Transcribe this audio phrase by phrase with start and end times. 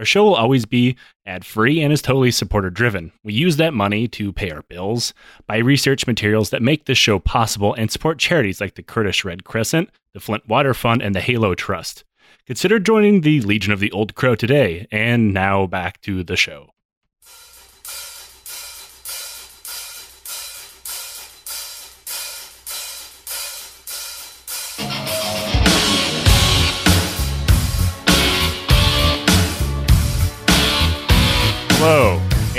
[0.00, 0.96] Our show will always be
[1.26, 3.12] ad free and is totally supporter driven.
[3.22, 5.12] We use that money to pay our bills,
[5.46, 9.44] buy research materials that make this show possible, and support charities like the Kurdish Red
[9.44, 12.04] Crescent, the Flint Water Fund, and the Halo Trust.
[12.46, 14.86] Consider joining the Legion of the Old Crow today.
[14.90, 16.70] And now back to the show.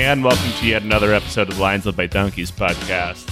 [0.01, 3.29] And welcome to yet another episode of the Lions Led by Donkeys podcast.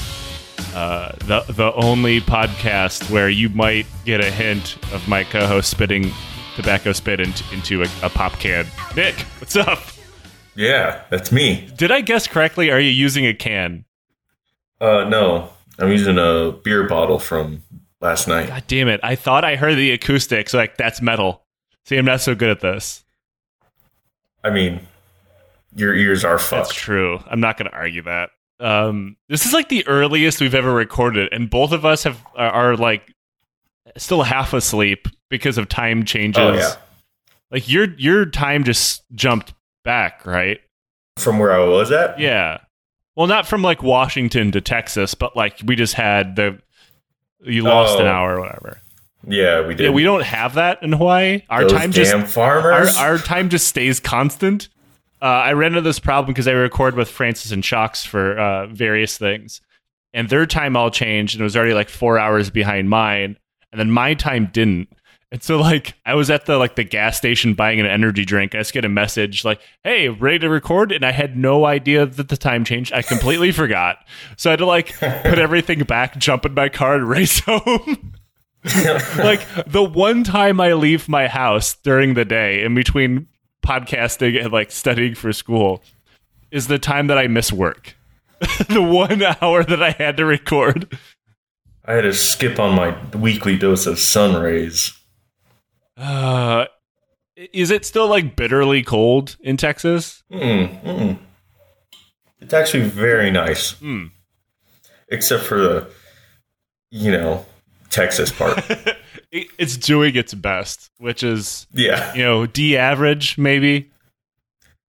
[0.76, 6.12] Uh, the the only podcast where you might get a hint of my co-host spitting
[6.55, 8.68] tobacco spit into, into a, a pop can.
[8.96, 9.80] Nick, what's up?
[10.55, 11.68] Yeah, that's me.
[11.76, 12.70] Did I guess correctly?
[12.70, 13.86] Are you using a can?
[14.80, 15.49] Uh, no,
[15.80, 17.63] I'm using a beer bottle from
[17.99, 18.49] last night.
[18.49, 18.99] God damn it!
[19.02, 20.54] I thought I heard the acoustics.
[20.54, 21.48] Like that's metal.
[21.86, 23.04] See, I'm not so good at this.
[24.43, 24.82] I mean,
[25.75, 26.70] your ears are fucked.
[26.70, 27.20] That's true.
[27.29, 28.29] I'm not going to argue that.
[28.59, 32.49] Um, this is like the earliest we've ever recorded, and both of us have are,
[32.71, 33.13] are like
[33.97, 36.41] still half asleep because of time changes.
[36.41, 36.75] Oh yeah,
[37.51, 39.53] Like your your time just jumped
[39.84, 40.59] back, right?
[41.17, 42.17] from where I was at.
[42.20, 42.59] Yeah.
[43.15, 46.59] Well, not from like Washington to Texas, but like we just had the
[47.41, 48.12] you lost an Oh.
[48.12, 48.79] hour or whatever.
[49.27, 49.84] yeah, we did.
[49.85, 51.41] Yeah, we don't have that in Hawaii.
[51.49, 52.95] Our Those time just damn our, farmers.
[52.97, 54.67] our time just stays constant.
[55.21, 58.67] Uh, I ran into this problem because I record with Francis and Shocks for uh,
[58.67, 59.62] various things,
[60.13, 63.37] and their time all changed, and it was already like four hours behind mine,
[63.71, 64.90] and then my time didn't.
[65.31, 68.56] And so, like, I was at the like the gas station buying an energy drink.
[68.56, 72.06] I just get a message like, "Hey, ready to record?" And I had no idea
[72.06, 72.94] that the time changed.
[72.94, 73.97] I completely forgot,
[74.38, 75.03] so I had to like put
[75.38, 78.13] everything back, jump in my car, and race home.
[79.18, 83.28] like the one time I leave my house during the day in between
[83.69, 85.84] podcasting and like studying for school
[86.52, 87.96] is the time that I miss work.
[88.69, 90.97] the one hour that I had to record.
[91.85, 94.97] I had to skip on my weekly dose of sun rays.
[95.97, 96.66] Uh,
[97.35, 100.24] is it still like bitterly cold in Texas?
[100.31, 101.19] Mm, mm.
[102.41, 104.06] It's actually very nice, Hmm.
[105.09, 105.91] except for the,
[106.90, 107.46] you know,
[107.90, 108.63] Texas part.
[109.31, 113.90] It- it's doing its best, which is yeah, you know D average maybe.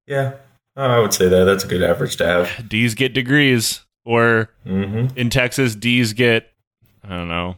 [0.06, 0.34] yeah.
[0.76, 2.68] I would say that that's a good average to have.
[2.68, 6.50] D's get degrees, or hmm in Texas, D's get
[7.04, 7.56] I don't know.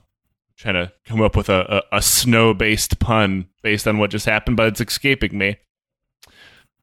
[0.56, 4.26] Trying to come up with a, a, a snow based pun based on what just
[4.26, 5.56] happened, but it's escaping me.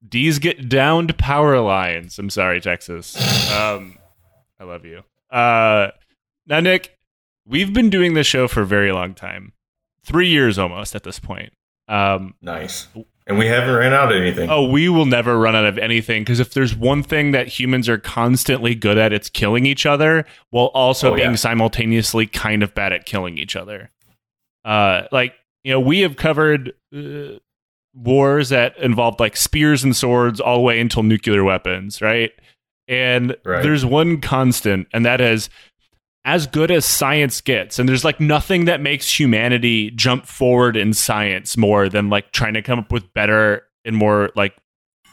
[0.07, 2.17] D's get downed power lines.
[2.19, 3.15] I'm sorry, Texas.
[3.49, 3.97] Um,
[4.59, 5.03] I love you.
[5.31, 5.89] Uh,
[6.45, 6.97] now, Nick,
[7.47, 9.53] we've been doing this show for a very long time,
[10.09, 11.53] three years almost at this point.
[11.87, 12.87] Um, Nice.
[13.27, 14.49] And we haven't ran out of anything.
[14.49, 17.87] Oh, we will never run out of anything because if there's one thing that humans
[17.87, 21.35] are constantly good at, it's killing each other while also Oh, being yeah.
[21.35, 23.91] simultaneously kind of bad at killing each other.
[24.65, 27.37] Uh, like you know, we have covered uh,
[27.93, 32.31] wars that involved like spears and swords all the way until nuclear weapons, right?
[32.87, 33.61] And Right.
[33.61, 35.49] there's one constant, and that is
[36.25, 37.79] as good as science gets.
[37.79, 42.53] And there's like nothing that makes humanity jump forward in science more than like trying
[42.55, 44.55] to come up with better and more like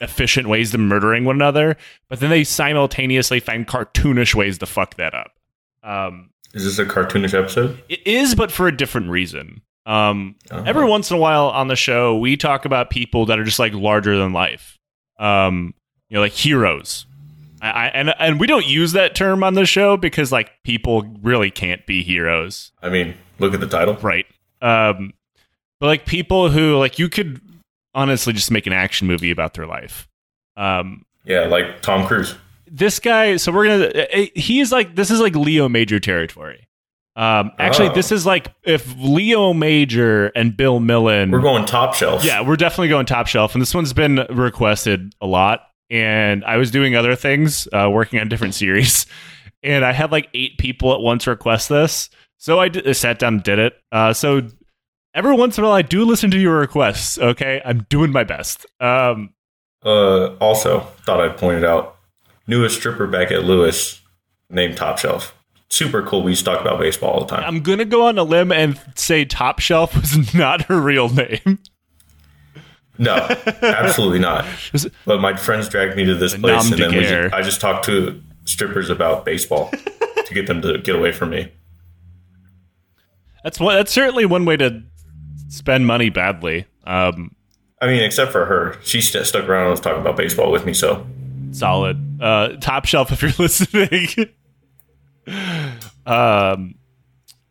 [0.01, 1.77] efficient ways to murdering one another.
[2.09, 5.31] But then they simultaneously find cartoonish ways to fuck that up.
[5.83, 7.83] Um Is this a cartoonish episode?
[7.89, 9.63] it is but for a different reason.
[9.87, 10.65] Um Uh-huh.
[10.67, 13.59] every once in a while on the show we talk about people that are just
[13.61, 14.77] like larger than life.
[15.19, 15.73] Um
[16.09, 17.07] you know like heroes
[17.63, 21.51] I, and and we don't use that term on the show because like people really
[21.51, 23.95] can't be heroes I mean, look at the title.
[24.03, 24.27] right
[24.63, 25.13] um
[25.81, 27.41] but like people who like you could
[27.95, 30.07] honestly just make an action movie about their life
[30.57, 32.35] um Yeah, like Tom Cruise.
[32.71, 36.67] this guy so we're gonna uh, he's like this is like leo major territory
[37.17, 37.95] um actually Oh.
[37.95, 42.23] this is like if leo major and bill millen We're going top shelf.
[42.25, 45.61] yeah we're definitely going top shelf and this one's been requested a lot
[45.91, 49.07] and i was doing other things uh, working on different series
[49.63, 53.19] and i had like eight people at once request this so i, did, I sat
[53.19, 54.43] down and did it uh, so
[55.15, 58.25] every once in a while i do listen to your requests okay i'm doing my
[58.25, 59.31] best um
[59.85, 61.97] Uh, also, thought I'd point it out.
[62.49, 64.01] Newest stripper back at Lewis,
[64.51, 65.33] named Top Shelf.
[65.69, 66.23] super cool.
[66.25, 67.45] We used to talk about baseball all the time.
[67.47, 71.61] I'm gonna go on a limb and say Top Shelf was not her real name.
[72.99, 73.15] No,
[73.63, 74.45] absolutely not.
[75.05, 78.23] But my friends dragged me to this place, and then just, I just talked to
[78.45, 81.53] strippers about baseball to get them to get away from me.
[83.43, 83.77] That's one.
[83.77, 84.83] That's certainly one way to
[85.49, 86.67] spend money badly.
[86.85, 87.35] Um,
[87.81, 90.65] I mean, except for her, she st- stuck around and was talking about baseball with
[90.67, 90.75] me.
[90.75, 91.07] So
[91.53, 92.21] solid.
[92.21, 94.09] Uh, top shelf if you're listening.
[96.07, 96.75] um,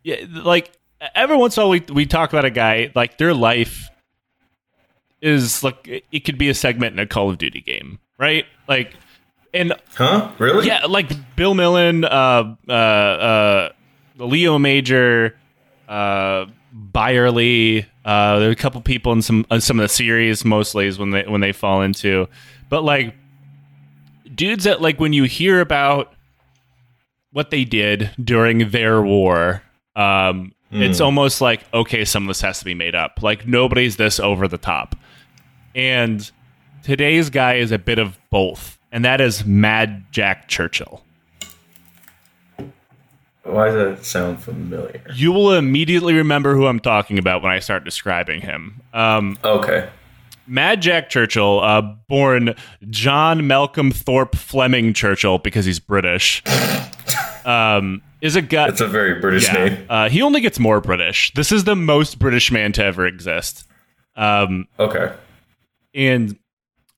[0.03, 0.71] yeah, like
[1.13, 3.89] every once in a while we we talk about a guy like their life
[5.25, 8.45] is like it could be a segment in a Call of Duty game, right?
[8.67, 8.93] Like,
[9.53, 10.31] and huh?
[10.37, 10.67] Really?
[10.67, 13.69] yeah, like Bill Millen, uh, uh, uh,
[14.17, 15.35] Leo Major,
[15.89, 17.85] uh, Byerly.
[18.05, 20.99] Uh, there are a couple people in some uh, some of the series, mostly is
[20.99, 22.27] when they when they fall into,
[22.69, 23.15] but like
[24.33, 26.13] dudes that like when you hear about
[27.31, 29.63] what they did during their war.
[29.95, 33.19] Um, It's almost like okay, some of this has to be made up.
[33.21, 34.95] Like nobody's this over the top.
[35.75, 36.29] And
[36.83, 41.03] today's guy is a bit of both, and that is Mad Jack Churchill.
[43.43, 45.01] Why does that sound familiar?
[45.13, 48.81] You will immediately remember who I'm talking about when I start describing him.
[48.93, 49.87] Um, Okay.
[50.47, 52.55] Mad Jack Churchill, uh, born
[52.91, 56.43] John Malcolm Thorpe Fleming Churchill because he's British,
[57.45, 58.67] um, is a guy.
[58.67, 59.85] That's a very British Yeah, name.
[59.89, 61.31] uh, he only gets more British.
[61.33, 63.67] This is the most British man to ever exist.
[64.15, 65.11] Um, Okay.
[65.95, 66.37] And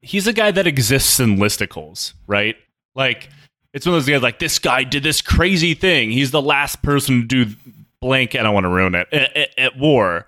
[0.02, 2.56] he's a guy that exists in listicles, right?
[2.96, 3.30] Like
[3.74, 6.12] it's one of those guys like this guy did this crazy thing.
[6.12, 7.56] He's the last person to do
[8.02, 8.36] blank.
[8.36, 10.26] I don't want to ruin it at, at, at war,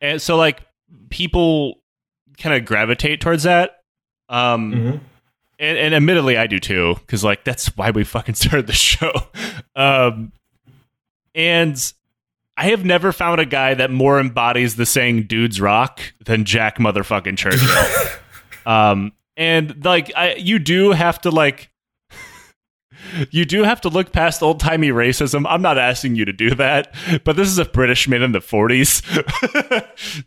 [0.00, 0.62] and so like
[1.10, 1.78] people
[2.38, 3.82] kind of gravitate towards that.
[4.28, 5.00] Um, Mhm.
[5.58, 9.12] and, and admittedly, I do too, because like that's why we fucking started the show.
[9.74, 10.32] Um,
[11.34, 11.92] and
[12.56, 16.78] I have never found a guy that more embodies the saying "dudes rock" than Jack
[16.78, 18.18] motherfucking Churchill.
[18.66, 21.70] um, and like, I you do have to like.
[23.30, 25.46] You do have to look past old timey racism.
[25.48, 26.92] I'm not asking you to do that,
[27.24, 29.02] but this is a British man in the 40s.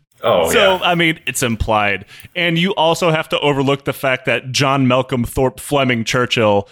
[0.22, 0.80] Oh So yeah.
[0.82, 2.04] I mean, it's implied,
[2.36, 6.68] and you also have to overlook the fact that John Malcolm Thorpe Fleming Churchill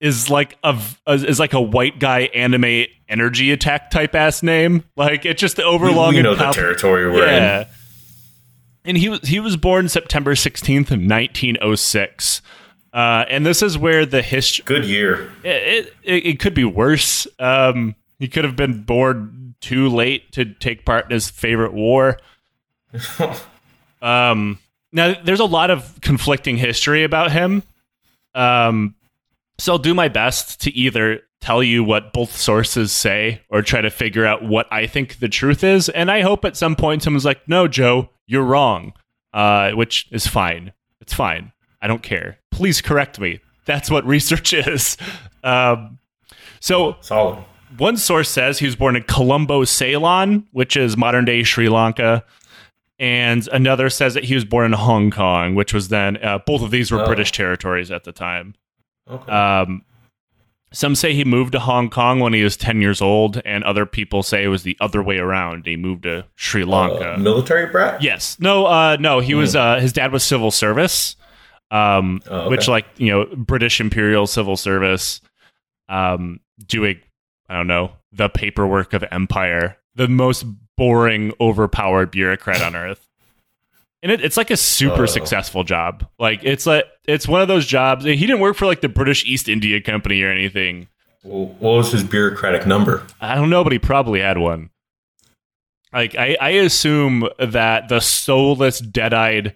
[0.00, 4.84] is like a is like a white guy anime energy attack type ass name.
[4.96, 7.66] Like it's just We, overlong we and know the territory we're in.
[8.84, 12.40] And he was he was born September sixteenth, nineteen oh six.
[12.92, 15.30] Uh, and this is where the history Good year.
[15.44, 17.26] it, it, it could be worse.
[17.38, 22.18] Um, he could have been born too late to take part in his favorite war.
[24.02, 24.58] um,
[24.92, 27.62] now, there's a lot of conflicting history about him.
[28.34, 28.96] Um,
[29.58, 33.80] so I'll do my best to either tell you what both sources say or try
[33.80, 35.88] to figure out what I think the truth is.
[35.88, 38.92] And I hope at some point someone's like, no, Joe, you're wrong,
[39.32, 40.72] uh, which is fine.
[41.00, 41.52] It's fine.
[41.80, 42.38] I don't care.
[42.50, 43.40] Please correct me.
[43.64, 44.96] That's what research is.
[45.42, 45.98] Um,
[46.60, 47.42] so Solid.
[47.78, 52.22] one source says he was born in Colombo, Ceylon, which is modern day Sri Lanka.
[52.98, 56.60] And another says that he was born in Hong Kong, which was then, uh, both
[56.60, 57.06] of these were Oh.
[57.06, 58.54] British territories at the time.
[59.10, 59.32] Okay.
[59.32, 59.82] Um,
[60.72, 63.84] some say he moved to Hong Kong when he was 10 years old, and other
[63.86, 65.66] people say it was the other way around.
[65.66, 67.14] He moved to Sri Lanka.
[67.14, 68.02] Uh, military brat.
[68.02, 68.38] Yes.
[68.38, 71.16] No, uh, no, he was, uh, his dad was civil service,
[71.72, 72.50] um, Oh, okay.
[72.50, 75.20] which, like, you know, British Imperial Civil Service,
[75.88, 77.00] um, doing,
[77.48, 80.44] I don't know, the paperwork of empire, the most
[80.76, 83.06] boring, overpowered bureaucrat on earth.
[84.02, 85.06] And it, it's like a super Oh.
[85.06, 86.08] successful job.
[86.18, 88.04] Like, it's like, it's one of those jobs.
[88.04, 90.88] He didn't work for like the British East India Company or anything.
[91.22, 93.06] Well, what was his bureaucratic number?
[93.20, 94.70] I don't know, but he probably had one.
[95.92, 99.54] Like I, I assume that the soulless, dead-eyed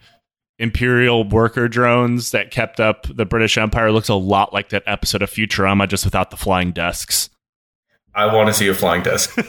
[0.58, 5.22] Imperial worker drones that kept up the British Empire looks a lot like that episode
[5.22, 7.28] of Futurama, just without the flying desks.
[8.14, 9.36] I want to see a flying desk.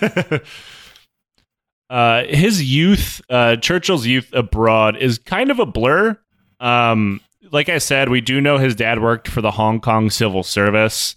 [1.90, 6.18] uh, his youth, uh, Churchill's youth abroad, is kind of a blur.
[6.60, 10.44] Um, like I said, we do know his dad worked for the Hong Kong Civil
[10.44, 11.16] Service,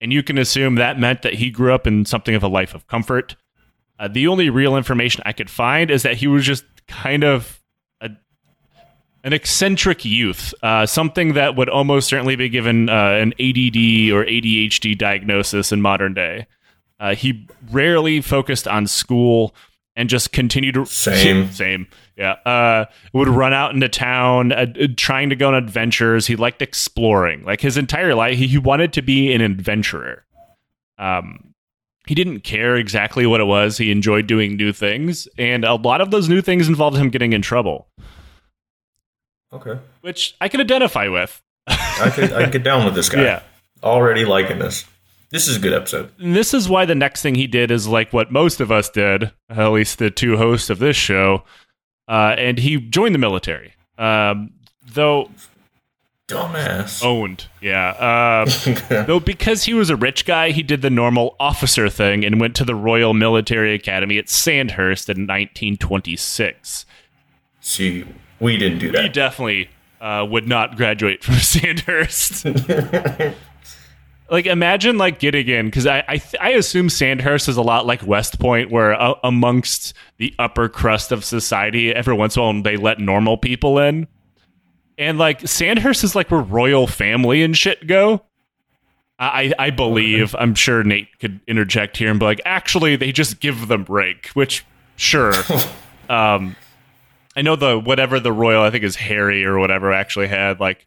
[0.00, 2.74] and you can assume that meant that he grew up in something of a life
[2.74, 3.36] of comfort.
[3.98, 7.62] Uh, the only real information I could find is that he was just kind of
[8.00, 8.10] a,
[9.24, 14.24] an eccentric youth, uh, something that would almost certainly be given uh, an ADD or
[14.24, 16.46] ADHD diagnosis in modern day.
[16.98, 19.54] Uh, he rarely focused on school
[19.96, 21.50] and just continue to Same.
[21.52, 21.86] same
[22.16, 26.62] yeah uh would run out into town uh, trying to go on adventures he liked
[26.62, 30.24] exploring like his entire life he, he wanted to be an adventurer
[30.98, 31.52] um
[32.06, 33.78] he didn't care exactly what it was.
[33.78, 37.32] He enjoyed doing new things, and a lot of those new things involved him getting
[37.32, 37.88] in trouble,
[39.52, 39.78] Okay.
[40.02, 41.42] which I can identify with.
[41.66, 43.22] I could I could get down with this guy.
[43.24, 43.42] Yeah.
[43.82, 44.84] Already liking this.
[45.30, 46.12] This is a good episode.
[46.18, 48.88] And this is why the next thing he did is like what most of us
[48.88, 51.42] did, at least the two hosts of this show,
[52.08, 53.74] uh, and he joined the military.
[53.98, 54.52] Um,
[54.92, 55.30] though
[56.28, 57.04] Dumbass.
[57.04, 57.90] owned, yeah.
[57.90, 62.40] Uh, though because he was a rich guy, he did the normal officer thing and
[62.40, 66.86] went to the Royal Military Academy at Sandhurst in 1926.
[67.60, 68.04] See,
[68.38, 69.02] we didn't do that.
[69.02, 72.46] He definitely uh, would not graduate from Sandhurst.
[74.30, 77.86] Like imagine like getting in because I I, th- I assume Sandhurst is a lot
[77.86, 82.44] like West Point, where uh, amongst the upper crust of society, every once in a
[82.44, 84.08] while they let normal people in,
[84.98, 88.22] and like Sandhurst is like where royal family and shit go.
[89.18, 93.40] I, I believe I'm sure Nate could interject here and be like, actually, they just
[93.40, 94.62] give them rank, which
[94.96, 95.32] sure.
[96.10, 96.54] um,
[97.34, 100.86] I know the whatever the royal I think is Harry or whatever actually had like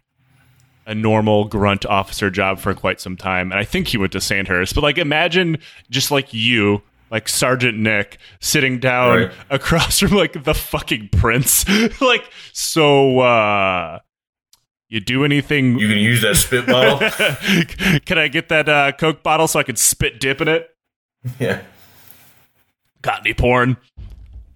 [0.89, 4.19] a normal grunt officer job for quite some time, and I think he went to
[4.22, 4.74] Sandhurst.
[4.75, 5.58] But like, imagine
[5.89, 6.81] just like you,
[7.12, 9.31] like Sergeant Nick, sitting down Right.
[9.50, 11.63] across from like the fucking prince,
[12.01, 13.19] like so.
[13.19, 14.00] uh
[14.89, 15.77] You do anything?
[15.77, 16.98] You can use that spit bottle.
[18.05, 20.67] Can I get that uh, Coke bottle so I can spit dip in it?
[21.39, 21.62] yeah.
[23.03, 23.77] Got any porn?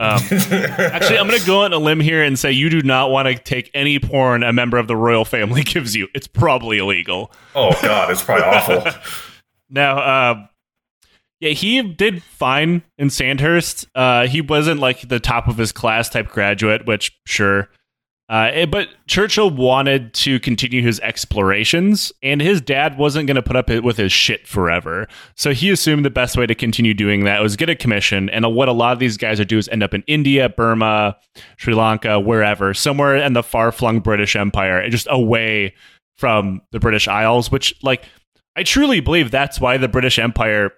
[0.04, 0.20] Um,
[0.78, 3.30] actually, I'm going to go on a limb here and say you do not want
[3.30, 6.10] to take any porn a member of the royal family gives you.
[6.14, 7.32] It's probably illegal.
[7.56, 8.92] Oh God, it's probably awful.
[9.70, 10.46] Now, uh,
[11.40, 13.88] yeah, he did fine in Sandhurst.
[13.96, 17.70] Uh, he wasn't like the top of his class type graduate, which sure.
[18.30, 23.42] Uh, eh, but Churchill wanted to continue his explorations, and his dad wasn't going to
[23.42, 25.08] put up with his shit forever.
[25.36, 28.30] So he assumed the best way to continue doing that was get a commission.
[28.30, 31.18] And what a lot of these guys are do is end up in India, Burma,
[31.58, 35.76] Sri Lanka, wherever, somewhere in the far flung British Empire, just away
[36.18, 38.06] from the British Isles, which, like,
[38.56, 40.72] I truly believe that's why the British Empire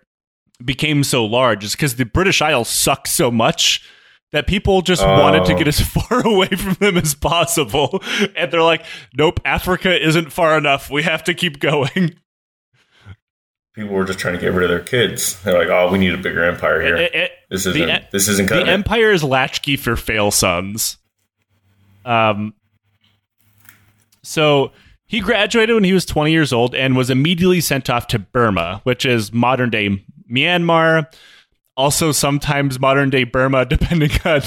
[0.64, 3.88] became so large, is because the British Isles suck so much
[4.36, 5.58] that people just wanted to Oh.
[5.58, 8.02] get as far away from them as possible.
[8.36, 10.90] And they're like, nope, Africa isn't far enough.
[10.92, 12.16] We have to keep going.
[13.74, 15.42] People were just trying to get rid of their kids.
[15.44, 16.96] They're like, "Oh, we need a bigger empire here.
[16.96, 17.90] It- it- this isn't.
[17.90, 20.98] e- this isn't the cutting it." Empire is latchkey for fail sons.
[22.06, 22.54] Um,
[24.24, 24.72] so
[25.06, 28.80] he graduated when he was 20 years old and was immediately sent off to Burma,
[28.84, 30.02] which is modern day
[30.32, 31.08] Myanmar,
[31.78, 34.42] also sometimes modern day Burma, depending on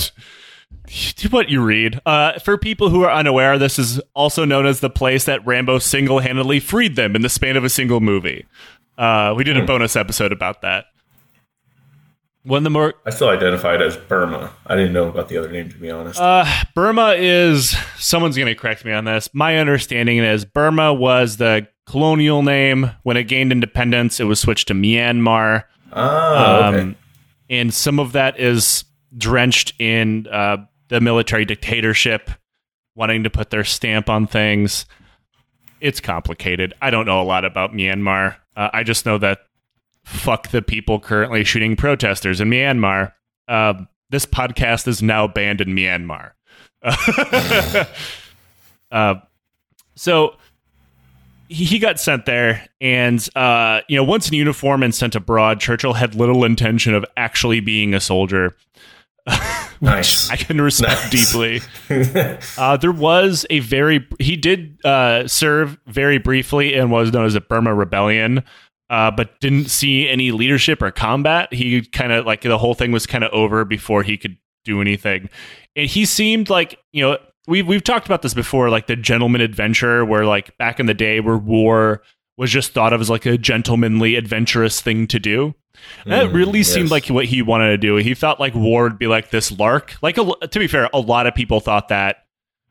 [1.31, 2.01] what you read.
[2.07, 5.79] Uh, for people who are unaware, this is also known as the place that Rambo
[5.79, 8.47] single handedly freed them in the span of a single movie.
[8.97, 10.87] Uh, we did a bonus episode about that.
[12.43, 14.53] One of the more I still identified as Burma.
[14.67, 16.19] I didn't know about the other name, to be honest.
[16.19, 19.29] Uh, Burma is someone's going to correct me on this.
[19.35, 24.19] My understanding is Burma was the colonial name when it gained independence.
[24.19, 26.81] It was switched to Myanmar, oh, okay.
[26.81, 26.97] um,
[27.51, 28.85] and some of that is
[29.17, 32.31] drenched in uh, the military dictatorship,
[32.95, 34.87] wanting to put their stamp on things.
[35.81, 36.75] It's complicated.
[36.83, 38.37] I don't know a lot about Myanmar.
[38.57, 39.41] Uh, I just know that
[40.05, 43.13] fuck the people currently shooting protesters in Myanmar.
[43.47, 43.75] Uh,
[44.11, 46.33] this podcast is now banned in Myanmar.
[48.91, 49.15] uh,
[49.95, 50.37] so
[51.49, 55.95] he, got sent there, and uh, you know, once in uniform and sent abroad, Churchill
[55.95, 58.55] had little intention of actually being a soldier.
[59.81, 60.31] nice.
[60.31, 61.33] I can respect Nice.
[61.33, 61.61] deeply.
[62.59, 67.35] Uh, there was a very he did uh, serve very briefly and was known as
[67.35, 68.43] the Burma Rebellion,
[68.91, 71.53] uh, but didn't see any leadership or combat.
[71.53, 74.81] He kind of like the whole thing was kind of over before he could do
[74.81, 75.29] anything,
[75.77, 79.41] and he seemed like you know we've we've talked about this before, like the gentleman
[79.41, 82.03] adventure, where like back in the day where war
[82.37, 85.55] was just thought of as like a gentlemanly adventurous thing to do.
[86.05, 87.97] And that Mm, really seemed like what he wanted to do.
[87.97, 89.97] He thought like war would be like this lark.
[90.03, 92.27] Like a, to be fair, a lot of people thought that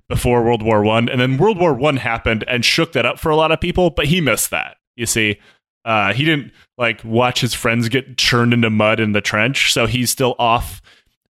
[0.07, 3.29] before World War One, and then World War One happened and shook that up for
[3.29, 3.89] a lot of people.
[3.89, 4.77] But he missed that.
[4.95, 5.39] You see,
[5.85, 9.85] uh, he didn't like watch his friends get churned into mud in the trench, so
[9.85, 10.81] he's still off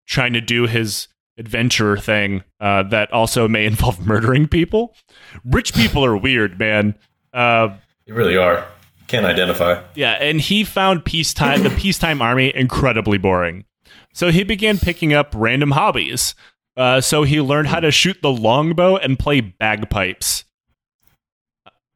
[0.07, 4.95] trying to do his adventurer thing uh, that also may involve murdering people.
[5.43, 6.95] Rich people are weird, man.
[7.33, 7.75] Uh,
[8.05, 8.65] you really are.
[9.07, 9.83] Can't identify.
[9.93, 13.65] yeah, and he found peacetime the peacetime army incredibly boring.
[14.13, 16.33] So he began picking up random hobbies.
[16.75, 20.45] Uh, so he learned how to shoot the longbow and play bagpipes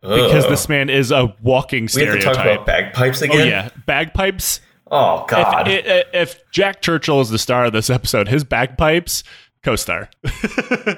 [0.02, 2.20] because this man is a walking stereotype.
[2.20, 3.48] we have to talk about bagpipes oh again.
[3.48, 5.68] yeah, bagpipes Oh God!
[5.68, 9.24] If, if, if Jack Churchill is the star of this episode, his bagpipes
[9.64, 10.10] co-star,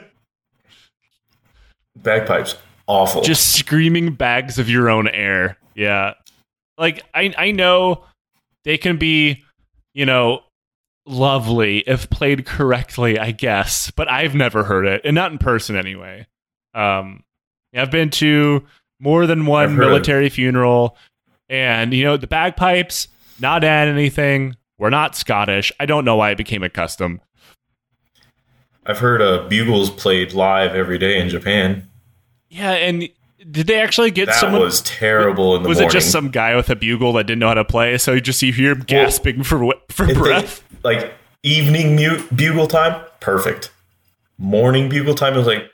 [1.96, 2.56] Bagpipes,
[2.88, 3.22] awful.
[3.22, 5.58] just screaming bags of your own air.
[5.76, 6.14] Yeah,
[6.78, 8.06] like I I know
[8.64, 9.44] they can be,
[9.94, 10.44] you know,
[11.06, 15.76] lovely if played correctly, I guess, but I've never heard it, and not in person
[15.76, 16.28] anyway.
[16.74, 17.24] Um,
[17.76, 18.66] I've been to
[19.00, 20.98] more than one military funeral,
[21.50, 23.08] and you know the bagpipes
[23.42, 24.56] not add anything.
[24.78, 25.72] We're not Scottish.
[25.80, 27.22] I don't know why it became a custom.
[28.86, 31.88] I've heard uh, bugles played live every day in Japan.
[32.50, 33.08] Yeah, and
[33.50, 34.62] did they actually get That someone?
[34.62, 35.90] was terrible in the was morning.
[35.90, 37.98] it just some guy with a bugle that didn't know how to play?
[37.98, 40.64] So you just you hear him gasping for for If they- breath.
[40.84, 43.72] like evening mute bugle time, perfect.
[44.44, 45.72] Morning bugle time, it was like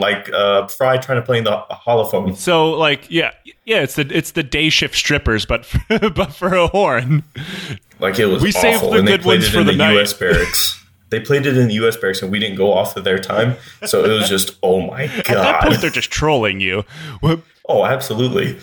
[0.00, 2.34] like uh, Fry trying to play in the holophoner.
[2.34, 3.32] So like yeah
[3.66, 7.22] yeah it's the it's the day shift strippers but for, but for a horn.
[8.00, 8.60] Like it was We awful.
[8.60, 9.92] saved the and they good played ones it for in the the, night.
[9.92, 10.12] U.S.
[10.14, 10.82] barracks.
[11.10, 11.96] They played it in the U.S.
[11.98, 13.54] barracks, and we didn't go off of their time.
[13.84, 15.18] So it was just, oh my god!
[15.28, 16.84] At that point they're just trolling you.
[17.68, 18.58] Oh, absolutely.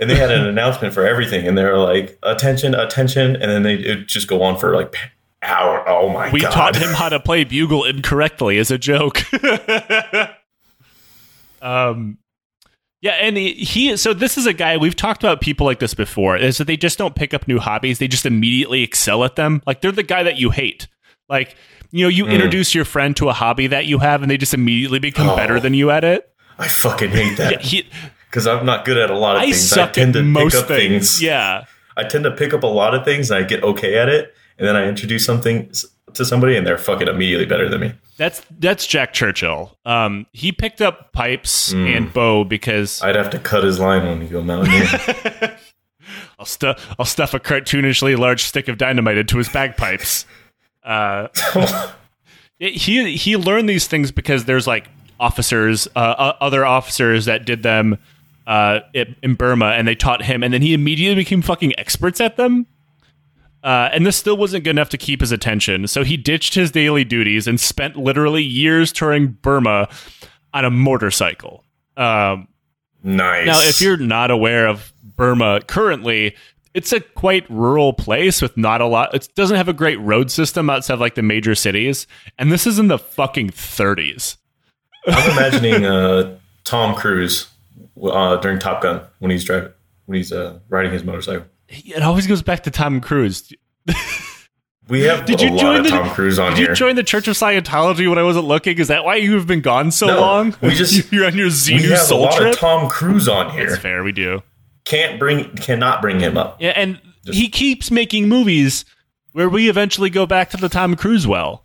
[0.00, 3.62] And they had an announcement for everything, and they were like, "Attention, attention!" And then
[3.62, 4.96] they would just go on for like
[5.44, 6.52] Oh my We god!
[6.52, 9.22] taught him how to play bugle incorrectly as a joke.
[11.62, 12.18] um,
[13.00, 13.96] yeah, and he, he.
[13.96, 16.36] So this is a guy we've talked about people like this before.
[16.36, 19.62] Is that they just don't pick up new hobbies; they just immediately excel at them.
[19.66, 20.86] Like they're the guy that you hate.
[21.28, 21.56] Like
[21.90, 22.32] you know, you Mm.
[22.32, 25.36] introduce your friend to a hobby that you have, and they just immediately become Oh.
[25.36, 26.28] better than you at it.
[26.58, 27.86] I fucking hate that he,
[28.30, 29.72] because I'm not good at a lot of I things.
[29.72, 30.90] I suck tend at to most pick up things.
[31.18, 31.22] things.
[31.22, 31.64] Yeah.
[31.96, 34.34] I tend to pick up a lot of things, and I get okay at it,
[34.58, 35.70] and then I introduce something
[36.14, 37.92] to somebody, and they're fucking immediately better than me.
[38.18, 39.76] That's that's Jack Churchill.
[39.86, 41.96] Um, he picked up pipes Mm.
[41.96, 44.88] and bow because I'd have to cut his line when you go mountaineering.
[46.38, 50.26] I'll stuff I'll stuff a cartoonishly large stick of dynamite into his bagpipes.
[50.84, 51.28] Uh,
[52.58, 54.88] it- he he learned these things because there's like
[55.20, 57.98] officers, uh, uh, other officers that did them
[58.48, 58.80] uh,
[59.22, 62.66] in Burma, and they taught him, and then he immediately became fucking experts at them.
[63.62, 66.70] Uh, and this still wasn't good enough to keep his attention, so he ditched his
[66.72, 69.88] daily duties and spent literally years touring Burma
[70.52, 71.64] on a motorcycle.
[71.96, 72.48] Um,
[73.04, 73.46] nice.
[73.46, 76.34] now, if you're not aware of Burma currently,
[76.74, 79.14] it's a quite rural place with not a lot.
[79.14, 82.06] It doesn't have a great road system outside of like the major cities,
[82.38, 84.36] and this is in the fucking 30s.
[85.06, 87.48] I'm imagining uh, Tom Cruise
[88.02, 89.72] uh, during Top Gun when he's driving
[90.06, 91.46] when he's uh, riding his motorcycle.
[91.72, 93.52] It always goes back to Tom Cruise.
[94.88, 96.68] We have Did you join of the- Tom Cruise on Did here.
[96.70, 98.78] you join the Church of Scientology when I wasn't looking?
[98.78, 100.56] Is that why you have been gone so No, long?
[100.60, 102.54] we just- you're on your we Xenu have a lot trip.
[102.54, 103.76] of Tom Cruise on That's here.
[103.76, 104.02] fair.
[104.02, 104.42] We do.
[104.84, 106.60] Can't bring, cannot bring him up.
[106.60, 108.84] Yeah, and he keeps making movies
[109.30, 111.64] where we eventually go back to the Tom Cruise well.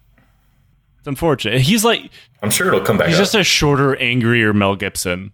[1.00, 1.62] It's unfortunate.
[1.62, 2.12] He's like
[2.44, 3.08] I'm sure it'll come back.
[3.08, 3.22] He's up.
[3.24, 5.32] just a shorter, angrier Mel Gibson.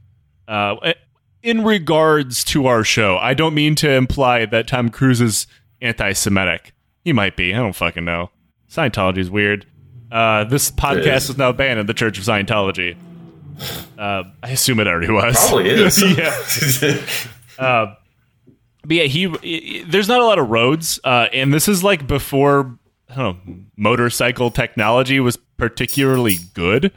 [0.48, 0.94] Uh,
[1.44, 5.46] in regards to our show, I don't mean to imply that Tom Cruise is
[5.82, 6.74] anti-Semitic.
[7.04, 7.54] He might be.
[7.54, 8.30] I don't fucking know.
[8.70, 9.66] Scientology is weird.
[10.12, 11.30] Uh, this podcast is.
[11.32, 12.96] is now banned in the Church of Scientology.
[13.98, 15.36] Uh, I assume it already was.
[15.36, 16.02] Probably is.
[17.60, 17.96] yeah.
[18.86, 22.06] But yeah, he, he- there's not a lot of roads, uh, and this is like
[22.06, 22.78] before
[23.10, 26.92] I don't know, motorcycle technology was particularly good.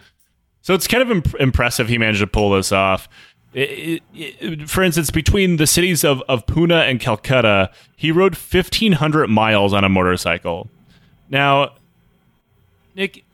[0.63, 3.09] So it's kind of imp- impressive he managed to pull this off.
[3.57, 8.35] It- it- it- for instance, between the cities of, of Pune and Calcutta, he rode
[8.35, 10.69] 1,500 miles on a motorcycle.
[11.31, 11.71] Now,
[12.95, 13.25] Nick,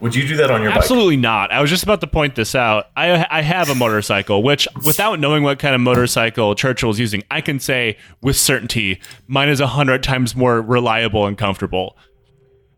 [0.00, 0.78] Would you do that on your bike?
[0.78, 1.52] Absolutely not.
[1.52, 2.86] I was just about to point this out.
[2.96, 7.22] I I have a motorcycle, which without knowing what kind of motorcycle Churchill is using,
[7.30, 11.96] I can say with certainty mine is a hundred times more reliable and comfortable.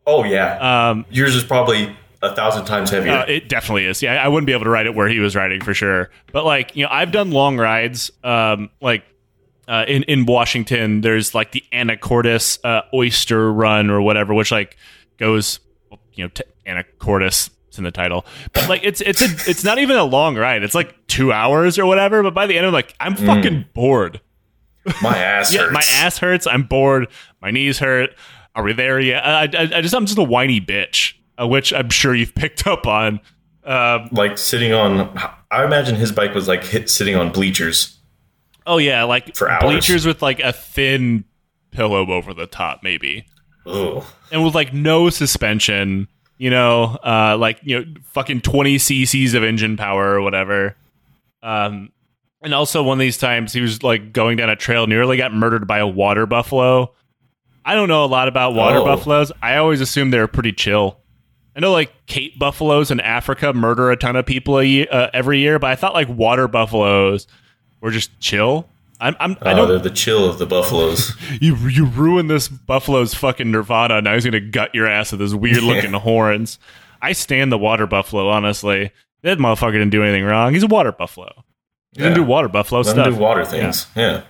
[0.06, 0.90] Oh yeah.
[0.90, 3.12] Um, Yours is probably a thousand times heavier.
[3.12, 4.02] uh, it definitely is.
[4.02, 6.10] Yeah, I wouldn't be able to ride it where he was riding for sure.
[6.32, 8.10] But like, you know, I've done long rides.
[8.22, 9.04] Um, like
[9.68, 14.76] uh, in in Washington, there's like the Anacortes uh, Oyster Run or whatever, which like
[15.18, 15.60] goes,
[16.12, 17.50] you know, t- Anacortes.
[17.68, 20.62] It's in the title, but like it's it's a it's not even a long ride.
[20.62, 22.22] It's like two hours or whatever.
[22.22, 24.20] But by the end, I'm like, I'm fucking bored.
[25.02, 25.72] my ass Yeah, hurts.
[25.72, 26.46] my ass hurts.
[26.46, 27.08] I'm bored.
[27.42, 28.10] My knees hurt.
[28.54, 29.24] Are we there yet?
[29.26, 32.66] I, I, I just I'm just a whiny bitch, uh, which I'm sure you've picked
[32.66, 33.20] up on.
[33.64, 35.16] Um, Like sitting on.
[35.50, 37.98] I imagine his bike was like hit sitting on bleachers.
[38.66, 39.62] Oh yeah, like For hours.
[39.62, 41.24] bleachers with like a thin
[41.70, 43.26] pillow over the top, maybe,
[43.66, 44.02] Ugh.
[44.32, 46.08] and with like no suspension.
[46.38, 50.76] You know, uh, like you know, fucking twenty cc's of engine power or whatever.
[51.42, 51.90] Um,
[52.42, 55.32] And also one of these times he was like going down a trail, nearly got
[55.32, 56.92] murdered by a water buffalo.
[57.64, 58.84] I don't know a lot about water Oh.
[58.84, 59.30] buffaloes.
[59.42, 60.98] I always assume they're pretty chill.
[61.56, 65.08] I know like Cape buffaloes in Africa murder a ton of people a year, uh,
[65.12, 67.26] every year, but I thought like water buffaloes
[67.80, 68.68] were just chill.
[69.00, 71.12] I'm, I'm I Oh, know they're the chill of the buffaloes.
[71.40, 74.00] you you ruined this buffalo's fucking nirvana.
[74.02, 76.58] Now he's gonna gut your ass with his weird looking horns.
[77.02, 78.28] I stand the water buffalo.
[78.28, 78.90] Honestly,
[79.22, 80.54] that motherfucker didn't do anything wrong.
[80.54, 81.44] He's a water buffalo.
[81.92, 83.06] He didn't do water buffalo Let stuff.
[83.06, 83.86] do water things.
[83.94, 84.22] Yeah.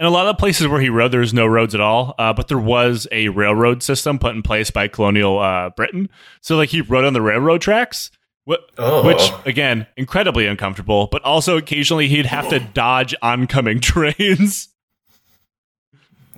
[0.00, 2.14] And a lot of places where he rode, there's no roads at all.
[2.18, 6.08] Uh, but there was a railroad system put in place by colonial uh, Britain.
[6.40, 8.10] So like he rode on the railroad tracks.
[8.48, 9.04] wh- Oh.
[9.06, 14.68] Which again, incredibly uncomfortable, but also occasionally he'd have to dodge oncoming trains.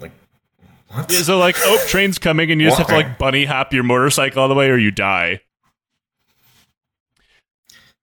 [0.00, 0.10] Like
[0.88, 1.12] what?
[1.12, 3.84] Yeah, so like, oh, train's coming, and you just have to like bunny hop your
[3.84, 5.40] motorcycle all the way, or you die.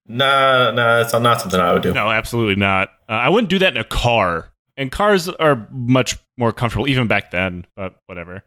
[0.07, 1.93] Nah, nah, it's not something I would do.
[1.93, 2.89] No, absolutely not.
[3.07, 7.07] Uh, I wouldn't do that in a car, and cars are much more comfortable even
[7.07, 7.67] back then.
[7.75, 8.43] But whatever.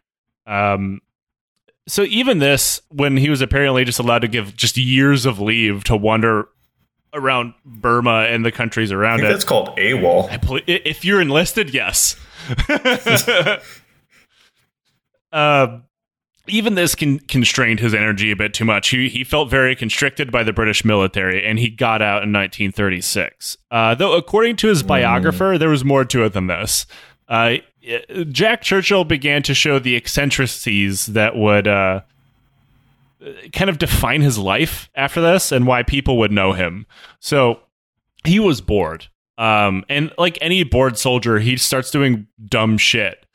[0.46, 1.02] Um,
[1.86, 5.84] so even this, when he was apparently just allowed to give just years of leave
[5.84, 6.48] to wander
[7.12, 10.30] around Burma and the countries around it, that's called AWOL.
[10.30, 12.16] I pl- if you're enlisted, yes.
[15.32, 15.80] uh,
[16.48, 18.88] even this con- constrained his energy a bit too much.
[18.88, 23.56] He, he felt very constricted by the British military, and he got out in 1936.
[23.70, 26.86] Uh, though, according to his biographer, there was more to it than this.
[27.28, 27.56] Uh,
[28.30, 32.02] Jack Churchill began to show the eccentricities that would uh,
[33.52, 36.86] kind of define his life after this and why people would know him.
[37.20, 37.60] So
[38.24, 39.06] he was bored.
[39.38, 43.26] Um, and like any bored soldier, he starts doing dumb shit.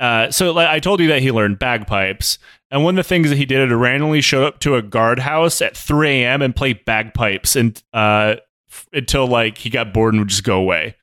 [0.00, 2.38] Uh, so like I told you that he learned bagpipes,
[2.70, 5.60] and one of the things that he did is randomly show up to a guardhouse
[5.60, 6.40] at 3 a.m.
[6.40, 8.36] and play bagpipes and uh,
[8.70, 10.96] f- until like he got bored and would just go away.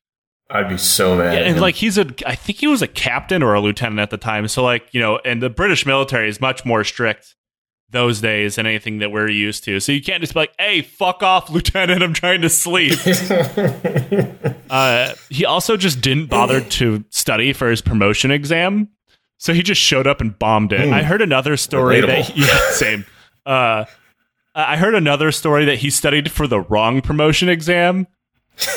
[0.50, 1.34] I'd be so mad.
[1.34, 4.10] Yeah, and like he's a, I think he was a captain or a lieutenant at
[4.10, 4.48] the time.
[4.48, 7.36] So like you know, and the British military is much more strict
[7.90, 9.80] those days than anything that we're used to.
[9.80, 12.02] So you can't just be like, "Hey, fuck off, lieutenant!
[12.02, 12.94] I'm trying to sleep."
[14.70, 18.90] uh, he also just didn't bother to study for his promotion exam,
[19.38, 20.88] so he just showed up and bombed it.
[20.88, 20.94] Hmm.
[20.94, 22.32] I heard another story that Relatable.
[22.36, 23.06] yeah, same.
[23.46, 23.86] Uh,
[24.56, 28.08] I heard another story that he studied for the wrong promotion exam,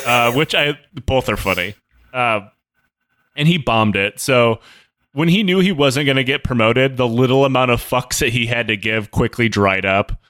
[0.07, 1.75] uh, which I both are funny.
[2.13, 2.41] Uh,
[3.35, 4.21] and he bombed it.
[4.21, 4.61] So
[5.13, 8.31] when he knew he wasn't going to get promoted, the little amount of fucks that
[8.31, 10.21] he had to give quickly dried up.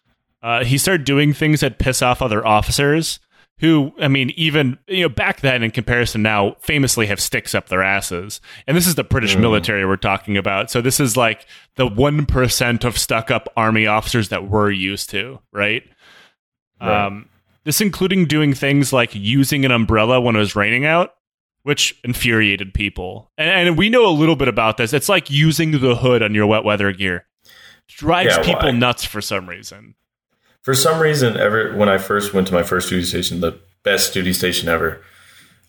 [0.42, 3.18] Uh, he started doing things that piss off other officers
[3.60, 7.68] who, I mean, even you know back then in comparison now, famously have sticks up
[7.68, 8.40] their asses.
[8.66, 10.70] And this is the British military we're talking about.
[10.70, 11.46] So this is like
[11.76, 15.84] the one percent of stuck up army officers that we're used to, right?
[16.80, 17.06] Right.
[17.06, 17.28] Um,
[17.64, 21.14] this including doing things like using an umbrella when it was raining out,
[21.62, 23.30] which infuriated people.
[23.36, 24.94] And, and we know a little bit about this.
[24.94, 27.26] It's like using the hood on your wet weather gear.
[27.88, 29.94] Drives Yeah, people nuts for some reason.
[30.62, 34.12] For some reason, ever when I first went to my first duty station, the best
[34.12, 35.02] duty station ever,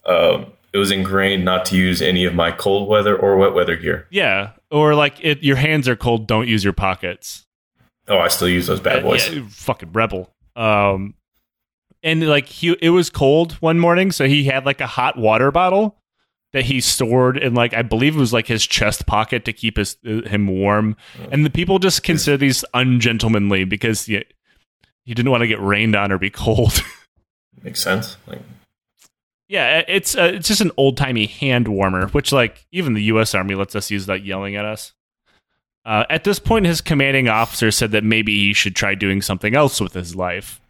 [0.06, 3.76] um, it was ingrained not to use any of my cold weather or wet weather
[3.76, 4.08] gear.
[4.10, 6.28] Yeah, or like it, your hands are cold.
[6.28, 7.46] Don't use your pockets.
[8.08, 9.30] Oh, I still use those bad boys.
[9.30, 10.34] Yeah, fucking rebel.
[10.56, 11.14] Um,
[12.04, 15.52] and like he, it was cold one morning, so he had like a hot water
[15.52, 15.98] bottle
[16.54, 19.78] that he stored in like I believe it was like his chest pocket to keep
[19.78, 20.96] his uh, him warm.
[21.32, 24.10] And the people just consider these ungentlemanly because
[25.06, 26.82] he didn't want to get rained on or be cold.
[27.64, 28.18] Makes sense.
[28.28, 28.42] Like,
[29.48, 33.36] yeah, it's uh, it's just an old timey hand warmer, which like even the U.S.
[33.36, 34.94] Army lets us use that yelling at us.
[35.84, 39.56] Uh, at this point, his commanding officer said that maybe he should try doing something
[39.56, 40.62] else with his life.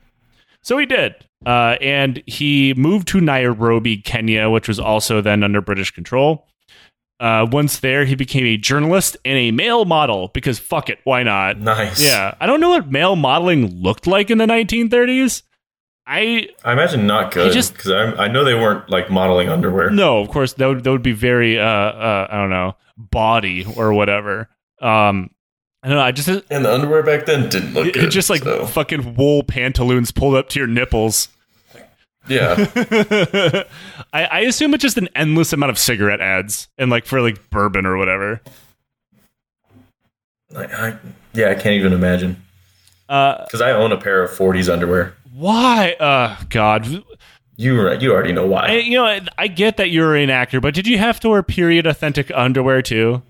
[0.62, 1.16] So he did.
[1.46, 6.48] Uh, and he moved to Nairobi, Kenya, which was also then under British control.
[7.22, 11.22] Uh, once there, he became a journalist and a male model because fuck it, why
[11.22, 11.60] not?
[11.60, 12.02] nice.
[12.04, 12.34] Yeah.
[12.42, 15.44] I don't know what male modeling looked like in the 1930s.
[16.08, 19.92] I I imagine not good because I, I know they weren't like modeling underwear.
[19.92, 23.66] No, of course that would that would be very uh uh I don't know body
[23.78, 24.50] or whatever.
[24.82, 25.30] Um,
[25.84, 26.04] I don't know.
[26.04, 28.12] I just And the underwear back then didn't look it good.
[28.12, 31.28] just like so, fucking wool pantaloons pulled up to your nipples.
[32.28, 32.56] Yeah.
[34.14, 37.50] I, I assume it's just an endless amount of cigarette ads and like for like
[37.50, 38.42] bourbon or whatever.
[40.52, 40.98] Like, I,
[41.34, 42.42] yeah, I can't even imagine
[43.10, 45.14] Uh, because I own a pair of 40s underwear.
[45.34, 45.94] why?
[46.00, 47.04] Uh, God.
[47.58, 48.68] You were- you already know why.
[48.68, 51.30] I, you know, I- I get that you're an actor, but did you have to
[51.30, 53.22] wear period authentic underwear too?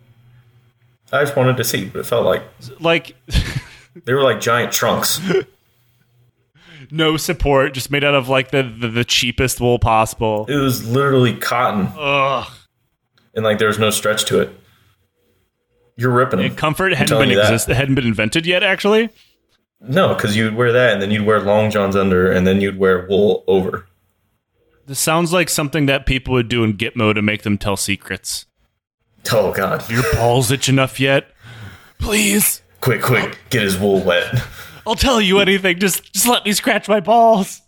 [1.14, 2.42] I just wanted to see, but it felt like
[2.80, 3.16] Like,
[4.06, 5.20] they were like giant trunks.
[6.92, 10.46] no support, just made out of like the the, the cheapest wool possible.
[10.50, 12.48] It was literally cotton, Ugh.
[13.36, 14.50] and like there was no stretch to it.
[15.98, 16.56] You're ripping them.
[16.56, 18.64] Comfort hadn't been exist- hadn't been invented yet.
[18.64, 19.10] Actually,
[19.80, 22.78] No, because you'd wear that, and then you'd wear long johns under, and then you'd
[22.78, 23.86] wear wool over.
[24.88, 28.46] this sounds like something that people would do in Gitmo to make them tell secrets.
[29.32, 29.88] Oh God!
[29.90, 31.32] Your balls itch enough yet?
[32.00, 34.34] Please, Quick, quick, get his wool wet.
[34.86, 35.80] I'll tell you anything.
[35.80, 37.62] Just just let me scratch my balls.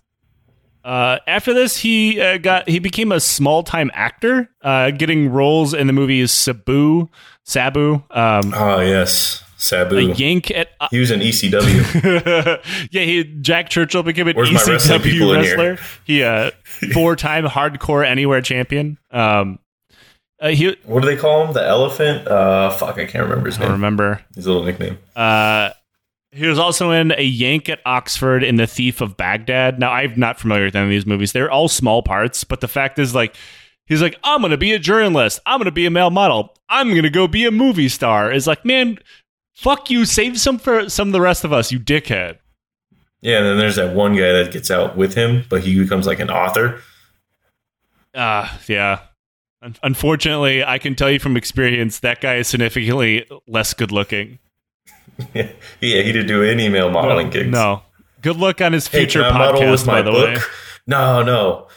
[0.83, 5.73] Uh, after this, he uh, got he became a small time actor, uh, getting roles
[5.73, 7.07] in the movies Sabu,
[7.45, 9.97] Sabu, um, Oh yes, a Sabu.
[10.13, 12.59] yank at He was in E ECW.
[12.91, 15.57] yeah, he Jack Churchill became an Where's my wrestling people ECW in here?
[15.57, 15.85] wrestler.
[16.03, 16.51] He uh
[16.93, 18.97] four time hardcore anywhere champion.
[19.09, 19.59] Um,
[20.41, 21.53] uh, he what do they call him?
[21.53, 22.27] The elephant?
[22.27, 23.73] Uh, fuck, I can't remember his I don't name.
[23.75, 24.21] remember.
[24.35, 24.97] His little nickname.
[25.15, 25.69] Uh,
[26.33, 29.79] he was also in a Yank at Oxford in The Thief of Baghdad.
[29.79, 31.31] Now, I'm not familiar with any of these movies.
[31.31, 33.35] They're all small parts, but the fact is, like,
[33.85, 35.39] he's like, I'm going to be a journalist.
[35.45, 36.55] I'm going to be a male model.
[36.69, 38.31] I'm going to go be a movie star.
[38.31, 38.97] Is like, man,
[39.53, 40.05] fuck you.
[40.05, 42.37] Save some for some of the rest of us, you dickhead.
[43.21, 46.05] Yeah, and then there's that one guy that gets out with him, but he becomes
[46.05, 46.81] like an author.
[48.15, 48.99] Ah, yeah.
[49.61, 54.39] Un- Unfortunately, I can tell you from experience that guy is significantly less good looking.
[55.33, 55.47] yeah,
[55.79, 57.49] he didn't do any male modeling gigs.
[57.49, 57.83] No.
[58.21, 60.35] Good luck on his Hey, future model podcast, with my by the book?
[60.35, 60.41] way.
[60.87, 61.67] No, no.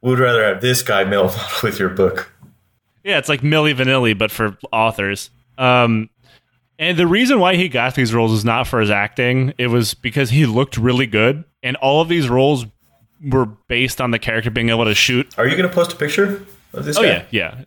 [0.00, 2.32] We'd rather have this guy male model with your book.
[3.04, 5.30] Yeah, it's like Milli Vanilli, but for authors.
[5.58, 6.10] Um,
[6.78, 9.54] and the reason why he got these roles is not for his acting.
[9.58, 12.66] It was because he looked really good, and all of these roles
[13.24, 15.36] were based on the character being able to shoot.
[15.38, 17.08] Are you going to post a picture of this Oh guy?
[17.08, 17.64] yeah, yeah.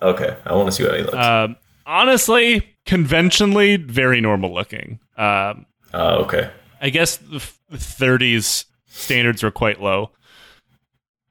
[0.00, 1.14] Okay, I want to see what he looks.
[1.16, 5.00] Um, honestly, conventionally, very normal looking.
[5.16, 6.50] Um, oh, okay.
[6.80, 10.10] I guess the f- 30s standards were quite low.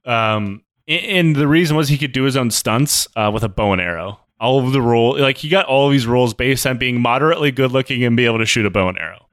[0.05, 3.73] Um, and the reason was he could do his own stunts uh, with a bow
[3.73, 4.19] and arrow.
[4.39, 7.51] All of the role, like he got all of these roles based on being moderately
[7.51, 9.27] good looking and be able to shoot a bow and arrow.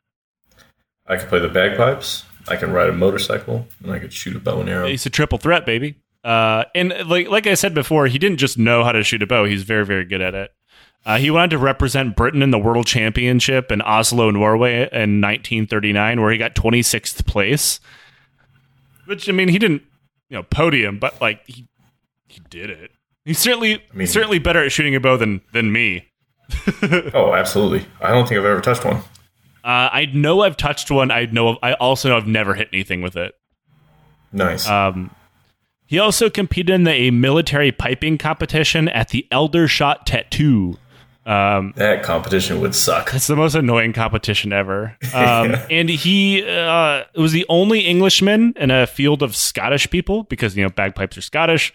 [1.07, 2.25] I can play the bagpipes.
[2.49, 4.87] I can ride a motorcycle, and I could shoot a bow and arrow.
[4.87, 5.97] He's a triple threat, baby.
[6.23, 9.27] Uh, and like like I said before, he didn't just know how to shoot a
[9.27, 10.53] bow; he's very very good at it.
[11.09, 16.21] Uh, he wanted to represent Britain in the World Championship in Oslo, Norway, in 1939,
[16.21, 17.81] where he got 26th place.
[19.07, 19.81] Which I mean, he didn't,
[20.29, 21.67] you know, podium, but like he
[22.27, 22.91] he did it.
[23.25, 26.05] He's certainly mean- certainly better at shooting a bow than than me.
[27.15, 27.87] Oh, absolutely.
[28.03, 28.97] I don't think I've ever touched one.
[29.65, 31.11] Uh, I know I've touched one.
[31.11, 33.35] I know I also know I've never hit anything with it.
[34.31, 34.69] Nice.
[34.69, 35.11] Um,
[35.87, 40.77] he also competed in the, a military piping competition at the Aldershot Tattoo.
[41.29, 43.13] Um, that competition would suck.
[43.13, 44.97] it's the most annoying competition ever.
[45.15, 50.57] Um, and he uh, was the only Englishman in a field of Scottish people because
[50.57, 51.75] you know bagpipes are Scottish.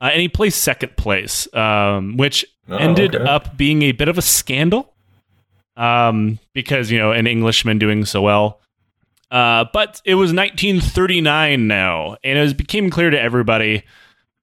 [0.00, 3.24] Uh, and he placed second place, um, which Oh, ended okay.
[3.24, 4.94] up being a bit of a scandal
[5.76, 8.60] um, because you know an Englishman doing so well.
[9.30, 13.82] Uh, but it was 1939 now, and it was, became clear to everybody,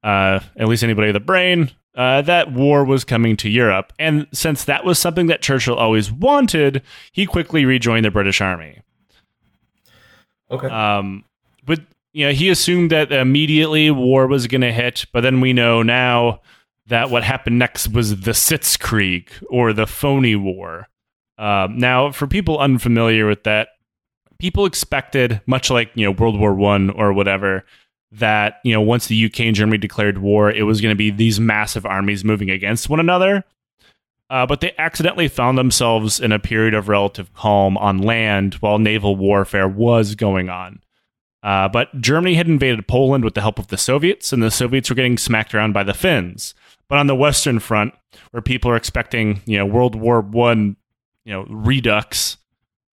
[0.04, 3.92] uh, at least anybody with a brain, uh, that war was coming to Europe.
[4.00, 8.80] And since that was something that Churchill always wanted, he quickly rejoined the British Army.
[10.50, 10.68] Okay.
[10.68, 11.26] Um,
[11.66, 11.80] but
[12.14, 15.82] you know, he assumed that immediately war was going to hit, but then we know
[15.82, 16.42] now
[16.88, 20.90] that what happened next was the Sitzkrieg or the Phony War.
[21.38, 23.70] Um, now, for people unfamiliar with that,
[24.40, 27.66] people expected, much like you know World War One or whatever,
[28.12, 31.12] that you know once the UK and Germany declared war, it was going to be
[31.12, 33.44] these massive armies moving against one another.
[34.30, 38.80] Uh, but they accidentally found themselves in a period of relative calm on land while
[38.80, 40.80] naval warfare was going on.
[41.44, 44.90] Uh, but Germany had invaded Poland with the help of the Soviets, and the Soviets
[44.90, 46.54] were getting smacked around by the Finns.
[46.88, 47.94] But on the Western Front,
[48.32, 50.78] where people are expecting, you know, World War One,
[51.26, 52.38] you know, redux,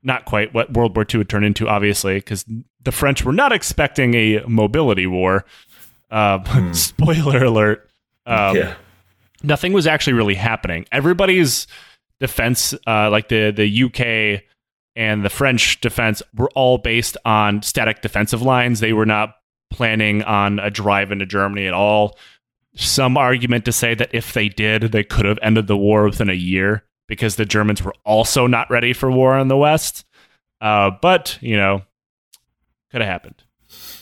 [0.03, 2.45] not quite what World War Two would turn into, obviously, because
[2.83, 5.45] the French were not expecting a mobility war.
[6.11, 7.89] Uh, spoiler alert.
[8.27, 8.75] Um, yeah.
[9.43, 10.87] nothing was actually really happening.
[10.93, 11.67] Everybody's
[12.21, 14.43] defense, uh, like the the UK
[14.97, 18.81] and the French defense, were all based on static defensive lines.
[18.81, 19.35] They were not
[19.71, 22.19] planning on a drive into Germany at all.
[22.75, 26.31] Some argument to say that if they did, they could have ended the war within
[26.31, 30.05] a year because the Germans were also not ready for war in the West.
[30.61, 31.83] Uh, but you know,
[32.91, 33.45] could have happened.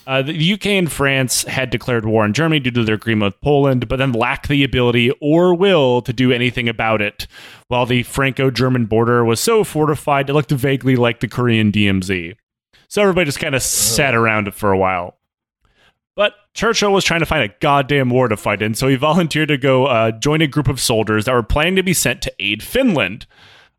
[0.07, 3.40] Uh, the UK and France had declared war on Germany due to their agreement with
[3.40, 7.27] Poland, but then lacked the ability or will to do anything about it.
[7.66, 12.37] While the Franco German border was so fortified, it looked vaguely like the Korean DMZ.
[12.88, 15.18] So everybody just kind of sat around it for a while.
[16.14, 19.49] But Churchill was trying to find a goddamn war to fight in, so he volunteered
[19.49, 22.33] to go uh, join a group of soldiers that were planning to be sent to
[22.38, 23.27] aid Finland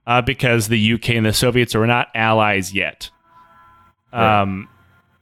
[0.06, 3.10] uh, because the UK and the Soviets were not allies yet.
[4.14, 4.70] Um,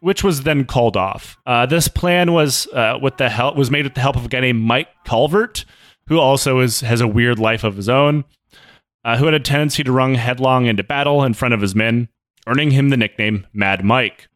[0.06, 1.36] which was then called off.
[1.48, 4.28] Uh, this plan was uh, with the help was made with the help of a
[4.30, 5.66] guy named Mike Calvert,
[6.08, 8.24] who also is has a weird life of his own,
[9.04, 12.08] uh, who had a tendency to run headlong into battle in front of his men,
[12.46, 14.28] earning him the nickname Mad Mike.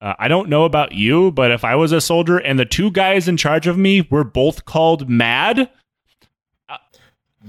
[0.00, 2.90] Uh, I don't know about you, but if I was a soldier and the two
[2.90, 5.70] guys in charge of me were both called Mad,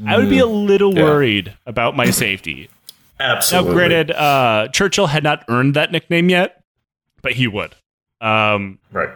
[0.05, 1.03] I would be a little Yeah.
[1.03, 2.69] worried about my safety.
[3.19, 3.69] Absolutely.
[3.69, 6.61] Now, granted, uh, Churchill had not earned that nickname yet,
[7.27, 7.75] but he would.
[8.21, 9.09] Um, Right.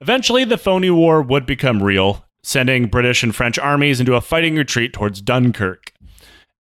[0.00, 4.56] eventually, the phony war would become real, sending British and French armies into a fighting
[4.56, 5.92] retreat towards Dunkirk.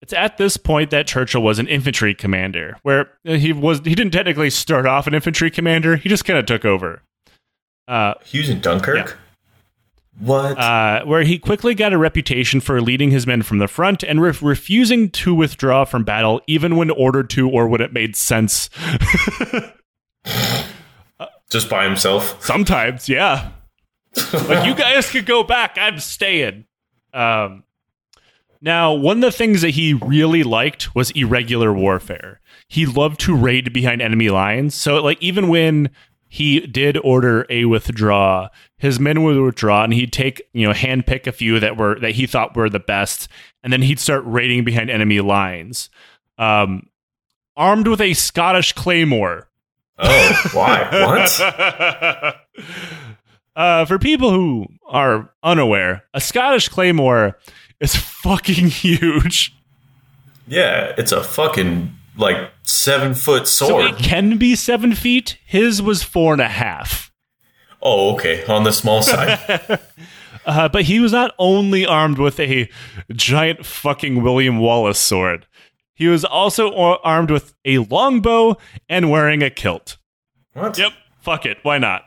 [0.00, 4.12] It's at this point that Churchill was an infantry commander, where he was he didn't
[4.12, 7.02] technically start off an infantry commander; he just kind of took over.
[7.86, 9.18] Uh, He was in Dunkirk?
[10.18, 10.56] What?
[10.58, 14.18] uh, where he quickly got a reputation for leading his men from the front and
[14.22, 18.70] re- refusing to withdraw from battle, even when ordered to or when it made sense.
[21.50, 22.42] Just by himself?
[22.44, 23.50] Sometimes, yeah.
[24.32, 25.76] like you guys could go back.
[25.78, 26.64] I'm staying.
[27.12, 27.64] Um,
[28.60, 32.40] now, one of the things that he really liked was irregular warfare.
[32.68, 34.74] He loved to raid behind enemy lines.
[34.74, 35.90] So, like, even when
[36.28, 41.26] he did order a withdraw, his men would withdraw, and he'd take, you know, handpick
[41.26, 43.28] a few that were that he thought were the best,
[43.62, 45.90] and then he'd start raiding behind enemy lines.
[46.38, 46.88] Um,
[47.56, 49.48] armed with a Scottish claymore.
[49.98, 50.88] Oh, why?
[50.90, 52.36] what?
[53.56, 57.38] uh, for people who are unaware, a Scottish claymore
[57.80, 59.54] is fucking huge.
[60.46, 63.84] Yeah, it's a fucking like seven foot So sword.
[63.86, 65.38] it can be seven feet.
[65.46, 67.10] His was four and a half.
[67.82, 68.44] oh, okay.
[68.46, 69.80] On the small side.
[70.46, 72.70] Uh, but he was not only armed with a
[73.12, 75.44] giant fucking William Wallace sword.
[75.96, 79.96] He was also armed with a longbow and wearing a kilt.
[80.52, 80.78] What?
[80.78, 82.04] Yep, fuck it, why not?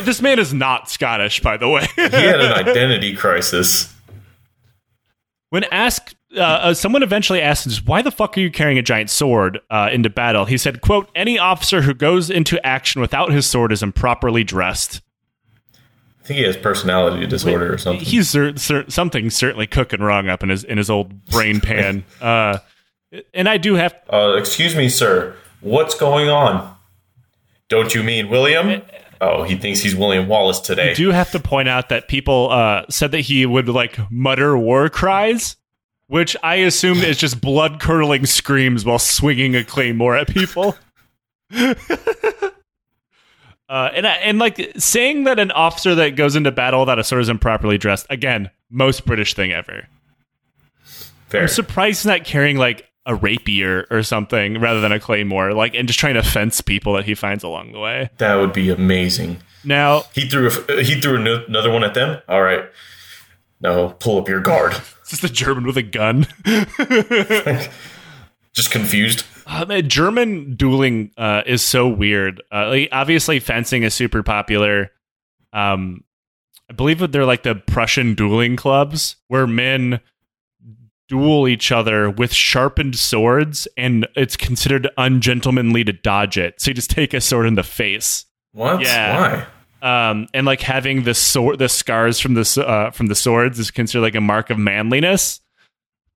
[0.00, 1.86] this man is not Scottish, by the way.
[1.94, 3.94] He had an identity crisis.
[5.50, 9.10] When asked, uh, uh, someone eventually asked "Why the fuck are you carrying a giant
[9.10, 13.46] sword uh, into battle?" He said, "Quote: Any officer who goes into action without his
[13.46, 15.02] sword is improperly dressed.
[15.74, 18.04] I think he has personality disorder or something.
[18.04, 22.04] He's cer- cer- something certainly cooking wrong up in his in his old brain pan."
[22.20, 22.58] uh,
[23.34, 25.34] and I do have Uh, excuse me, sir.
[25.60, 26.74] What's going on?
[27.68, 28.82] Don't you mean William?
[29.20, 30.92] Oh, he thinks he's William Wallace today.
[30.92, 34.56] I do have to point out that people uh, said that he would like mutter
[34.56, 35.56] war cries,
[36.06, 40.76] which I assume is just blood curdling screams while swinging a claymore at people.
[43.68, 47.04] Uh, and I- and like saying that an officer that goes into battle without a
[47.04, 49.86] sword is improperly dressed again, most British thing ever.
[51.28, 51.42] Fair.
[51.42, 55.74] I'm surprised he's not carrying like a rapier or something rather than a claymore, like
[55.74, 58.10] and just trying to fence people that he finds along the way.
[58.18, 59.38] that would be amazing.
[59.64, 62.20] Now, He threw a, he threw another one at them.
[62.28, 62.64] All right.
[63.60, 64.72] No, pull up your guard.
[65.00, 66.26] it's just a German with a gun.
[68.52, 69.24] Just confused.
[69.46, 72.42] Uh, man, German dueling uh, is so weird.
[72.52, 74.90] Uh, like, obviously, fencing is super popular.
[75.52, 76.02] Um,
[76.68, 80.00] I believe that they're like the Prussian dueling clubs, where men
[81.10, 86.60] duel each other with sharpened swords, and it's considered ungentlemanly to dodge it.
[86.60, 88.24] So you just take a sword in the face.
[88.52, 88.80] What?
[88.80, 89.46] Yeah.
[89.82, 90.10] Why?
[90.10, 93.70] Um, and like having the sword, the scars from the uh, from the swords is
[93.70, 95.40] considered like a mark of manliness.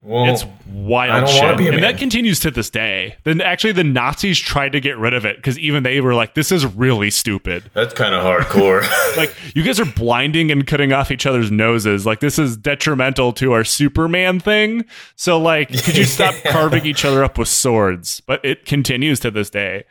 [0.07, 1.57] Well, It's wild I don't shit.
[1.57, 3.17] be a and that continues to this day.
[3.25, 6.35] Then actually the Nazis tried to get rid of it because even they were like,
[6.35, 7.71] this is really stupid.
[7.73, 8.87] that's kind of hardcore.
[9.17, 12.05] Like, you guys are blinding and cutting off each other's noses.
[12.05, 14.85] Like, this is detrimental to our Superman thing.
[15.17, 18.21] So, like, could you stop carving each other up with swords?
[18.21, 19.85] But it continues to this day.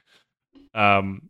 [0.75, 1.29] Um,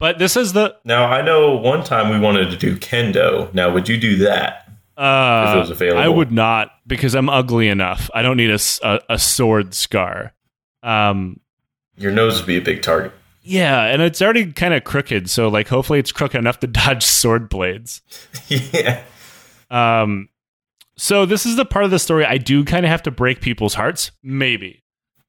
[0.00, 3.52] but this is the now I know one time we wanted to do kendo.
[3.54, 4.63] Now, would you do that?
[4.96, 6.00] Uh, If it was available.
[6.02, 8.10] I would not because I'm ugly enough.
[8.14, 8.58] I don't need a
[9.08, 10.32] a sword scar.
[10.82, 11.40] Um,
[11.96, 13.12] Your nose would be a big target.
[13.42, 17.04] Yeah, and it's already kind of crooked, so like hopefully it's crooked enough to dodge
[17.04, 18.02] sword blades.
[18.48, 19.02] yeah.
[19.70, 20.28] Um
[20.96, 23.40] so this is the part of the story I do kind of have to break
[23.40, 24.83] people's hearts, maybe.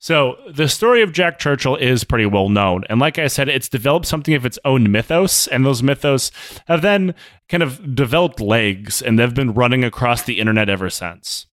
[0.06, 3.68] So the story of Jack Churchill is pretty well known, and like I said, it's
[3.68, 6.30] developed something of its own mythos, and those mythos
[6.68, 7.16] have then
[7.50, 11.48] kind of developed legs, and they've been running across the internet ever since.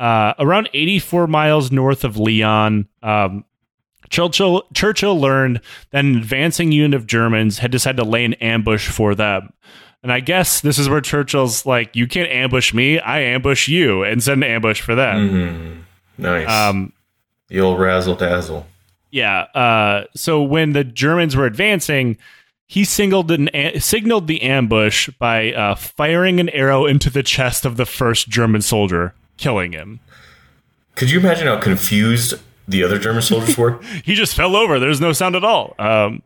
[0.00, 3.44] Uh, around 84 miles north of Leon, um,
[4.10, 5.60] Churchill, Churchill learned
[5.92, 9.52] that an advancing unit of Germans had decided to lay an ambush for them.
[10.02, 14.02] And I guess this is where Churchill's like, you can't ambush me, I ambush you,
[14.02, 15.84] and send an ambush for them.
[16.18, 16.48] Mm, nice.
[16.48, 16.92] Um,
[17.48, 18.66] the old razzle dazzle.
[19.10, 19.42] yeah.
[19.54, 22.16] Uh, so when the Germans were advancing,
[22.66, 27.64] he signaled, an, a- signaled the ambush by uh, firing an arrow into the chest
[27.64, 30.00] of the first German soldier, killing him.
[30.94, 32.34] Could you imagine how confused
[32.66, 33.80] the other German soldiers were?
[34.04, 34.78] He just fell over.
[34.78, 35.74] There's no sound at all.
[35.78, 36.22] Um,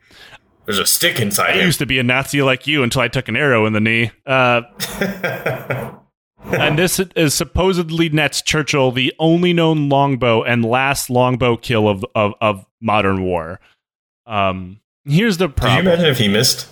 [0.67, 1.67] There's a stick inside I him.
[1.67, 4.11] used to be a Nazi like you until I took an arrow in the knee.
[4.27, 4.63] Uh,
[6.61, 12.05] and this is supposedly nets Churchill the only known longbow and last longbow kill of
[12.15, 13.61] of, of modern war.
[14.27, 16.69] Um, here's the Could you imagine if he missed?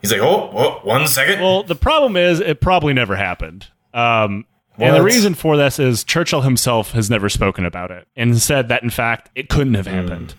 [0.00, 1.40] He's like, oh, oh one second.
[1.40, 3.66] Well, the problem is it probably never happened.
[3.92, 4.46] Um,
[4.78, 8.68] and the reason for this is Churchill himself has never spoken about it and said
[8.68, 10.34] that in fact it couldn't have happened.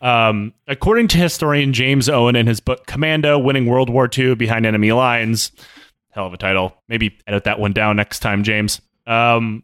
[0.00, 4.66] Um, according to historian James Owen in his book Commando: Winning World War II Behind
[4.66, 5.52] Enemy Lines,
[6.10, 6.74] hell of a title.
[6.88, 8.80] Maybe edit that one down next time, James.
[9.06, 9.62] Um,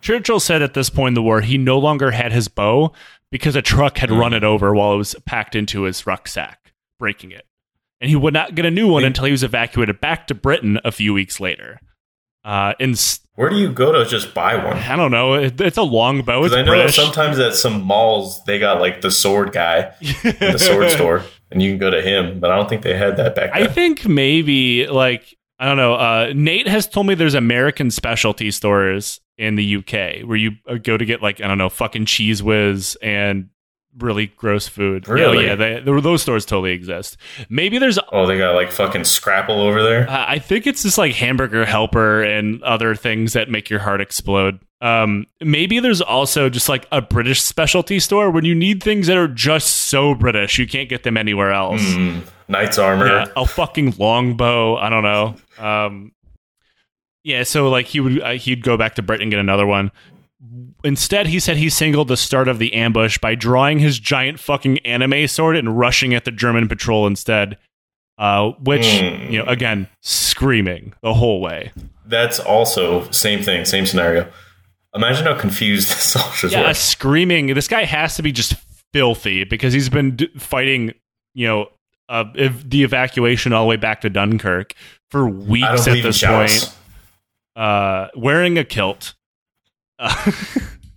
[0.00, 2.92] Churchill said at this point in the war he no longer had his bow
[3.30, 7.32] because a truck had run it over while it was packed into his rucksack, breaking
[7.32, 7.46] it.
[8.00, 10.78] And he would not get a new one until he was evacuated back to Britain
[10.84, 11.78] a few weeks later.
[12.42, 14.78] Uh, and s- Where do you go to just buy one?
[14.78, 16.44] I don't know, it, it's a long bow.
[16.44, 16.96] It's I know British.
[16.96, 21.62] sometimes at some malls they got like the sword guy in the sword store, and
[21.62, 22.40] you can go to him.
[22.40, 25.94] But I don't think they had that back I think maybe like I don't know.
[25.94, 30.76] Uh, Nate has told me there's American specialty stores in the UK where you uh,
[30.76, 33.50] go to get like I don't know fucking cheese whiz and
[33.98, 35.08] really gross food.
[35.08, 35.46] Really?
[35.46, 37.16] Yeah, they, those stores totally exist.
[37.48, 37.98] Maybe there's.
[37.98, 40.06] Uh, oh, they got like fucking Scrapple over there.
[40.08, 44.60] I think it's just like hamburger helper and other things that make your heart explode.
[44.82, 49.18] Um, maybe there's also just like a British specialty store when you need things that
[49.18, 51.82] are just so British you can't get them anywhere else.
[51.82, 53.06] Mm, Knight's armor.
[53.06, 54.76] Yeah, a fucking longbow.
[54.76, 55.34] I don't know.
[55.58, 56.12] Um,
[57.22, 59.92] yeah, so like he would uh, he'd go back to Britain and get another one.
[60.82, 64.78] Instead, he said he singled the start of the ambush by drawing his giant fucking
[64.78, 67.58] anime sword and rushing at the German patrol instead.
[68.16, 69.30] Uh, which Hmm.
[69.32, 71.72] you know, again, screaming the whole way.
[72.06, 74.26] That's also same thing, same scenario.
[74.94, 76.74] Imagine how confused the soldiers Yeah, were.
[76.74, 77.48] screaming.
[77.54, 78.54] This guy has to be just
[78.92, 80.92] filthy because he's been d- fighting,
[81.34, 81.66] you know,
[82.08, 84.74] uh, ev- the evacuation all the way back to Dunkirk
[85.10, 86.74] for weeks at this point.
[87.56, 89.14] Uh, wearing a kilt,
[89.98, 90.32] uh,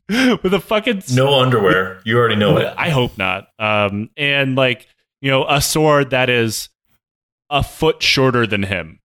[0.10, 2.00] with a fucking No underwear.
[2.06, 2.74] You already know it.
[2.78, 3.48] I hope not.
[3.60, 4.88] Um, and like
[5.22, 6.70] you know, a sword that is
[7.50, 9.00] a foot shorter than him,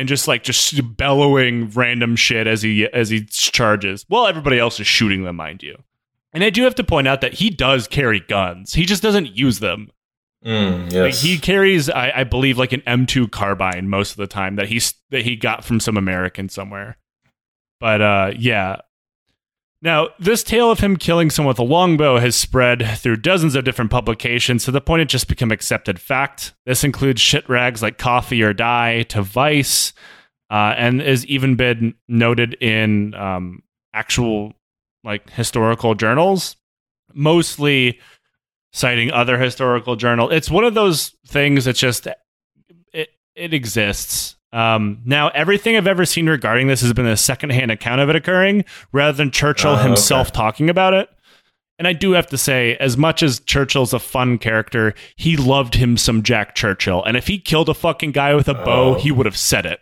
[0.00, 4.04] and just like just bellowing random shit as he as he charges.
[4.08, 5.76] Well, everybody else is shooting them, mind you.
[6.32, 8.72] And I do have to point out that he does carry guns.
[8.72, 9.90] He just doesn't use them.
[10.44, 14.56] Mm, Like he carries, I, I believe, like an M2 carbine most of the time
[14.56, 16.96] that he's that he got from some American somewhere.
[17.78, 18.76] But uh, yeah.
[19.82, 23.64] Now, this tale of him killing someone with a longbow has spread through dozens of
[23.64, 26.52] different publications to the point it just become accepted fact.
[26.66, 29.94] This includes shit rags like Coffee or Die to Vice,
[30.50, 33.62] uh, and has even been noted in um,
[33.94, 34.52] actual
[35.02, 36.56] like historical journals,
[37.14, 38.00] mostly
[38.72, 40.30] citing other historical journal.
[40.30, 42.06] It's one of those things that just
[42.92, 44.36] it it exists.
[44.52, 48.16] Um, now, everything I've ever seen regarding this has been a secondhand account of it
[48.16, 49.82] occurring, rather than Churchill okay.
[49.84, 51.08] himself talking about it.
[51.78, 55.76] And I do have to say, as much as Churchill's a fun character, he loved
[55.76, 57.02] him some Jack Churchill.
[57.04, 58.98] And if he killed a fucking guy with a bow, Oh.
[58.98, 59.80] he would have said it.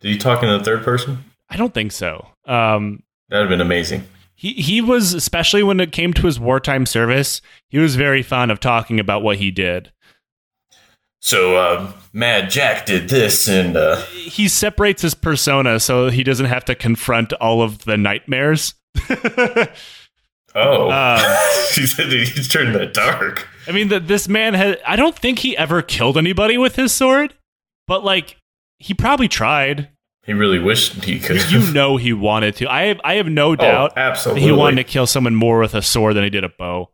[0.00, 1.24] Did you talk in the third person?
[1.48, 2.26] I don't think so.
[2.46, 4.04] Um, That'd have been amazing.
[4.34, 8.50] he he was especially when it came to his wartime service, he was very fond
[8.50, 9.92] of talking about what he did.
[11.26, 16.46] So, uh, Mad Jack did this, and uh, He separates his persona so he doesn't
[16.46, 18.74] have to confront all of the nightmares.
[19.10, 19.66] oh,
[20.54, 21.18] Um,
[21.74, 23.48] he said that he's turned that dark.
[23.66, 24.78] I mean, that this man had.
[24.86, 27.34] I don't think he ever killed anybody with his sword,
[27.88, 28.36] but like
[28.78, 29.88] he probably tried.
[30.24, 31.50] He really wished he could.
[31.50, 32.70] You know, he wanted to.
[32.70, 33.00] I have.
[33.02, 34.42] I have no oh, doubt that absolutely.
[34.42, 36.90] he wanted to kill someone more with a sword than he did a bow.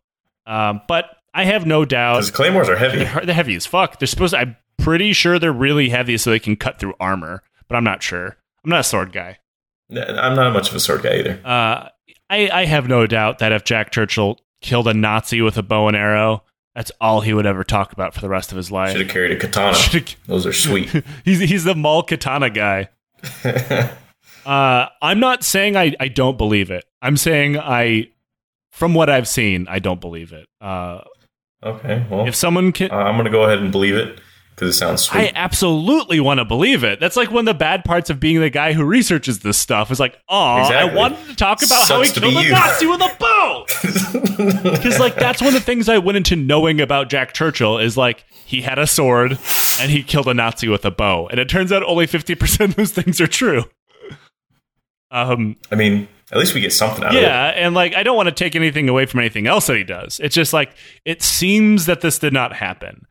[0.47, 2.99] Um, but I have no doubt Because claymores are heavy.
[2.99, 3.99] they're, they're heavy as fuck.
[3.99, 4.33] They're supposed.
[4.33, 7.41] To, I'm pretty sure they're really heavy, so they can cut through armor.
[7.67, 8.37] But I'm not sure.
[8.63, 9.39] I'm not a sword guy.
[9.89, 11.39] I'm not much of a sword guy either.
[11.43, 11.89] Uh,
[12.29, 15.87] I, I have no doubt that if Jack Churchill killed a Nazi with a bow
[15.87, 16.43] and arrow,
[16.75, 18.91] that's all he would ever talk about for the rest of his life.
[18.91, 19.77] Should have carried a katana.
[20.25, 21.03] Those are sweet.
[21.25, 22.89] he's he's the mall katana guy.
[24.45, 26.83] Uh, I'm not saying I, I don't believe it.
[27.01, 28.09] I'm saying I
[28.71, 30.47] from what I've seen, I don't believe it.
[30.59, 31.01] Uh,
[31.63, 34.19] Okay, well, if someone can, I'm gonna go ahead and believe it
[34.55, 35.19] because it sounds sweet.
[35.19, 36.99] I absolutely want to believe it.
[36.99, 39.89] That's like one of the bad parts of being the guy who researches this stuff.
[39.91, 42.49] Is like, oh, I wanted to talk about how he killed a.
[42.49, 43.65] Nazi with a bow.
[44.63, 47.97] Because like that's one of the things I went into knowing about Jack Churchill is
[47.97, 49.39] like he had a sword
[49.79, 52.71] and he killed a Nazi with a bow, and it turns out only fifty percent
[52.71, 53.63] of those things are true.
[55.11, 57.21] Um, I mean, at least we get something out of it.
[57.21, 59.83] yeah, and like I don't want to take anything away from anything else that he
[59.85, 60.19] does.
[60.21, 60.73] It's just like
[61.05, 63.05] it seems that this did not happen.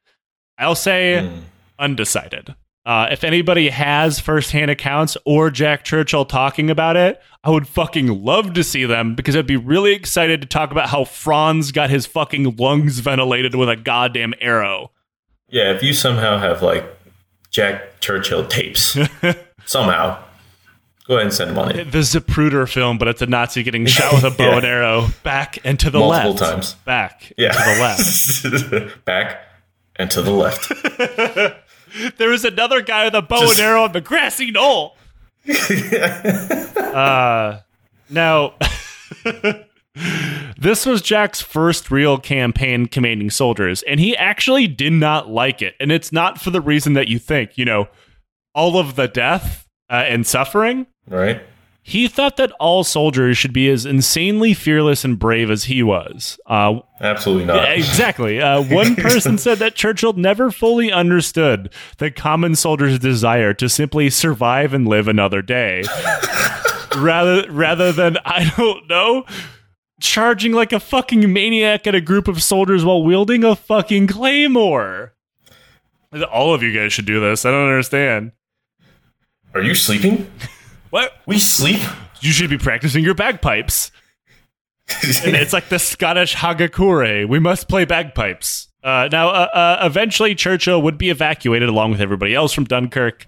[0.59, 1.43] I'll say Mm.
[1.79, 2.55] undecided.
[2.85, 8.25] Uh, if anybody has firsthand accounts or Jack Churchill talking about it, I would fucking
[8.25, 11.91] love to see them because I'd be really excited to talk about how Franz got
[11.91, 14.91] his fucking lungs ventilated with a goddamn arrow.
[15.49, 16.85] Yeah, if you somehow have like
[17.51, 18.99] Jack Churchill tapes,
[19.65, 20.19] somehow,
[21.07, 24.25] go ahead and send it The Zapruder film, but it's a Nazi getting shot with
[24.25, 24.57] a bow Yeah.
[24.57, 26.39] and arrow back and to the multiple left.
[26.43, 26.75] times.
[26.85, 29.05] Back Yeah, to the left.
[29.05, 29.41] back
[29.97, 30.73] and to the left.
[32.17, 34.97] There was another guy with a bow Just- and arrow on the grassy knoll.
[36.79, 37.59] uh,
[38.09, 38.55] now,
[40.59, 45.75] this was Jack's first real campaign commanding soldiers, and he actually did not like it.
[45.81, 47.89] And it's not for the reason that you think, you know,
[48.55, 50.87] all of the death uh, and suffering.
[51.09, 51.43] Right?
[51.85, 56.39] He thought that all soldiers should be as insanely fearless and brave as he was.
[56.47, 57.57] Uh, Absolutely not.
[57.57, 58.41] yeah, exactly.
[58.43, 64.11] Uh, one person said that Churchill never fully understood the common soldier's desire to simply
[64.11, 65.83] survive and live another day,
[66.97, 69.25] rather rather than I don't know,
[70.01, 75.15] charging like a fucking maniac at a group of soldiers while wielding a fucking claymore.
[76.31, 77.45] All of you guys should do this.
[77.45, 78.33] I don't understand.
[79.55, 80.31] Are you sleeping?
[80.93, 81.15] What?
[81.25, 81.81] We sleep.
[82.21, 83.91] You should be practicing your bagpipes.
[85.25, 87.27] and it's like the Scottish Hagakure.
[87.27, 88.69] We must play bagpipes.
[88.85, 93.27] Uh, now, uh, uh, eventually, Churchill would be evacuated along with everybody else from Dunkirk.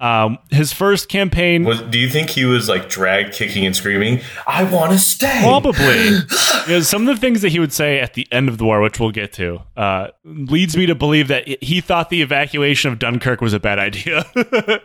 [0.00, 4.20] Um, his first campaign, Was, do you think he was like dragged, kicking and screaming?
[4.46, 5.40] I want to stay.
[5.42, 8.64] probably, because some of the things that he would say at the end of the
[8.64, 12.92] war, which we'll get to, uh, leads me to believe that he thought the evacuation
[12.92, 14.24] of Dunkirk was a bad idea.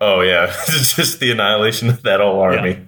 [0.00, 2.84] Oh yeah, it's just the annihilation of that whole army.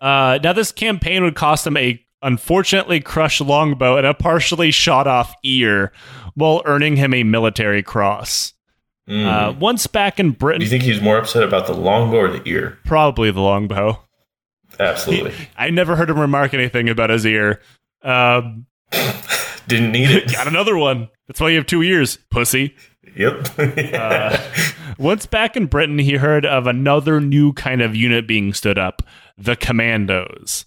[0.00, 5.06] Uh, now, this campaign would cost him a unfortunately crushed longbow and a partially shot
[5.06, 5.92] off ear,
[6.34, 8.54] while earning him a military cross.
[9.08, 9.26] Mm.
[9.26, 12.28] Uh, once back in Britain, do you think he's more upset about the longbow or
[12.28, 12.78] the ear?
[12.84, 14.00] probably the longbow.
[14.78, 15.34] Absolutely.
[15.56, 17.60] I never heard him remark anything about his ear.
[18.02, 18.66] Um,
[19.66, 20.32] Didn't need it.
[20.32, 21.08] got another one.
[21.26, 22.74] That's why you have two ears, pussy.
[23.20, 23.48] Yep.
[23.94, 24.38] Uh,
[24.98, 29.02] Once back in Britain, he heard of another new kind of unit being stood up
[29.36, 30.64] the Commandos.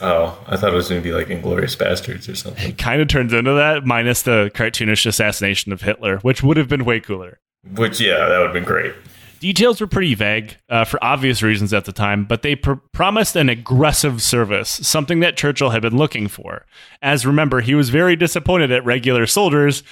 [0.00, 2.70] oh, I thought it was going to be like Inglourious Basterds or something.
[2.70, 6.68] It kind of turns into that, minus the cartoonish assassination of Hitler, which would have
[6.68, 7.40] been way cooler.
[7.76, 8.92] Which, yeah, that would have been great.
[9.40, 13.36] Details were pretty vague uh, for obvious reasons at the time, but they pr- promised
[13.36, 16.66] an aggressive service, something that Churchill had been looking for.
[17.02, 19.82] As remember, he was very disappointed at regular soldiers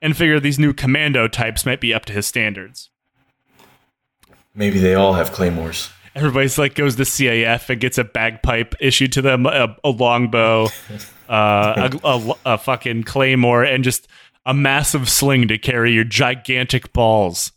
[0.00, 2.90] and figured these new commando types might be up to his standards.
[4.54, 5.90] Maybe they all have claymores.
[6.14, 10.68] Everybody's like goes to CAF and gets a bagpipe issued to them, a, a longbow,
[11.28, 14.08] uh, a, a, a fucking claymore, and just
[14.44, 17.52] a massive sling to carry your gigantic balls.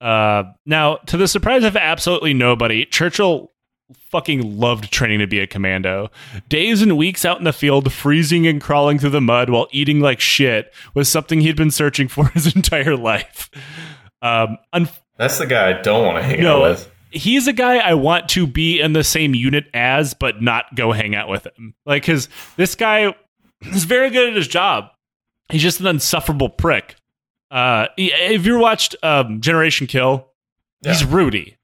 [0.00, 3.51] Uh, now, to the surprise of absolutely nobody, Churchill
[4.12, 6.10] fucking loved training to be a commando.
[6.48, 9.98] Days and weeks out in the field, freezing and crawling through the mud while eating
[9.98, 13.50] like shit was something he'd been searching for his entire life.
[14.20, 16.58] Um, un- That's the guy I don't want to hang No.
[16.64, 16.90] out with.
[17.10, 20.92] he's a guy I want to be in the same unit as, but not go
[20.92, 21.74] hang out with him.
[21.84, 23.14] Like, because this guy
[23.62, 24.90] is very good at his job.
[25.50, 26.94] He's just an insufferable prick.
[27.50, 30.28] Uh, if you watched um, Generation Kill,
[30.82, 31.56] he's Rudy,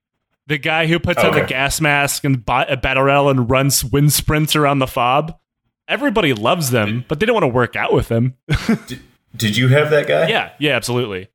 [0.49, 4.13] the guy who puts on the gas mask and a battle rail and runs wind
[4.13, 5.39] sprints around the fob.
[5.87, 8.35] Everybody loves them, but they don't want to work out with him.
[9.37, 10.29] Did you have that guy?
[10.29, 11.29] yeah, yeah, absolutely.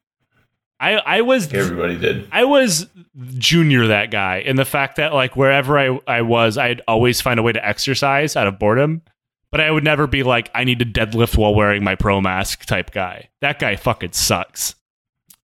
[0.79, 2.27] I I was Everybody did.
[2.31, 2.87] I was
[3.35, 7.39] junior that guy in the fact that like wherever I, I was, I'd always find
[7.39, 9.03] a way to exercise out of boredom.
[9.51, 12.65] But I would never be like, I need to deadlift while wearing my pro mask
[12.65, 13.29] type guy.
[13.41, 14.73] That guy fucking sucks.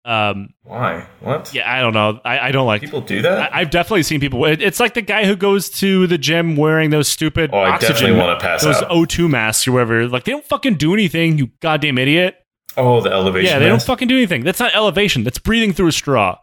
[0.08, 1.06] Um, Why?
[1.20, 1.52] What?
[1.52, 2.18] yeah, I don't know.
[2.24, 2.80] I, I don't like.
[2.80, 3.52] People do that?
[3.54, 4.44] I, I've definitely seen people.
[4.46, 7.70] it- It's like the guy who goes to the gym wearing those stupid oh, I
[7.72, 8.88] oxygen, definitely want to pass those out.
[8.90, 10.08] O2 masks or whatever.
[10.08, 11.36] Like they don't fucking do anything.
[11.36, 12.36] You goddamn idiot.
[12.78, 13.50] oh, the elevation.
[13.52, 14.44] Yeah, they don't fucking do anything.
[14.44, 15.24] That's not elevation.
[15.24, 16.38] That's breathing through a straw.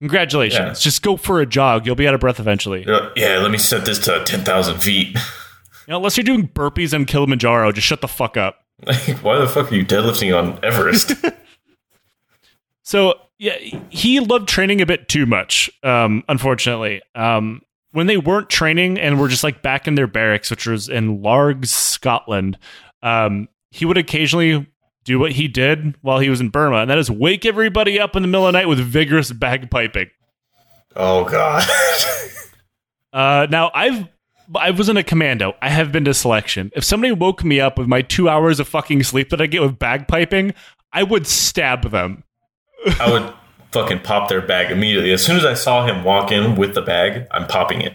[0.00, 0.78] Congratulations.
[0.78, 0.82] Yeah.
[0.84, 1.86] Just go for a jog.
[1.86, 2.84] You'll be out of breath eventually.
[3.16, 5.16] Yeah, let me set this to 10,000 feet.
[5.86, 8.56] You know, unless you're doing burpees on Kilimanjaro, just shut the fuck up.
[8.86, 11.12] Like, why the fuck are you deadlifting on Everest?
[12.88, 13.58] So yeah,
[13.90, 15.68] he loved training a bit too much.
[15.82, 17.60] Um, unfortunately, um,
[17.90, 21.20] when they weren't training and were just like back in their barracks, which was in
[21.20, 22.56] Largs, Scotland,
[23.02, 24.66] um, he would occasionally
[25.04, 28.16] do what he did while he was in Burma, and that is wake everybody up
[28.16, 30.08] in the middle of the night with vigorous bagpiping.
[30.96, 31.64] oh god.
[33.10, 34.06] Uh, now I've
[34.54, 35.54] I was in a commando.
[35.62, 36.70] I have been to selection.
[36.76, 39.62] If somebody woke me up with my two hours of fucking sleep that I get
[39.62, 40.54] with bagpiping,
[40.92, 42.22] I would stab them.
[43.00, 43.32] I would
[43.72, 45.12] fucking pop their bag immediately.
[45.12, 47.94] As soon as I saw him walk in with the bag, I'm popping it.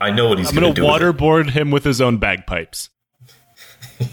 [0.00, 0.86] I know what he's I'm going gonna to do.
[0.86, 1.04] with it.
[1.16, 2.90] waterboard him with his own bagpipes.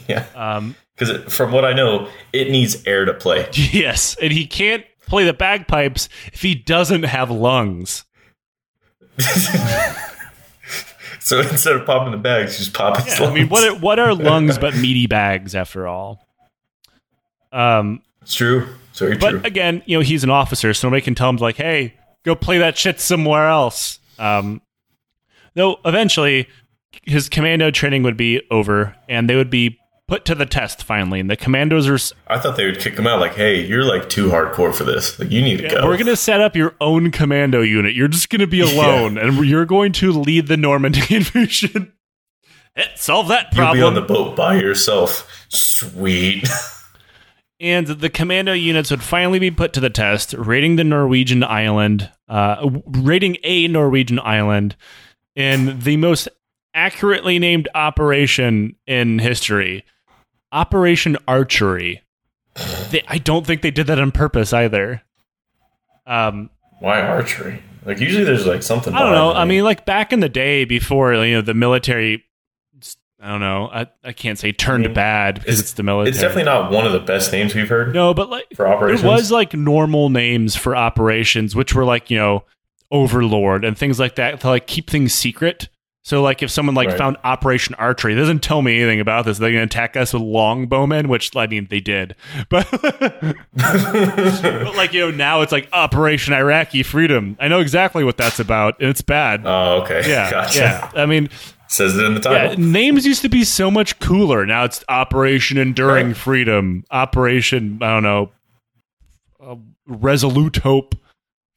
[0.08, 0.26] Yeah.
[0.36, 3.48] Um, Because from what I know, it needs air to play.
[3.54, 8.06] yes, and he can't play the bagpipes if he doesn't have lungs.
[11.24, 14.14] So instead of popping the bags, just pop his I mean, what are, what are
[14.16, 16.26] lungs but meaty bags after all?
[17.52, 18.68] Um, It's true.
[19.02, 19.42] Very but true.
[19.44, 22.58] again, you know, he's an officer, so nobody can tell him like, "Hey, go play
[22.60, 24.62] that shit somewhere else." Um,
[25.56, 26.48] though eventually,
[27.04, 29.78] his commando training would be over, and they would be
[30.08, 31.22] put to the test finally.
[31.22, 31.98] And the commandos are,
[32.28, 33.20] I thought they would kick him out.
[33.22, 35.18] Like, hey, you're like too hardcore for this.
[35.18, 35.88] Like, you need to go.
[35.88, 37.96] we're going to set up your own commando unit.
[37.96, 41.94] You're just going to be alone, and you're going to lead the Normandy invasion.
[42.76, 43.78] Eh, Solve that problem.
[43.80, 45.28] You'll be on the boat by yourself.
[45.50, 46.48] Sweet.
[47.62, 52.10] and the commando units would finally be put to the test, raiding the Norwegian island,
[52.28, 54.76] uh, raiding a Norwegian island
[55.36, 56.28] in the most
[56.74, 59.86] accurately named operation in history,
[60.52, 62.02] Operation Archery.
[62.90, 65.04] They, I don't think they did that on purpose either.
[66.06, 66.50] Um,
[66.80, 67.62] Why archery?
[67.86, 68.94] Like, usually there's like something.
[68.94, 69.34] I don't know.
[69.34, 72.26] I mean, like back in the day before you know the military.
[73.24, 73.70] I don't know.
[73.72, 76.10] I, I can't say turned I mean, bad because it's- it's, the military.
[76.10, 79.04] it's definitely not one of the best names we've heard no, but like for operations.
[79.04, 82.44] it was like normal names for operations, which were like you know
[82.90, 85.70] Overlord and things like that to like keep things secret.
[86.04, 86.98] So like if someone like Right.
[86.98, 89.38] found Operation Archery, it doesn't tell me anything about this.
[89.38, 92.16] They're gonna attack us with longbowmen, which I mean they did,
[92.50, 97.36] but but like you know now it's like Operation Iraqi Freedom.
[97.40, 99.42] I know exactly what that's about, and it's bad.
[99.46, 100.10] oh, okay.
[100.10, 100.60] yeah, gotcha.
[100.60, 100.92] yeah.
[100.96, 101.30] I mean,
[101.72, 102.64] Says it in the yeah, title.
[102.64, 104.46] names used to be so much cooler.
[104.46, 106.18] Now it's Operation Enduring Right.
[106.18, 108.32] Freedom, Operation I don't know,
[109.42, 109.56] uh,
[109.88, 110.96] Resolute Hope.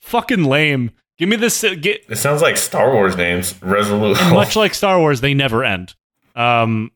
[0.01, 0.93] Fucking lame.
[1.19, 1.65] Give me this.
[1.65, 3.61] Uh, get It sounds like Star Wars names.
[3.63, 4.19] Resolute.
[4.33, 5.95] much like Star Wars, they never end.
[6.37, 6.91] Um,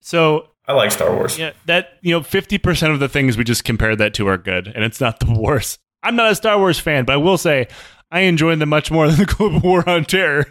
[0.00, 1.38] so I like Star Wars.
[1.38, 4.38] yeah, that you know, fifty percent of the things we just compared that to are
[4.38, 5.80] good, and it's not the worst.
[6.02, 7.66] I'm not a Star Wars fan, but I will say
[8.12, 10.46] I enjoyed them much more than the Global War on Terror.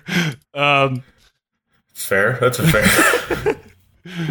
[0.53, 1.03] Um,
[1.97, 2.37] Fair.
[2.39, 3.55] That's a fair.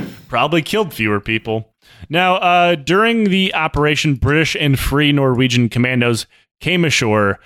[0.28, 1.74] probably killed fewer people.
[2.08, 6.26] Now, uh, during the operation, British and Free Norwegian commandos
[6.60, 7.40] came ashore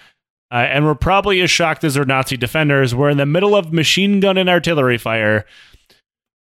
[0.52, 2.94] uh, and were probably as shocked as their Nazi defenders.
[2.94, 5.46] Were in the middle of machine gun and artillery fire.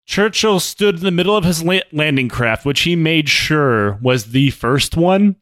[0.08, 4.32] Churchill stood in the middle of his la- landing craft, which he made sure was
[4.32, 5.36] the first one,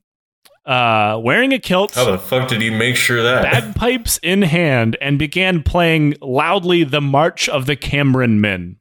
[0.65, 1.93] uh, wearing a kilt.
[1.95, 3.43] How the fuck did he make sure that?
[3.43, 8.77] bagpipes in hand and began playing loudly the March of the Cameron Men.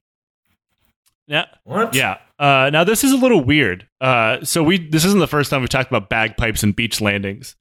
[1.28, 1.94] Now, what?
[1.94, 2.18] yeah.
[2.38, 3.86] Uh, now this is a little weird.
[4.00, 7.54] Uh, so we this isn't the first time we've talked about bagpipes and beach landings.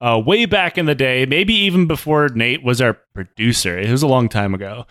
[0.00, 4.02] Uh, way back in the day, maybe even before Nate was our producer, it was
[4.02, 4.84] a long time ago.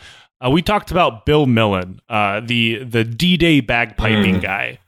[0.43, 4.41] Uh, we talked about Bill Millin, uh, the the D Day bagpiping Mm.
[4.41, 4.79] guy.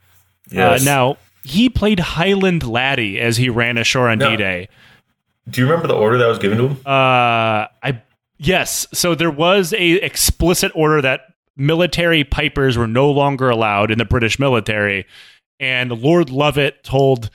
[0.50, 0.82] Yes.
[0.82, 1.18] Uh, now
[1.48, 4.32] he played Highland Laddie as he ran ashore on No.
[4.32, 4.70] D Day.
[5.50, 6.78] Do you remember the order that was given to him?
[6.86, 8.02] Uh, I
[8.38, 8.86] yes.
[8.94, 11.22] So there was a explicit order that
[11.56, 15.06] military pipers were no longer allowed in the British military,
[15.60, 17.30] and Lord Lovat told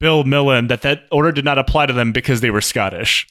[0.00, 3.28] Bill Millin that that order did not apply to them because they were Scottish.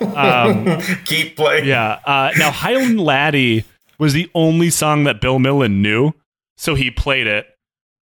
[0.00, 1.66] Um, Keep playing.
[1.66, 1.98] yeah.
[2.04, 3.64] Uh, now Highland Laddie
[3.98, 6.12] was the only song that Bill Millin knew,
[6.56, 7.46] so he played it.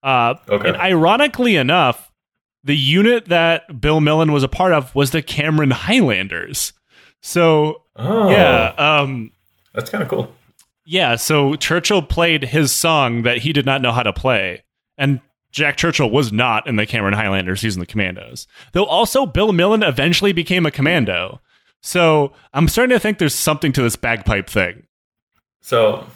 [0.02, 0.68] Uh, Okay.
[0.68, 2.10] and ironically enough,
[2.64, 6.72] the unit that Bill Millin was a part of was the Cameron Highlanders.
[7.20, 9.32] So Oh, yeah, um,
[9.74, 10.32] That's kind of cool.
[10.84, 11.16] yeah.
[11.16, 14.62] So Churchill played his song that he did not know how to play,
[14.96, 15.20] and
[15.50, 17.60] Jack Churchill was not in the Cameron Highlanders.
[17.62, 18.46] He's in the Commandos.
[18.72, 21.40] Though also Bill Millin eventually became a commando.
[21.80, 24.84] So I'm starting to think there's something to this bagpipe thing.
[25.60, 26.06] So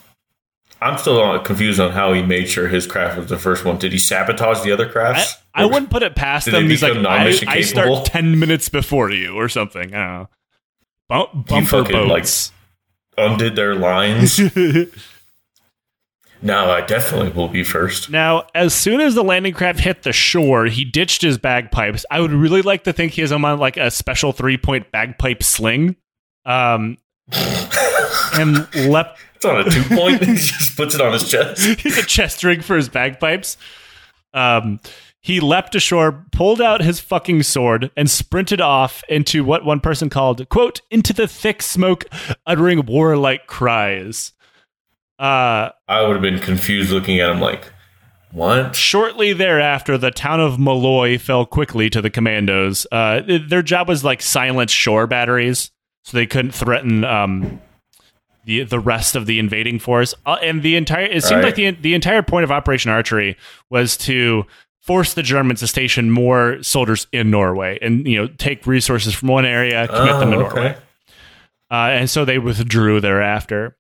[0.83, 3.79] I'm still confused on how he made sure his craft was the first one.
[3.79, 5.37] Did he sabotage the other crafts?
[5.55, 6.69] I wouldn't put it past them.
[6.69, 9.95] He's like, I, I start ten minutes before you or something.
[9.95, 10.29] I don't know.
[11.09, 12.53] Bump, bumper fucking, like, boats.
[13.17, 14.41] undid their lines.
[16.45, 18.11] No, I definitely will be first.
[18.11, 22.05] Now, as soon as the landing craft hit the shore, he ditched his bagpipes.
[22.11, 24.91] I would really like to think he has them on like a special three point
[24.91, 25.95] bagpipe sling.
[26.45, 26.99] Um,
[28.35, 29.21] and leapt.
[29.43, 30.25] It's on a two point.
[30.25, 31.81] he just puts it on his chest.
[31.81, 33.57] He's a chest rig for his bagpipes.
[34.33, 34.79] Um,
[35.21, 40.11] he leapt ashore, pulled out his fucking sword, and sprinted off into what one person
[40.11, 42.05] called, quote, into the thick smoke,
[42.47, 44.33] uttering warlike cries.
[45.19, 47.73] Uh, I would have been confused looking at him like,
[48.33, 48.75] what?
[48.75, 52.87] Shortly thereafter, the town of Måløy fell quickly to the commandos.
[52.91, 55.71] Uh, their job was like silence shore batteries,
[56.05, 57.61] so they couldn't threaten um,
[58.45, 60.15] the the rest of the invading force.
[60.27, 61.47] Uh, and the entire it seemed Right.
[61.47, 63.37] like the the entire point of Operation Archery
[63.71, 64.45] was to
[64.81, 69.29] force the Germans to station more soldiers in Norway and you know take resources from
[69.29, 70.77] one area, commit them to Oh, Norway.
[71.71, 73.77] Uh, and so they withdrew thereafter.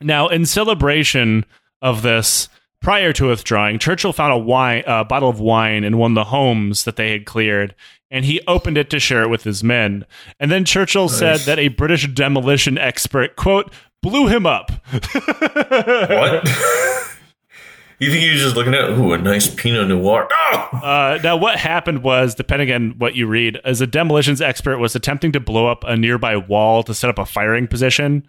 [0.00, 1.44] Now, in celebration
[1.82, 2.48] of this,
[2.80, 6.24] prior to withdrawing, Churchill found a wine, a bottle of wine in one of the
[6.24, 7.74] homes that they had cleared,
[8.10, 10.06] and he opened it to share it with his men.
[10.40, 13.72] And then Churchill said that a British demolition expert, quote,
[14.04, 14.70] blew him up.
[14.92, 16.44] What?
[17.98, 20.28] you think he was just looking at, ooh, a nice Pinot Noir?
[20.30, 20.68] Oh!
[20.74, 24.94] Uh, now, what happened was, depending on what you read, as a demolitions expert was
[24.94, 28.26] attempting to blow up a nearby wall to set up a firing position.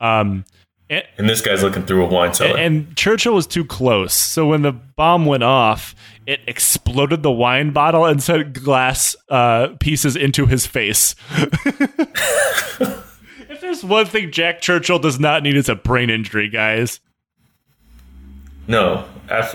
[0.00, 0.46] Um,
[0.88, 2.56] and, And this guy's looking through a wine cellar.
[2.58, 4.14] and Churchill was too close.
[4.14, 5.94] So when the bomb went off,
[6.26, 11.14] it exploded the wine bottle and sent glass uh, pieces into his face.
[13.70, 17.00] there's one thing Jack Churchill does not need, is a brain injury, guys.
[18.68, 19.04] no.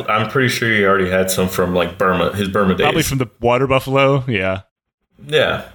[0.08, 2.86] I'm pretty sure he already had some from like Burma, his Burma days.
[2.86, 4.24] Probably from the water buffalo.
[4.26, 4.62] Yeah.
[5.28, 5.68] yeah.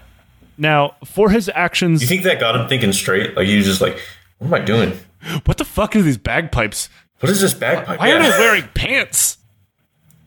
[0.56, 3.36] Now, for his actions, You think that got him thinking straight?
[3.36, 4.00] Like he was just like,
[4.38, 4.98] what am I doing?
[5.44, 6.88] what the fuck are these bagpipes?
[7.18, 7.98] What is this bagpipe?
[8.00, 8.14] Why Yeah.
[8.14, 9.36] aren't I wearing pants?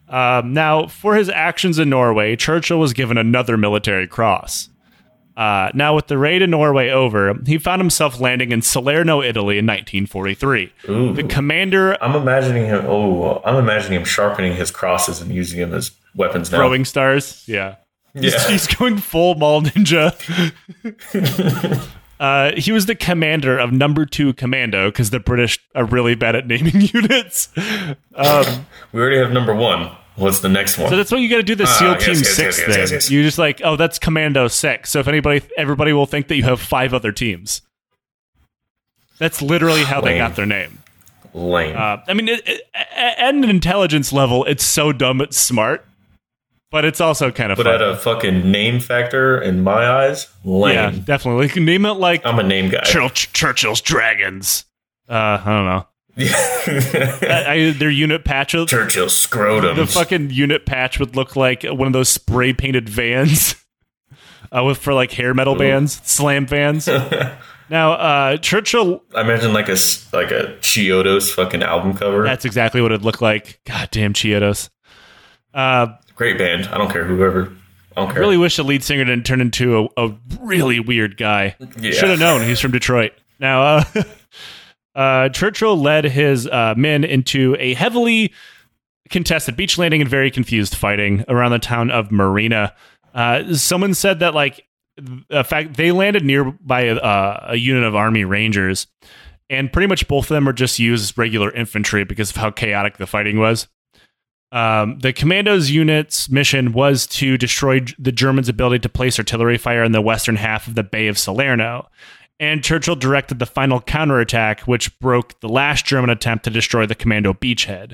[0.07, 4.69] Um, now, for his actions in Norway, Churchill was given another military cross.
[5.35, 9.57] Uh, now, with the raid in Norway over, he found himself landing in Salerno, Italy
[9.57, 10.71] in 1943.
[10.89, 11.13] Ooh.
[11.13, 12.85] The commander I'm imagining him.
[12.85, 16.59] Oh, I'm imagining him sharpening his crosses and using them as weapons now.
[16.59, 17.43] throwing stars.
[17.47, 17.75] Yeah.
[18.13, 18.47] He's, Yeah.
[18.47, 20.13] he's going full mall ninja.
[22.19, 26.35] uh, he was the commander of number two commando because the British are really bad
[26.35, 27.49] at naming units.
[28.15, 29.89] Um, We already have number one.
[30.15, 30.89] What's the next one?
[30.89, 32.91] So that's what you got to do the SEAL Ah, yes, Team yes, Six yes,
[32.91, 33.17] yes, thing.
[33.17, 34.91] You just like, oh, that's Commando Six.
[34.91, 37.61] So if anybody, everybody will think that you have five other teams.
[39.17, 40.79] That's literally how they got their name.
[41.33, 41.75] Lame.
[41.75, 42.61] Uh, I mean, it, it,
[42.95, 45.83] at an intelligence level, it's so dumb it's smart,
[46.69, 47.75] but it's also kind of but fun.
[47.75, 50.75] at a fucking name factor in my eyes, lame.
[50.75, 51.45] yeah, definitely.
[51.45, 52.81] You can name it like I'm a name guy.
[52.81, 54.65] Churchill, Churchill's Dragons.
[55.09, 55.87] Uh, I don't know.
[56.17, 58.53] I, I, their unit patch.
[58.53, 59.75] of Churchill scrotum.
[59.75, 63.55] The fucking unit patch would look like one of those spray painted vans
[64.51, 66.87] uh, with for like hair metal bands, slam vans.
[67.69, 69.77] now, uh, Churchill, I imagine like a
[70.11, 72.23] like a Chiodos fucking album cover.
[72.23, 73.59] that's exactly what it'd look like.
[73.65, 74.69] God damn Chiodos.
[75.53, 76.67] Uh, Great band.
[76.67, 77.51] I don't care whoever.
[77.95, 78.21] I don't care.
[78.21, 81.55] really wish the lead singer didn't turn into a, a really weird guy.
[81.79, 81.91] Yeah.
[81.91, 83.13] Should have known he's from Detroit.
[83.39, 83.83] Now, uh,
[84.95, 88.33] uh, Churchill led his uh, men into a heavily
[89.09, 92.73] contested beach landing and very confused fighting around the town of Marina.
[93.13, 94.65] Uh, someone said that, like,
[94.97, 98.87] in fact, they landed nearby uh, a unit of Army Rangers,
[99.49, 102.51] and pretty much both of them were just used as regular infantry because of how
[102.51, 103.67] chaotic the fighting was.
[104.51, 109.83] Um, the commandos unit's mission was to destroy the Germans' ability to place artillery fire
[109.83, 111.89] in the western half of the Bay of Salerno.
[112.43, 116.93] And Churchill directed the final counterattack, which broke the last German attempt to destroy the
[116.95, 117.93] commando beachhead.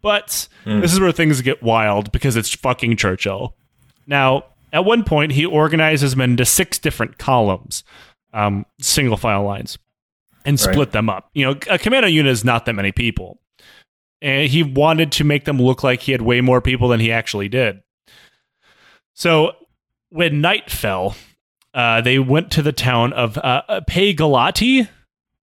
[0.00, 3.56] But this is where things get wild because it's fucking Churchill.
[4.06, 7.82] Now, at one point, he organizes his men into six different columns,
[8.32, 9.76] um, single file lines,
[10.44, 10.92] and split Right.
[10.92, 11.28] them up.
[11.34, 13.40] You know, a commando unit is not that many people
[14.20, 17.10] and he wanted to make them look like he had way more people than he
[17.12, 17.80] actually did.
[19.14, 19.52] So
[20.10, 21.16] when night fell,
[21.74, 24.88] uh, they went to the town of uh, uh, Paigalati.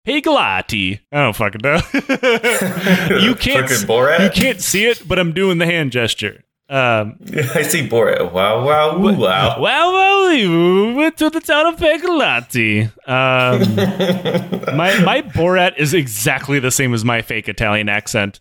[0.06, 1.00] Paigalati.
[1.12, 1.80] I don't fucking know.
[3.20, 3.70] you can't.
[3.70, 6.44] You can't see it, but I'm doing the hand gesture.
[6.70, 7.18] Um,
[7.54, 8.30] I see Borat.
[8.30, 9.58] Wow, wow, woo, wow.
[9.58, 12.84] Wow, well, we went to the town of Paigalati.
[13.08, 18.40] Um, my my Borat is exactly the same as my fake Italian accent.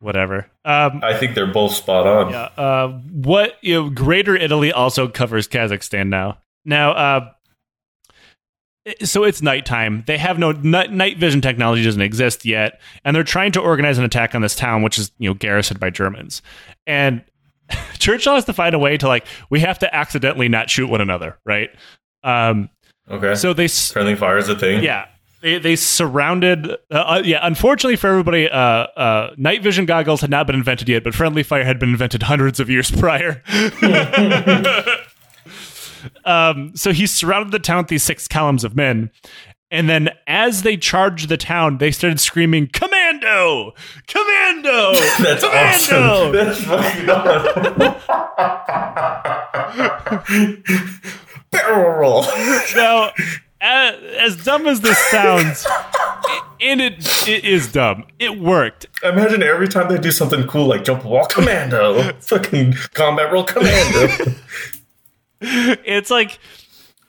[0.00, 0.50] Whatever.
[0.64, 2.32] Um, I think they're both spot on.
[2.32, 2.48] yeah.
[2.62, 6.38] Uh, what you know, Greater Italy also covers Kazakhstan now.
[6.64, 7.30] Now, uh,
[9.02, 10.02] so it's nighttime.
[10.06, 14.04] They have no night vision technology doesn't exist yet, and they're trying to organize an
[14.04, 16.42] attack on this town, which is you know garrisoned by Germans.
[16.86, 17.22] And
[17.98, 21.00] Churchill has to find a way to like we have to accidentally not shoot one
[21.00, 21.70] another, right?
[22.24, 22.70] Um,
[23.10, 23.34] Okay.
[23.34, 24.82] so they friendly fire is a thing.
[24.82, 25.06] yeah.
[25.42, 27.40] They, they surrounded, uh, uh, yeah.
[27.42, 31.42] Unfortunately for everybody, uh, uh, night vision goggles had not been invented yet, but friendly
[31.42, 33.42] fire had been invented hundreds of years prior.
[36.24, 39.10] um, so he surrounded the town with these six columns of men,
[39.70, 43.72] and then as they charged the town, they started screaming, "Commando!
[44.06, 44.92] Commando!
[45.18, 46.32] That's Commando!" awesome.
[46.32, 48.02] That's fucking awesome.
[51.50, 52.22] Barrel roll.
[52.74, 53.12] now,
[53.62, 55.66] as, as dumb as this sounds,
[56.60, 58.86] and it it is dumb, it worked.
[59.02, 64.08] Imagine every time they do something cool like jump wall commando, fucking combat roll commando.
[65.42, 66.38] It's like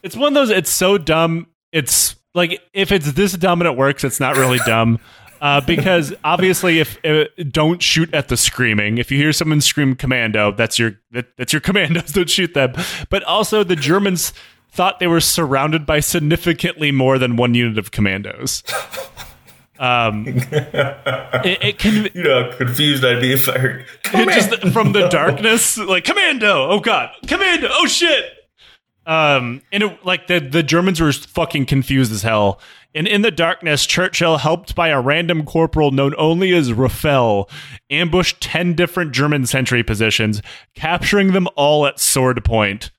[0.01, 3.77] it's one of those it's so dumb it's like if it's this dumb and it
[3.77, 4.99] works it's not really dumb.
[5.41, 8.97] Uh, because obviously if uh, don't shoot at the screaming.
[8.97, 12.73] If you hear someone scream commando that's your that, that's your commandos don't shoot them.
[13.09, 14.33] But also the germans
[14.71, 18.63] thought they were surrounded by significantly more than one unit of commandos
[19.83, 24.73] um it, it can you know how confused I'd be if I heard it just
[24.73, 26.69] from the darkness, like commando.
[26.69, 27.67] Oh god, commando.
[27.69, 28.25] Oh shit.
[29.05, 32.61] Um, and it, like the the Germans were fucking confused as hell.
[32.95, 37.49] And in the darkness, Churchill, helped by a random corporal known only as Raffel,
[37.89, 40.41] ambushed ten different German sentry positions,
[40.75, 42.91] capturing them all at sword point.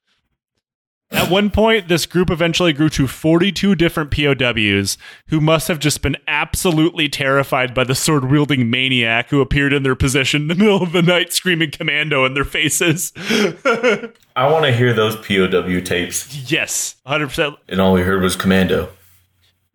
[1.15, 4.99] At one point, this group eventually grew to 42 different POWs
[5.29, 9.85] who must have just been absolutely terrified by the sword wielding maniac who appeared in
[9.85, 13.13] their position in the middle of the night screaming commando in their faces.
[14.37, 17.57] I want to hear those POW tapes, yes, 100%.
[17.69, 18.91] and all we heard was commando.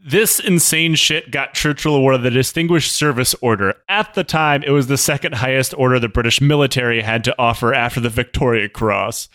[0.01, 3.75] This insane shit got Churchill awarded the Distinguished Service Order.
[3.89, 7.73] At the time, it was the second highest order the British military had to offer
[7.73, 9.27] after the Victoria Cross.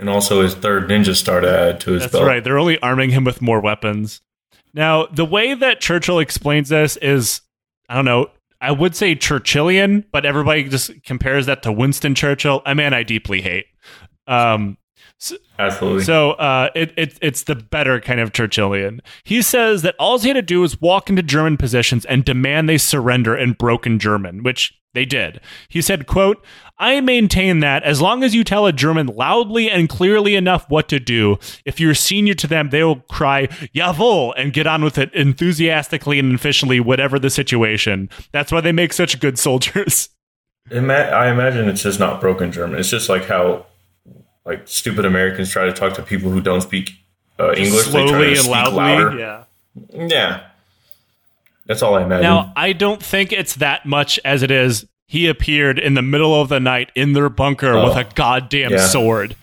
[0.00, 2.12] And also his third ninja star to add to his belt.
[2.12, 2.26] That's belt.
[2.26, 2.42] right.
[2.42, 4.22] They're only arming him with more weapons.
[4.72, 7.42] Now, the way that Churchill explains this is,
[7.88, 8.30] I don't know,
[8.60, 13.02] I would say Churchillian, but everybody just compares that to Winston Churchill, a man I
[13.02, 13.66] deeply hate.
[14.26, 14.76] Um,
[15.58, 16.04] Absolutely.
[16.04, 19.00] so uh, it, it, it's the better kind of Churchillian.
[19.24, 22.68] He says that all he had to do was walk into German positions and demand
[22.68, 25.40] they surrender in broken German, which they did.
[25.68, 26.44] He said, quote,
[26.78, 30.88] I maintain that as long as you tell a German loudly and clearly enough what
[30.88, 34.98] to do, if you're senior to them, they will cry, Jawohl, and get on with
[34.98, 38.08] it enthusiastically and efficiently, whatever the situation.
[38.32, 40.08] That's why they make such good soldiers.
[40.70, 42.78] I imagine it's just not broken German.
[42.78, 43.66] It's just like how
[44.44, 46.92] like stupid Americans try to talk to people who don't speak
[47.38, 47.84] uh, English.
[47.86, 48.76] Slowly and loudly.
[48.78, 49.18] louder.
[49.18, 49.44] Yeah.
[49.92, 50.40] Yeah.
[51.66, 52.22] That's all I imagine.
[52.24, 56.40] Now, I don't think it's that much as it is he appeared in the middle
[56.40, 57.84] of the night in their bunker Oh.
[57.88, 58.86] with a goddamn Yeah.
[58.86, 59.36] sword.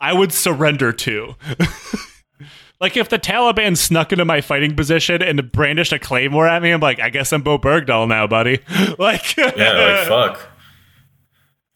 [0.00, 1.36] I would surrender to.
[2.80, 6.70] like if the Taliban snuck into my fighting position and brandished a claymore at me,
[6.72, 8.58] I'm like, I guess I'm Bowe Bergdahl now, buddy.
[8.98, 10.48] like, yeah, like fuck.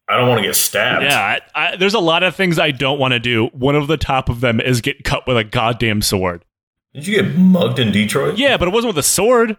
[0.09, 1.05] I don't want to get stabbed.
[1.05, 1.39] yeah.
[1.55, 3.47] I, I, there's a lot of things I don't want to do.
[3.47, 6.45] One of the top of them is get cut with a goddamn sword.
[6.95, 8.39] Did you get mugged in Detroit?
[8.39, 9.57] Yeah, but it wasn't with a sword.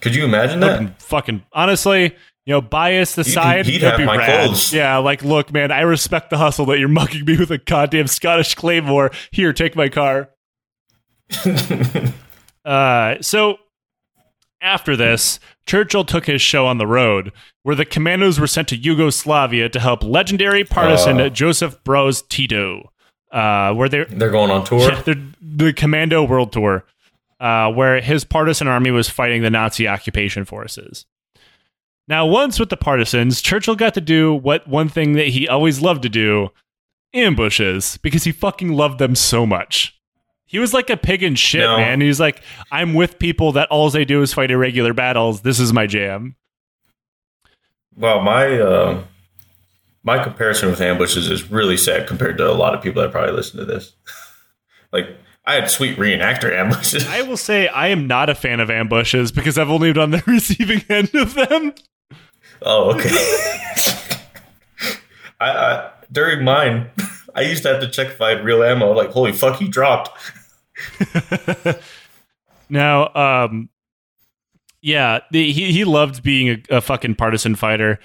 [0.00, 1.02] Could you imagine that?
[1.02, 4.46] fucking honestly, you know, bias aside, he'd that'd have be my rad.
[4.46, 4.72] clothes.
[4.72, 8.06] Yeah, like, look, man, I respect the hustle that you're mugging me with a goddamn
[8.06, 9.10] Scottish claymore.
[9.30, 10.30] Here, take my car.
[12.64, 13.58] uh, so
[14.62, 15.38] after this,
[15.70, 17.30] Churchill took his show on the road,
[17.62, 21.28] where the commandos were sent to Yugoslavia to help legendary partisan Oh.
[21.28, 22.90] Joseph Broz Tito,
[23.30, 24.80] uh, where they They're going on tour.
[24.80, 26.84] yeah, the, the Commando World Tour,
[27.38, 31.06] uh, where his partisan army was fighting the Nazi occupation forces.
[32.08, 35.80] Now, once with the partisans, Churchill got to do what one thing that he always
[35.80, 36.48] loved to do
[37.14, 39.99] ambushes, because he fucking loved them so much.
[40.50, 41.76] He was like a pig in shit, No.
[41.76, 42.00] man.
[42.00, 42.42] He was like,
[42.72, 45.42] I'm with people that all they do is fight irregular battles.
[45.42, 46.34] This is my jam.
[47.96, 49.04] Well, my uh,
[50.02, 53.32] my comparison with ambushes is really sad compared to a lot of people that probably
[53.32, 53.92] listen to this.
[54.92, 55.06] like,
[55.46, 57.06] I had sweet reenactor ambushes.
[57.06, 60.22] I will say I am not a fan of ambushes because I've only done the
[60.26, 61.74] receiving end of them.
[62.62, 63.10] oh, okay.
[65.40, 66.90] I, I during mine,
[67.36, 68.90] I used to have to check if I had real ammo.
[68.92, 70.10] Like, holy fuck, he dropped.
[72.70, 73.68] Now, um,
[74.80, 77.98] yeah, the, he he loved being a, a fucking partisan fighter.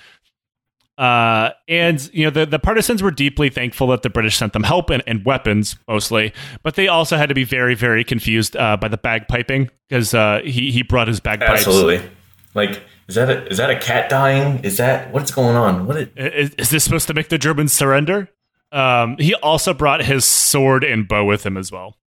[0.97, 4.63] Uh, and you know the, the partisans were deeply thankful that the British sent them
[4.63, 8.75] help and, and weapons mostly, but they also had to be very very confused uh,
[8.77, 11.67] by the bagpiping because uh, he he brought his bagpipes.
[11.67, 12.09] Absolutely,
[12.53, 14.63] like is that a is that a cat dying?
[14.63, 15.85] Is that what's going on?
[15.85, 18.29] What it, is, is this supposed to make the Germans surrender?
[18.71, 21.97] Um, he also brought his sword and bow with him as well.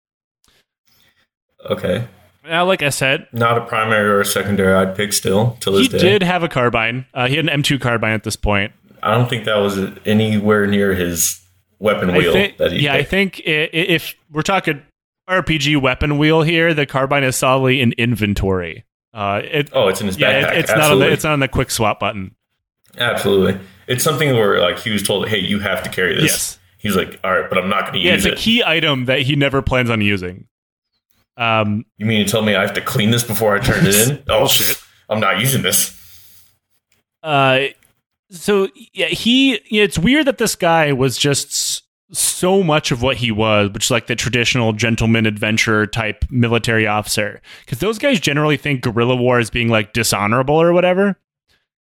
[1.67, 2.07] Okay.
[2.45, 4.73] Now, like I said, not a primary or a secondary.
[4.75, 5.99] I'd pick still till this he day.
[5.99, 7.05] did have a carbine.
[7.13, 8.73] Uh, he had an M2 carbine at this point.
[9.03, 11.41] I don't think that was anywhere near his
[11.79, 12.33] weapon wheel.
[12.33, 13.07] that he yeah, picked.
[13.07, 14.83] I think if we're talking
[15.29, 18.85] RPG weapon wheel here, the carbine is solidly in inventory.
[19.13, 20.53] Uh, it, oh, it's in his yeah, backpack.
[20.53, 22.35] It, it's not on the it's not on the quick swap button.
[22.97, 26.59] Absolutely, it's something where like he was told, "Hey, you have to carry this." Yes.
[26.79, 28.45] He's like, "All right, but I'm not going to yeah, use it." Yeah, it's a
[28.45, 30.47] key item that he never plans on using.
[31.39, 33.95] Um, you mean to tell me I have to clean this before I turn it
[33.95, 34.23] in?
[34.29, 34.77] Oh shit!
[35.09, 35.95] I'm not using this.
[37.23, 37.69] Uh,
[38.31, 39.61] so yeah, he.
[39.71, 43.87] Yeah, it's weird that this guy was just so much of what he was, which
[43.87, 47.41] is like the traditional gentleman adventurer type military officer.
[47.65, 51.19] Because those guys generally think guerrilla war as being like dishonorable or whatever.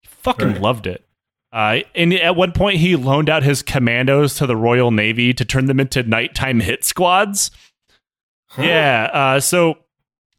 [0.01, 0.61] He fucking right.
[0.61, 1.03] loved it.
[1.51, 5.45] Uh, and at one point, he loaned out his commandos to the Royal Navy to
[5.45, 7.51] turn them into nighttime hit squads.
[8.57, 8.63] Huh.
[8.63, 9.09] Yeah.
[9.13, 9.77] Uh, so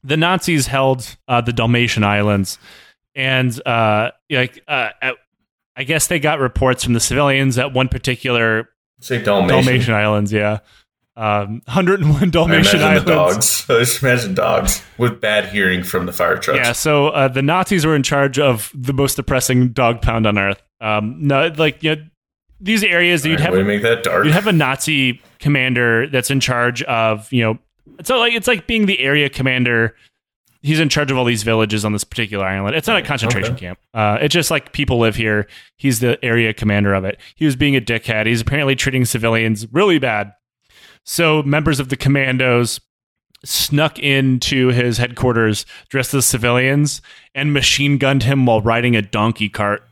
[0.05, 2.59] the Nazis held uh, the Dalmatian Islands,
[3.15, 4.91] and uh, like uh,
[5.77, 8.69] I guess they got reports from the civilians at one particular
[9.01, 9.65] Say Dalmatian.
[9.65, 10.59] Dalmatian Islands, yeah.
[11.17, 13.05] Um, 101 Dalmatian I Islands.
[13.05, 13.67] The dogs.
[13.71, 16.59] I just imagine dogs with bad hearing from the fire trucks.
[16.59, 20.39] Yeah, so uh, the Nazis were in charge of the most depressing dog pound on
[20.39, 20.63] earth.
[20.81, 22.03] Um, no, like you know,
[22.61, 24.25] these areas that you'd right, have way to make that dark.
[24.25, 27.59] You'd have a Nazi commander that's in charge of you know.
[27.99, 29.95] It's like it's like being the area commander.
[30.61, 32.75] He's in charge of all these villages on this particular island.
[32.75, 33.67] It's not a concentration okay.
[33.67, 33.79] camp.
[33.95, 35.47] Uh, it's just like people live here.
[35.77, 37.19] He's the area commander of it.
[37.37, 38.27] He was being a dickhead.
[38.27, 40.33] He's apparently treating civilians really bad.
[41.05, 42.81] So members of the commandos
[43.45, 47.01] snuck into his headquarters dressed as civilians
[47.35, 49.88] and machine gunned him while riding a donkey cart.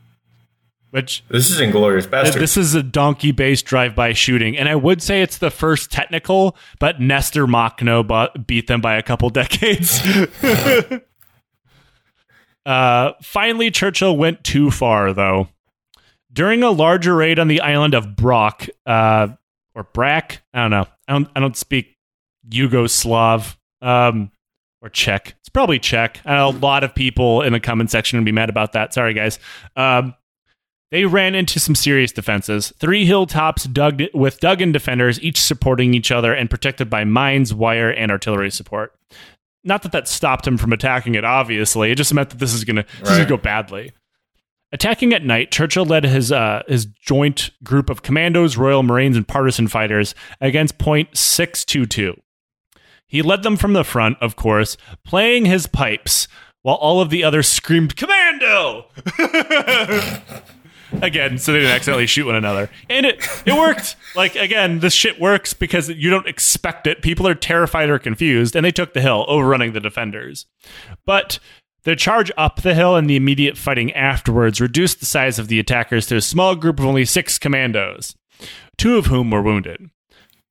[0.91, 2.39] Which this is Inglourious Basterd.
[2.39, 5.91] This is a donkey based drive by shooting, and I would say it's the first
[5.91, 9.99] technical, but Nestor Makhno beat them by a couple decades.
[12.65, 15.49] uh, finally, Churchill went too far, though.
[16.31, 19.27] During a larger raid on the island of Brock, uh,
[19.75, 20.87] or Brack, I don't know.
[21.07, 21.29] I don't.
[21.35, 21.97] I don't speak
[22.49, 24.31] Yugoslav um,
[24.81, 25.35] or Czech.
[25.39, 26.21] It's probably Czech.
[26.25, 28.93] I know a lot of people in the comment section would be mad about that.
[28.93, 29.37] Sorry, guys.
[29.75, 30.13] Um,
[30.91, 32.73] they ran into some serious defenses.
[32.77, 37.89] Three hilltops dug with dug-in defenders, each supporting each other and protected by mines, wire,
[37.89, 38.93] and artillery support.
[39.63, 41.25] Not that that stopped him from attacking it.
[41.25, 43.09] Obviously, it just meant that this is gonna right.
[43.09, 43.91] gonna go badly.
[44.71, 49.27] Attacking at night, Churchill led his uh, his joint group of commandos, Royal Marines, and
[49.27, 52.15] partisan fighters against Point Six Two Two.
[53.07, 56.27] He led them from the front, of course, playing his pipes
[56.61, 58.87] while all of the others screamed "Commando!"
[61.01, 62.69] again, so they didn't accidentally shoot one another.
[62.89, 63.95] And it it worked.
[64.15, 67.01] like again, this shit works because you don't expect it.
[67.01, 70.45] People are terrified or confused, and they took the hill, overrunning the defenders.
[71.05, 71.39] But
[71.83, 75.59] the charge up the hill and the immediate fighting afterwards reduced the size of the
[75.59, 78.15] attackers to a small group of only six commandos,
[78.77, 79.89] two of whom were wounded.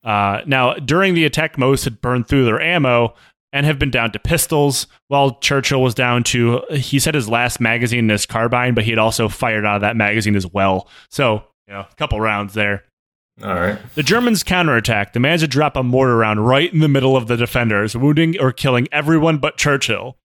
[0.03, 3.13] Uh, now, during the attack, most had burned through their ammo,
[3.53, 7.59] and have been down to pistols, while Churchill was down to, he said his last
[7.59, 10.87] magazine in his carbine, but he had also fired out of that magazine as well.
[11.09, 12.83] So, you know, a couple rounds there.
[13.43, 13.77] All right.
[13.95, 15.13] The Germans counterattacked.
[15.13, 18.39] The managed to drop a mortar round right in the middle of the defenders, wounding
[18.39, 20.17] or killing everyone but Churchill.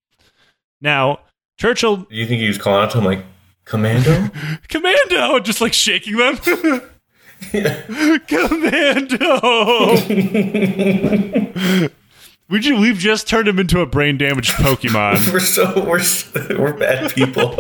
[0.81, 1.21] Now,
[1.59, 1.99] Churchill.
[1.99, 3.25] Do you think he was calling out to him like,
[3.65, 4.31] Commando?
[4.69, 5.39] Commando!
[5.41, 6.37] Just like shaking them.
[8.27, 9.41] Commando!
[12.53, 15.33] We we've just turned him into a brain damaged Pokemon.
[15.33, 17.59] we're so we're we're bad people.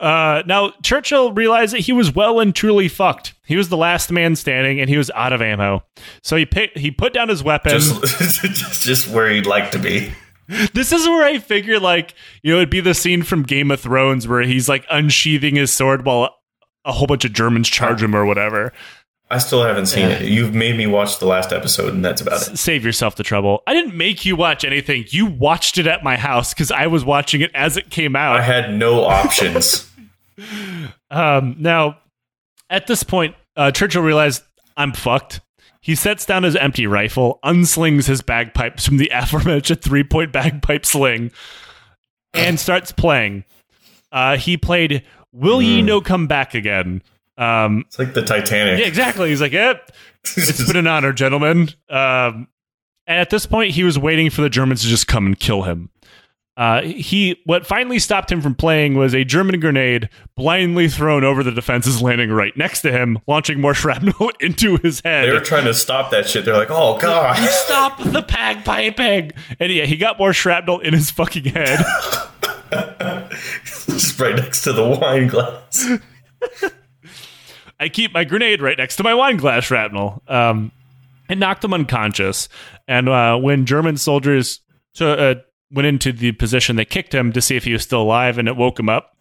[0.00, 3.34] uh, now Churchill realized that he was well and truly fucked.
[3.44, 5.82] He was the last man standing, and he was out of ammo.
[6.22, 7.72] So he picked, he put down his weapon.
[7.72, 10.12] Just, just, just where he'd like to be.
[10.72, 12.14] This is where I figure, like,
[12.44, 15.72] you know, it'd be the scene from Game of Thrones where he's like unsheathing his
[15.72, 16.36] sword while
[16.84, 18.72] a whole bunch of Germans charge him or whatever.
[19.30, 20.16] I still haven't seen yeah.
[20.16, 20.28] it.
[20.28, 22.56] You've made me watch the last episode, and that's about it.
[22.58, 23.62] Save yourself the trouble.
[23.66, 25.04] I didn't make you watch anything.
[25.08, 28.36] You watched it at my house because I was watching it as it came out.
[28.36, 29.90] I had no options.
[31.10, 31.98] um, now,
[32.70, 34.42] at this point, uh, Churchill realized
[34.76, 35.40] I'm fucked.
[35.80, 40.86] He sets down his empty rifle, unslings his bagpipes from the aforementioned three point bagpipe
[40.86, 41.32] sling,
[42.32, 43.44] and starts playing.
[44.10, 47.02] Uh, he played Will ye no come back again?
[47.38, 48.80] Um, It's like the Titanic.
[48.80, 49.30] yeah, exactly.
[49.30, 49.90] He's like, yep,
[50.36, 51.68] it's been an honor, gentlemen.
[51.88, 52.48] Um,
[53.06, 55.62] and at this point, he was waiting for the Germans to just come and kill
[55.62, 55.88] him.
[56.56, 61.44] Uh, he what finally stopped him from playing was a German grenade blindly thrown over
[61.44, 65.28] the defenses, landing right next to him, launching more shrapnel into his head.
[65.28, 66.44] They were trying to stop that shit.
[66.44, 67.36] They're like, oh god.
[67.48, 69.30] Stop the pag piping!"
[69.60, 71.78] And yeah, he got more shrapnel in his fucking head.
[73.64, 75.88] Just right next to the wine glass.
[77.80, 80.22] I keep my grenade right next to my wine glass shrapnel.
[80.26, 80.72] Um,
[81.28, 82.48] it knocked him unconscious.
[82.86, 84.60] And uh, when German soldiers
[85.00, 85.34] uh,
[85.70, 88.48] went into the position, they kicked him to see if he was still alive, and
[88.48, 89.16] it woke him up.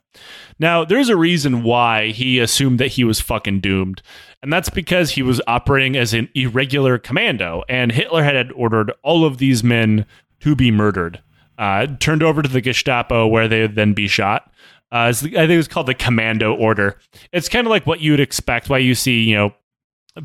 [0.60, 4.02] Now, there's a reason why he assumed that he was fucking doomed.
[4.42, 9.26] And that's because he was operating as an irregular commando, and Hitler had ordered all
[9.26, 10.06] of these men
[10.40, 11.22] to be murdered,
[11.58, 14.52] uh, turned over to the Gestapo, where they would then be shot.
[14.92, 16.98] Uh, I think it was called the Commando Order.
[17.32, 18.70] It's kind of like what you would expect.
[18.70, 19.54] Why you see, you know,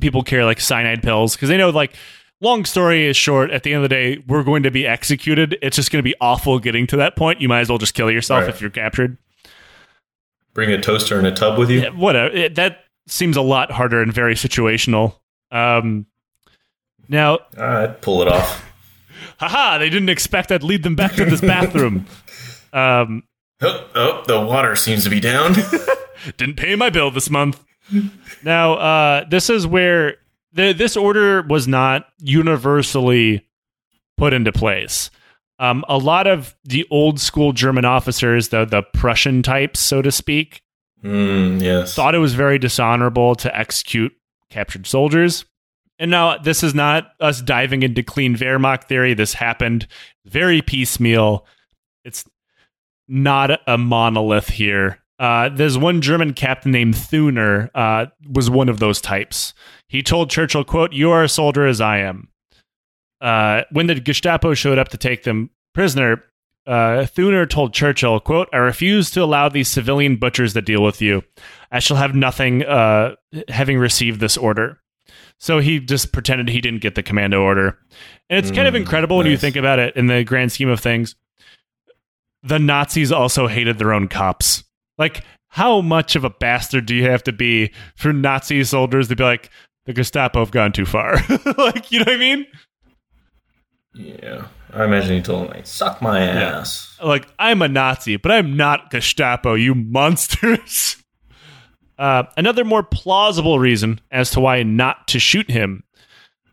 [0.00, 1.94] people carry like cyanide pills because they know, like,
[2.40, 3.50] long story is short.
[3.50, 5.58] At the end of the day, we're going to be executed.
[5.62, 7.40] It's just going to be awful getting to that point.
[7.40, 8.50] You might as well just kill yourself Right.
[8.50, 9.18] if you're captured.
[10.54, 11.80] Bring a toaster and a tub with you.
[11.82, 12.34] Yeah, whatever.
[12.34, 15.16] It, that seems a lot harder and very situational.
[15.50, 16.06] Um,
[17.08, 18.64] now, I'd pull it off.
[19.38, 22.06] haha, they didn't expect I'd lead them back to this bathroom.
[22.74, 23.24] Um,
[23.62, 25.54] Oh, oh, the water seems to be down.
[26.36, 27.62] didn't pay my bill this month.
[28.42, 30.16] now, uh, this is where
[30.52, 33.46] the, this order was not universally
[34.16, 35.10] put into place.
[35.58, 40.10] Um, a lot of the old school German officers, the the Prussian types, so to
[40.10, 40.62] speak,
[41.04, 41.94] mm, yes.
[41.94, 44.12] thought it was very dishonorable to execute
[44.50, 45.44] captured soldiers.
[45.98, 49.14] And now this is not us diving into clean Wehrmacht theory.
[49.14, 49.86] This happened
[50.24, 51.46] very piecemeal.
[52.04, 52.24] It's
[53.12, 54.98] not a monolith here.
[55.18, 59.52] Uh, there's one German captain named Thuner uh, was one of those types.
[59.86, 62.28] He told Churchill, "quote You are a soldier as I am."
[63.20, 66.24] Uh, when the Gestapo showed up to take them prisoner,
[66.66, 71.00] uh, Thuner told Churchill, "quote I refuse to allow these civilian butchers to deal with
[71.02, 71.22] you.
[71.70, 73.14] I shall have nothing, uh,
[73.48, 74.80] having received this order."
[75.38, 77.78] So he just pretended he didn't get the commando order,
[78.30, 80.68] and it's kind of Mm, incredible when you think about it in the grand scheme
[80.68, 81.14] of things.
[82.42, 84.64] The Nazis also hated their own cops.
[84.98, 89.16] Like, how much of a bastard do you have to be for Nazi soldiers to
[89.16, 89.50] be like,
[89.84, 91.14] the Gestapo have gone too far?
[91.58, 92.46] like, you know what I mean?
[93.94, 94.46] Yeah.
[94.72, 96.96] I imagine he told him, like, suck my ass.
[97.02, 100.96] like I'm a Nazi, but I'm not Gestapo, you monsters.
[101.98, 105.84] Uh, another more plausible reason as to why not to shoot him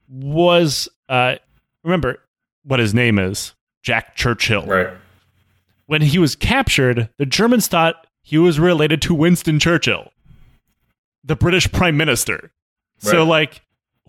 [0.07, 1.35] was uh,
[1.83, 2.19] remember
[2.65, 4.65] what his name is Jack Churchill.
[4.67, 4.89] Right.
[5.89, 10.11] When he was captured, the Germans thought he was related to Winston Churchill,
[11.23, 12.51] the British Prime Minister.
[12.99, 13.61] So, like,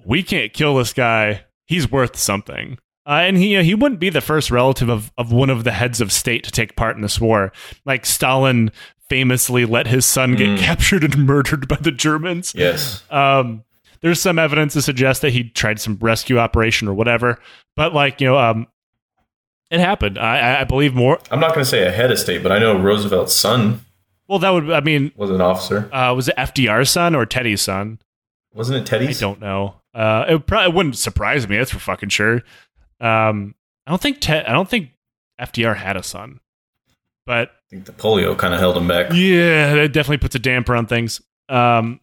[0.05, 1.45] we can't kill this guy.
[1.67, 2.77] He's worth something.
[3.07, 5.65] Uh, and he, you know, he wouldn't be the first relative of, of one of
[5.65, 7.51] the heads of state to take part in this war.
[7.87, 8.73] Like Stalin
[9.09, 10.59] famously let his son get Mm.
[10.59, 12.53] captured and murdered by the Germans.
[12.55, 13.03] Yes.
[13.11, 13.65] Um,
[14.03, 17.39] there's some evidence to suggest that he tried some rescue operation or whatever.
[17.75, 18.67] But like you know, um,
[19.71, 20.19] it happened.
[20.19, 21.19] I, I- believe more.
[21.31, 23.85] I'm not going to say a head of state, but I know Roosevelt's son
[24.29, 24.71] Well, that would.
[24.71, 25.89] I mean, was an officer.
[25.95, 27.99] uh, was it FDR's son or Teddy's son?
[28.53, 29.23] Wasn't it Teddy's?
[29.23, 29.77] I don't know.
[29.95, 31.57] Uh, it probably wouldn't surprise me.
[31.57, 32.43] That's for fucking sure.
[33.01, 33.55] Um,
[33.87, 34.45] I don't think Ted.
[34.47, 34.91] I don't think
[35.41, 36.41] FDR had a son,
[37.27, 39.13] but I think the polio kind of held him back.
[39.13, 41.21] yeah, that definitely puts a damper on things.
[41.49, 42.01] Um,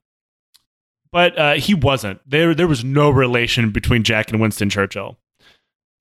[1.12, 2.20] but uh, he wasn't.
[2.30, 5.18] There, there was no relation between Jack and Winston Churchill.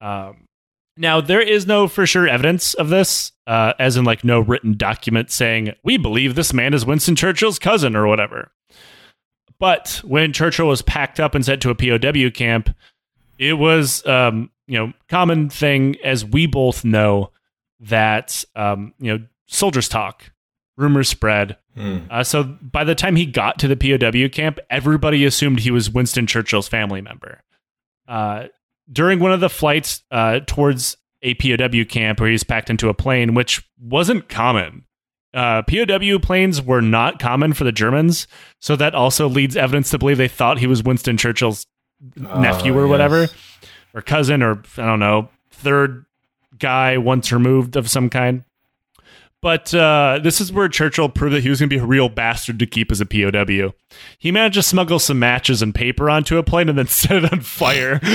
[0.01, 0.46] Um,
[0.97, 4.77] now there is no for sure evidence of this, uh, as in like no written
[4.77, 8.51] document saying we believe this man is Winston Churchill's cousin or whatever.
[9.59, 12.75] But when Churchill was packed up and sent to a POW camp,
[13.39, 17.31] it was um, you know common thing as we both know
[17.81, 20.31] that um, you know soldiers talk,
[20.77, 21.57] rumors spread.
[21.75, 21.99] Hmm.
[22.11, 25.91] Uh, so by the time he got to the POW camp, everybody assumed he was
[25.91, 27.43] Winston Churchill's family member.
[28.09, 28.47] Uh,
[28.91, 32.95] during one of the flights uh, towards a POW camp where he's packed into a
[32.95, 34.85] plane, which wasn't common.
[35.35, 38.27] Uh, POW planes were not common for the Germans,
[38.61, 41.67] so that also leads evidence to believe they thought he was Winston Churchill's
[42.17, 43.29] nephew Ah, or whatever,
[43.93, 46.07] or cousin, or I don't know, third
[46.59, 48.45] guy once removed of some kind.
[49.43, 52.09] But uh, this is where Churchill proved that he was going to be a real
[52.09, 53.75] bastard to keep as a POW.
[54.19, 57.33] He managed to smuggle some matches and paper onto a plane and then set it
[57.33, 58.01] on fire.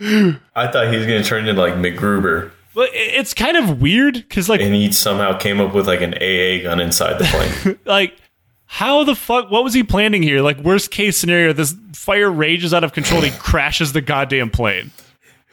[0.00, 4.14] I thought he was going to turn into like MacGruber But it's kind of weird
[4.14, 7.78] because, like, And he somehow came up with like an AA gun inside the plane.
[7.84, 8.16] like
[8.72, 12.72] how the fuck what was he planning here like worst case scenario this fire rages
[12.72, 14.92] out of control and he crashes the goddamn plane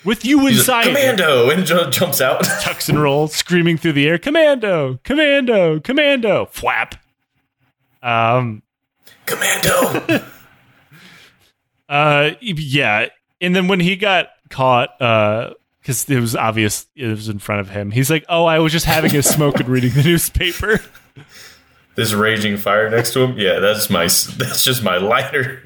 [0.03, 2.43] with you inside like, Commando and ju- jumps out.
[2.61, 6.95] tucks and rolls screaming through the air commando commando commando flap
[8.03, 8.61] um
[9.25, 10.23] Commando.
[11.89, 13.07] uh yeah
[13.41, 17.61] and then when he got caught uh because it was obvious it was in front
[17.61, 20.79] of him he's like oh i was just having a smoke and reading the newspaper
[21.97, 23.39] this raging fire next to him.
[23.39, 24.03] Yeah, that's my.
[24.03, 25.63] That's just my lighter.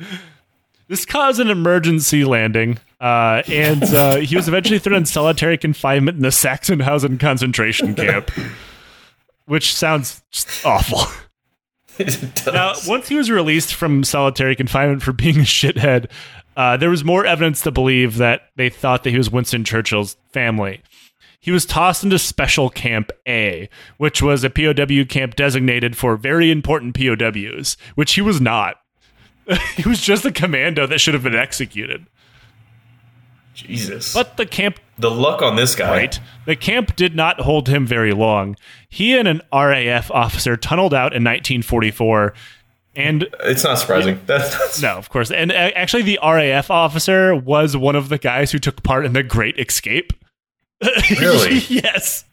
[0.88, 6.18] This caused an emergency landing, uh, and uh, he was eventually thrown in solitary confinement
[6.18, 8.30] in the Sachsenhausen concentration camp,
[9.46, 10.22] which sounds
[10.64, 11.02] awful.
[12.48, 16.10] Now, once he was released from solitary confinement for being a shithead,
[16.56, 20.16] uh, there was more evidence to believe that they thought that he was Winston Churchill's
[20.32, 20.82] family.
[21.40, 23.68] He was tossed into Special Camp A,
[23.98, 28.78] which was a POW camp designated for very important POWs, which he was not.
[29.76, 32.06] he was just a commando that should have been executed.
[33.54, 34.14] Jesus.
[34.14, 35.90] But the camp the luck on this guy.
[35.90, 38.56] right, the camp did not hold him very long.
[38.90, 42.34] He and an RAF officer tunneled out in 1944
[42.96, 44.20] and It's not surprising.
[44.26, 45.32] That's, that's No, of course.
[45.32, 49.14] And uh, actually, the RAF officer was one of the guys who took part in
[49.14, 50.14] the Great Escape.
[51.20, 51.60] Really?
[51.70, 52.26] yes.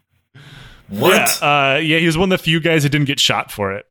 [0.89, 1.39] what.
[1.43, 3.73] Yeah, uh, yeah, he was one of the few guys who didn't get shot for
[3.74, 3.85] it.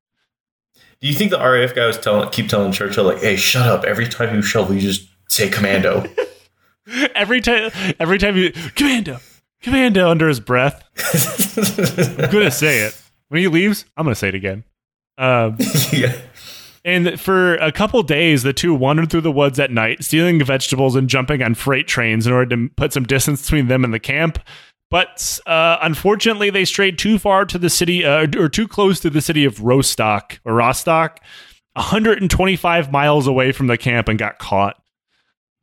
[0.99, 3.83] Do you think the RAF guy was telling, keep telling Churchill like, "Hey, shut up!
[3.83, 6.05] Every time you shovel, you just say commando."
[7.15, 9.19] Every time, every time you commando,
[9.61, 10.83] commando under his breath.
[12.17, 12.99] I'm gonna say it
[13.29, 13.85] when he leaves.
[13.97, 14.63] I'm gonna say it again.
[15.17, 15.57] Um,
[15.91, 16.15] yeah.
[16.85, 20.95] And for a couple days, the two wandered through the woods at night, stealing vegetables
[20.95, 23.99] and jumping on freight trains in order to put some distance between them and the
[23.99, 24.39] camp.
[24.89, 29.09] But uh, unfortunately, they strayed too far to the city, uh, or too close to
[29.09, 31.19] the city of Rostock or Rostock,
[31.73, 34.81] 125 miles away from the camp, and got caught.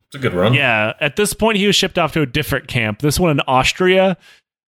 [0.09, 0.53] It's a good run.
[0.53, 2.99] Yeah, at this point, he was shipped off to a different camp.
[2.99, 4.17] This one in Austria,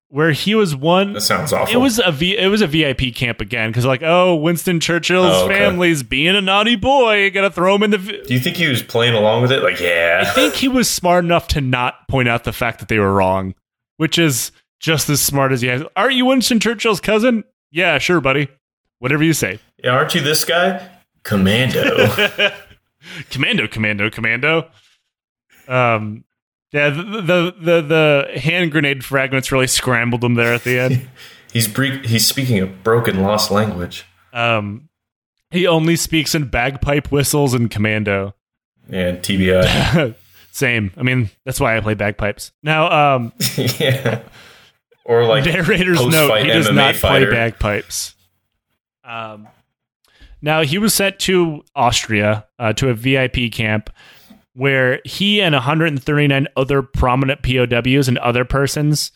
[0.09, 1.73] where he was one That sounds awful.
[1.73, 5.27] it was a v, it was a VIP camp again because like oh Winston Churchill's
[5.35, 5.59] Oh, okay.
[5.59, 7.97] family's being a naughty boy, gotta throw him in the.
[7.97, 8.21] V-.
[8.25, 9.61] Do you think he was playing along with it?
[9.63, 12.87] Like, yeah, I think he was smart enough to not point out the fact that
[12.87, 13.53] they were wrong,
[13.97, 15.83] which is just as smart as he has.
[15.95, 17.43] Aren't you Winston Churchill's cousin?
[17.71, 18.47] Yeah, sure, buddy.
[18.99, 19.59] Whatever you say.
[19.83, 19.91] yeah.
[19.91, 20.87] Aren't you this guy?
[21.23, 22.07] Commando.
[23.29, 24.69] commando, commando, commando.
[25.67, 26.23] Um,
[26.71, 31.09] yeah, the the the, the hand grenade fragments really scrambled them there at the end.
[31.53, 34.05] he's bre- he's speaking a broken, lost language.
[34.33, 34.89] Um,
[35.49, 38.35] he only speaks in bagpipe whistles and commando.
[38.89, 40.15] And TBI.
[40.51, 40.91] Same.
[40.97, 42.51] I mean, that's why I play bagpipes.
[42.63, 44.21] Now, um, yeah.
[45.05, 47.27] Or like narrator's note: he does MMA not fighter.
[47.27, 48.15] play bagpipes.
[49.05, 49.47] Um,
[50.41, 53.89] now he was sent to Austria uh, to a VIP camp
[54.57, 59.11] where he and 139 other prominent POWs and other persons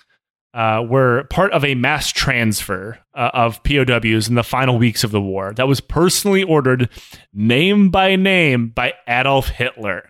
[0.54, 5.10] uh, were part of a mass transfer uh, of POWs in the final weeks of
[5.12, 6.90] the war that was personally ordered
[7.34, 10.10] name by name by Adolf Hitler.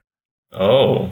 [0.52, 1.12] Oh,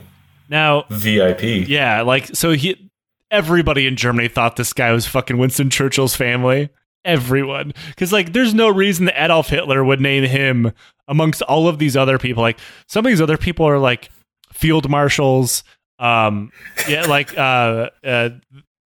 [0.50, 1.68] Now, VIP.
[1.70, 2.90] yeah, like so he
[3.32, 6.70] everybody in Germany thought this guy was fucking Winston Churchill's family.
[7.06, 7.74] Everyone.
[7.98, 10.72] Cuz like there's no reason that Adolf Hitler would name him
[11.08, 12.44] amongst all of these other people.
[12.44, 14.10] Like some of these other people are like
[14.54, 15.64] field marshals,
[15.98, 16.52] um
[16.88, 18.30] yeah, like uh uh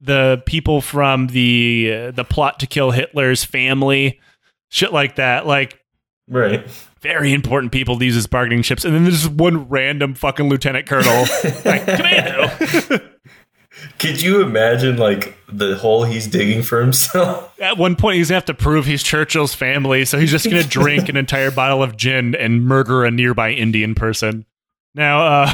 [0.01, 4.19] the people from the uh, the plot to kill Hitler's family,
[4.69, 5.47] shit like that.
[5.47, 5.79] Like
[6.29, 6.65] Right.
[7.01, 10.47] very important people to use as bargaining chips, and then there's just one random fucking
[10.49, 11.25] lieutenant colonel,
[11.65, 12.49] like commando.
[13.99, 17.53] Could you imagine like the hole he's digging for himself?
[17.61, 20.63] At one point, he's gonna have to prove he's Churchill's family, so he's just gonna
[20.63, 24.45] drink an entire bottle of gin and murder a nearby Indian person.
[24.95, 25.53] Now,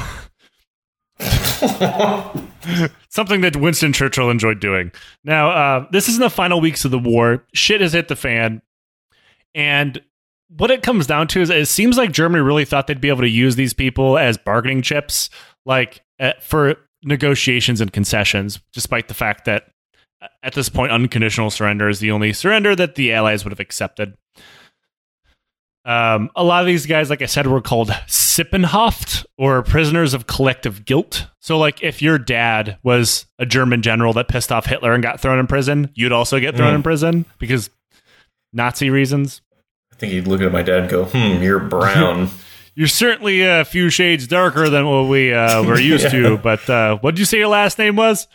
[1.20, 2.46] uh,
[3.10, 4.92] something that Winston Churchill enjoyed doing.
[5.24, 7.46] Now, uh, this is in the final weeks of the war.
[7.54, 8.62] Shit has hit the fan,
[9.54, 10.02] and
[10.50, 13.22] what it comes down to is it seems like Germany really thought they'd be able
[13.22, 15.30] to use these people as bargaining chips,
[15.66, 16.02] like
[16.42, 19.68] for negotiations and concessions, despite the fact that
[20.22, 23.60] uh, at this point, unconditional surrender is the only surrender that the Allies would have
[23.60, 24.16] accepted.
[25.86, 30.28] Um, a lot of these guys, like I said, were called Sippenhaft or prisoners of
[30.28, 31.26] collective guilt.
[31.40, 35.20] So, like, if your dad was a German general that pissed off Hitler and got
[35.22, 36.76] thrown in prison, you'd also get thrown Mm.
[36.76, 37.70] in prison because
[38.52, 39.42] Nazi reasons.
[39.92, 42.30] I think he'd look at my dad and go, "Hmm, you're brown."
[42.80, 46.30] You're certainly a few shades darker than what we uh, were used Yeah.
[46.30, 46.38] to.
[46.38, 48.26] But uh, what did you say your last name was?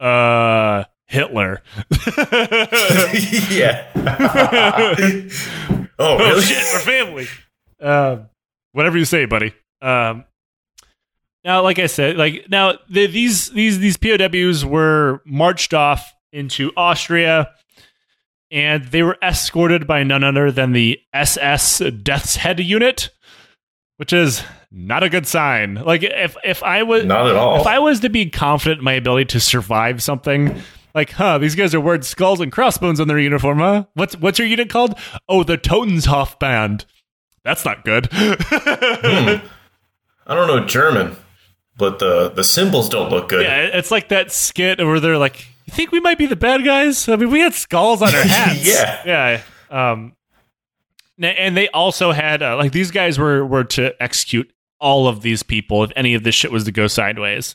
[0.00, 1.62] Uh, Hitler.
[3.48, 3.86] yeah.
[6.00, 7.28] oh, oh shit, we're family.
[7.80, 8.28] Um,
[8.72, 9.54] whatever you say, buddy.
[9.80, 10.24] Um,
[11.44, 16.72] now, like I said, like now the, these these these POWs were marched off into
[16.76, 17.52] Austria,
[18.50, 23.10] and they were escorted by none other than the SS Death's Head unit,
[23.96, 25.74] which is not a good sign.
[25.74, 27.60] Like if if I was Not at all.
[27.60, 30.60] if I was to be confident in my ability to survive something,
[30.94, 33.84] like, huh, these guys are wearing skulls and crossbones on their uniform, huh?
[33.94, 34.98] What's what's your unit called?
[35.28, 36.84] Oh, the Totenkopf band.
[37.44, 38.08] That's not good.
[38.12, 39.46] Hmm.
[40.26, 41.16] I don't know German,
[41.76, 43.44] but the the symbols don't look good.
[43.44, 46.64] Yeah, it's like that skit where they're like, "You think we might be the bad
[46.64, 48.66] guys?" I mean, we had skulls on our hats.
[48.66, 49.02] Yeah.
[49.70, 49.90] yeah.
[49.92, 50.14] Um,
[51.20, 55.42] and they also had uh, like these guys were were to execute all of these
[55.42, 57.54] people if any of this shit was to go sideways.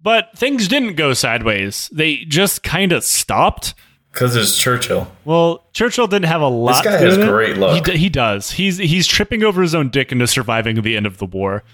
[0.00, 1.88] But things didn't go sideways.
[1.92, 3.74] They just kind of stopped.
[4.12, 5.10] Because it's Churchill.
[5.24, 6.82] Well, Churchill didn't have a lot.
[6.84, 7.26] This guy has it.
[7.28, 7.74] great luck.
[7.86, 8.50] He, d- he does.
[8.50, 11.64] He's he's tripping over his own dick into surviving the end of the war.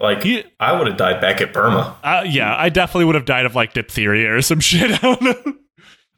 [0.00, 1.96] Like He- I would have died back at Burma.
[2.04, 4.90] Uh, yeah, I definitely would have died of like diphtheria or some shit.
[4.92, 5.54] I don't know.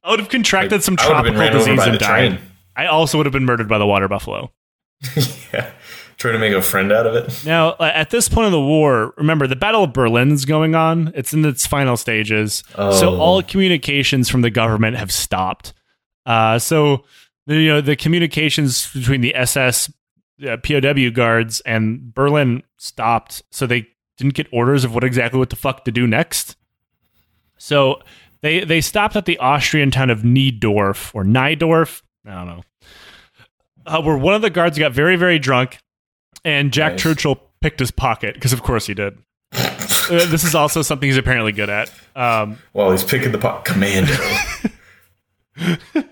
[0.04, 2.08] I would have contracted Like, some I would have been tropical disease and died.
[2.32, 2.38] train.
[2.76, 4.52] I also would have been murdered by the water buffalo.
[5.52, 5.70] yeah.
[6.16, 7.44] Trying to make a friend out of it.
[7.46, 11.12] Now, at this point in the war, remember the Battle of Berlin's going on.
[11.14, 13.18] It's in its final stages, so Oh.
[13.18, 15.72] all communications from the government have stopped.
[16.26, 17.04] Uh, so
[17.46, 19.90] the, you know the communications between the SS
[20.46, 23.88] uh, POW guards and Berlin stopped, so they
[24.18, 26.54] didn't get orders of what exactly what the fuck to do next.
[27.56, 28.00] So
[28.42, 32.02] they they stopped at the Austrian town of Niedorf or Nydorf.
[32.26, 32.62] I don't know.
[33.86, 35.78] Uh, where one of the guards got very very drunk,
[36.44, 37.02] and Jack Nice.
[37.02, 39.18] Churchill picked his pocket because of course he did.
[39.52, 41.90] Uh, this is also something he's apparently good at.
[42.16, 44.14] Um, While he's picking the pot, commando.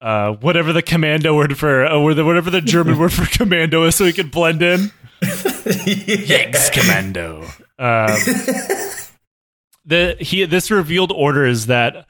[0.00, 3.84] uh, whatever the commando word for, uh, or the, whatever the German word for commando
[3.84, 4.90] is, so he can blend in.
[5.86, 7.42] Yanks commando.
[7.78, 8.08] Um,
[9.84, 12.06] the he this revealed orders that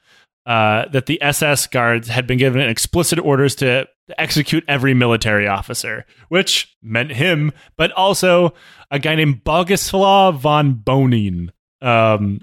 [0.47, 3.87] uh, that the SS guards had been given explicit orders to
[4.17, 8.55] execute every military officer, which meant him, but also
[8.91, 11.51] a guy named Bogislaw von Bonin,
[11.83, 12.41] um,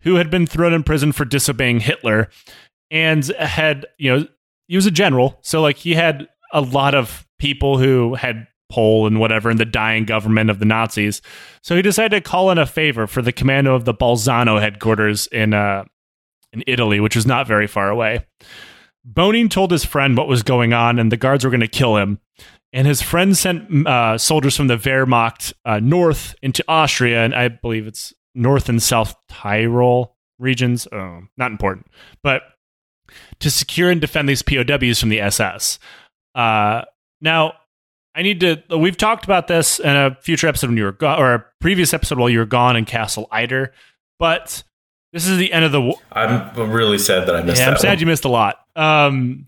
[0.00, 2.28] who had been thrown in prison for disobeying Hitler,
[2.90, 4.26] and had you know
[4.66, 9.06] he was a general, so like he had a lot of people who had pull
[9.06, 11.22] and whatever in the dying government of the Nazis.
[11.62, 15.28] So he decided to call in a favor for the commando of the Bolzano headquarters
[15.28, 15.84] in uh,
[16.54, 18.24] in Italy, which was not very far away.
[19.04, 21.96] Bonin told his friend what was going on, and the guards were going to kill
[21.96, 22.18] him.
[22.72, 27.48] And his friend sent uh, soldiers from the Wehrmacht uh, north into Austria, and I
[27.48, 30.88] believe it's North and South Tyrol regions.
[30.90, 31.86] Oh, not important,
[32.22, 32.42] but
[33.40, 35.78] to secure and defend these POWs from the SS.
[36.34, 36.82] Uh,
[37.20, 37.54] now,
[38.14, 38.62] I need to.
[38.76, 41.94] We've talked about this in a future episode when you were gone, or a previous
[41.94, 43.68] episode while you were gone in Castle Itter,
[44.18, 44.64] but
[45.14, 45.96] this is the end of the war.
[46.12, 47.98] I'm really sad that I missed Yeah, I'm sad one.
[48.00, 48.56] you missed a lot.
[48.74, 49.46] Um,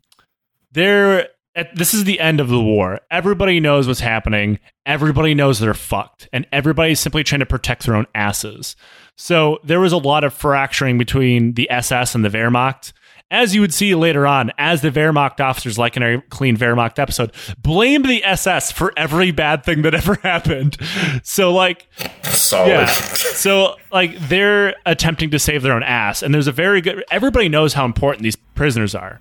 [0.72, 1.28] there,
[1.74, 3.00] this is the end of the war.
[3.10, 4.60] Everybody knows what's happening.
[4.86, 8.76] Everybody knows they're fucked, and everybody's simply trying to protect their own asses.
[9.16, 12.92] So there was a lot of fracturing between the SS and the Wehrmacht.
[13.28, 17.00] As you would see later on, as the Wehrmacht officers, like in our Clean Wehrmacht
[17.00, 20.76] episode, blame the SS for every bad thing that ever happened.
[21.24, 21.88] So, like,
[22.22, 22.68] Solid.
[22.68, 22.86] yeah.
[22.86, 27.04] So like they're attempting to save their own ass, and there's a very good.
[27.10, 29.20] Everybody knows how important these prisoners are,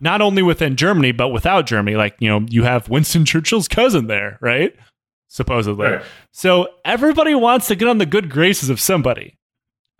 [0.00, 1.96] not only within Germany but without Germany.
[1.96, 4.74] Like you know, you have Winston Churchill's cousin there, right?
[5.28, 5.86] Supposedly.
[5.86, 6.02] Right.
[6.32, 9.36] So everybody wants to get on the good graces of somebody.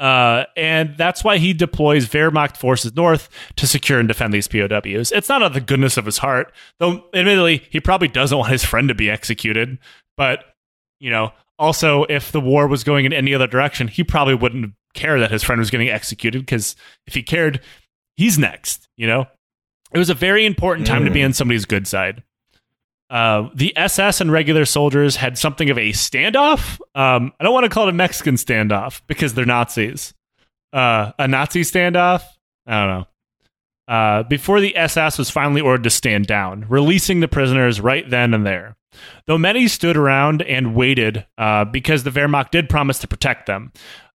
[0.05, 5.11] Uh, and that's why he deploys Wehrmacht forces north to secure and defend these POWs.
[5.13, 7.05] It's not out of the goodness of his heart, though.
[7.15, 9.79] Admittedly, he probably doesn't want his friend to be executed.
[10.19, 10.45] But
[11.01, 14.75] you know, also, if the war was going in any other direction, he probably wouldn't
[14.93, 16.77] care that his friend was getting executed because
[17.07, 17.61] if he cared,
[18.19, 18.89] he's next.
[18.99, 19.27] You know,
[19.93, 21.27] it was a very important time to be Mm.
[21.27, 22.23] on somebody's good side.
[23.15, 26.81] Uh, the SS and regular soldiers had something of a standoff.
[26.97, 30.15] Um, I don't want to call it a Mexican standoff because they're Nazis.
[30.73, 32.25] Uh, a Nazi standoff?
[32.67, 33.07] I don't know.
[33.87, 38.35] Uh, before the SS was finally ordered to stand down, releasing the prisoners right then
[38.35, 38.75] and there.
[39.29, 43.73] Though many stood around and waited uh, because the Wehrmacht did promise to protect them.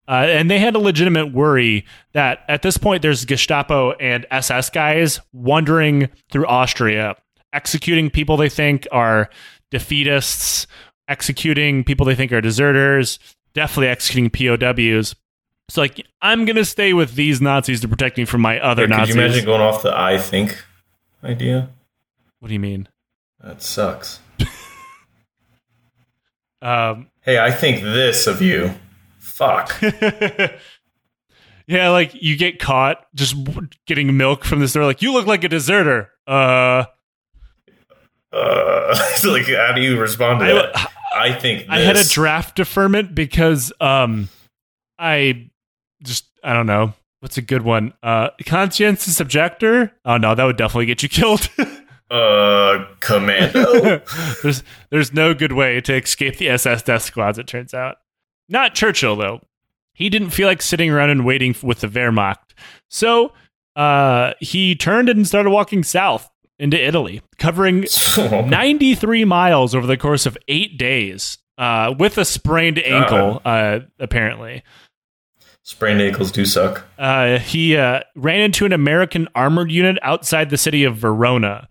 [0.10, 4.72] Uh, and they had a legitimate worry that at this point there's Gestapo and SS
[4.72, 7.16] guys wandering through Austria,
[7.54, 9.30] executing people they think are
[9.72, 10.66] defeatists,
[11.08, 13.20] executing people they think are deserters,
[13.54, 15.16] definitely executing POWs.
[15.70, 18.90] So like, I'm gonna stay with these Nazis to protect me from my other Could
[18.92, 19.16] Nazis.
[19.16, 20.64] you imagine going off the I think
[21.24, 21.70] idea?
[22.40, 22.88] what do you mean?
[23.44, 24.20] That sucks.
[26.62, 28.74] Um, Hey, I think this of you.
[29.20, 29.82] Fuck.
[31.68, 33.36] yeah, like you get caught just
[33.86, 34.84] getting milk from the store.
[34.84, 36.12] Like you look like a deserter.
[36.28, 36.86] Uh,
[38.32, 40.92] Uh, like, how do you respond to I, that?
[41.16, 41.70] I think this.
[41.70, 44.30] I had a draft deferment because um,
[44.98, 45.50] I
[46.04, 47.94] just I don't know what's a good one.
[48.04, 49.92] Uh, conscientious objector.
[50.06, 51.50] Oh no, that would definitely get you killed.
[52.12, 54.02] uh commando.
[54.44, 57.38] there's there's no good way to escape the SS death squads.
[57.38, 57.98] It turns out.
[58.48, 59.42] Not Churchill though.
[59.94, 62.54] He didn't feel like sitting around and waiting with the Wehrmacht,
[62.88, 63.34] so
[63.76, 66.30] uh, he turned and started walking south
[66.60, 67.86] into Italy, covering
[68.18, 74.64] 93 miles over the course of eight days uh, with a sprained ankle, uh, apparently.
[75.64, 76.86] Sprained ankles do suck.
[76.98, 81.68] Uh, he uh, ran into an American armored unit outside the city of Verona.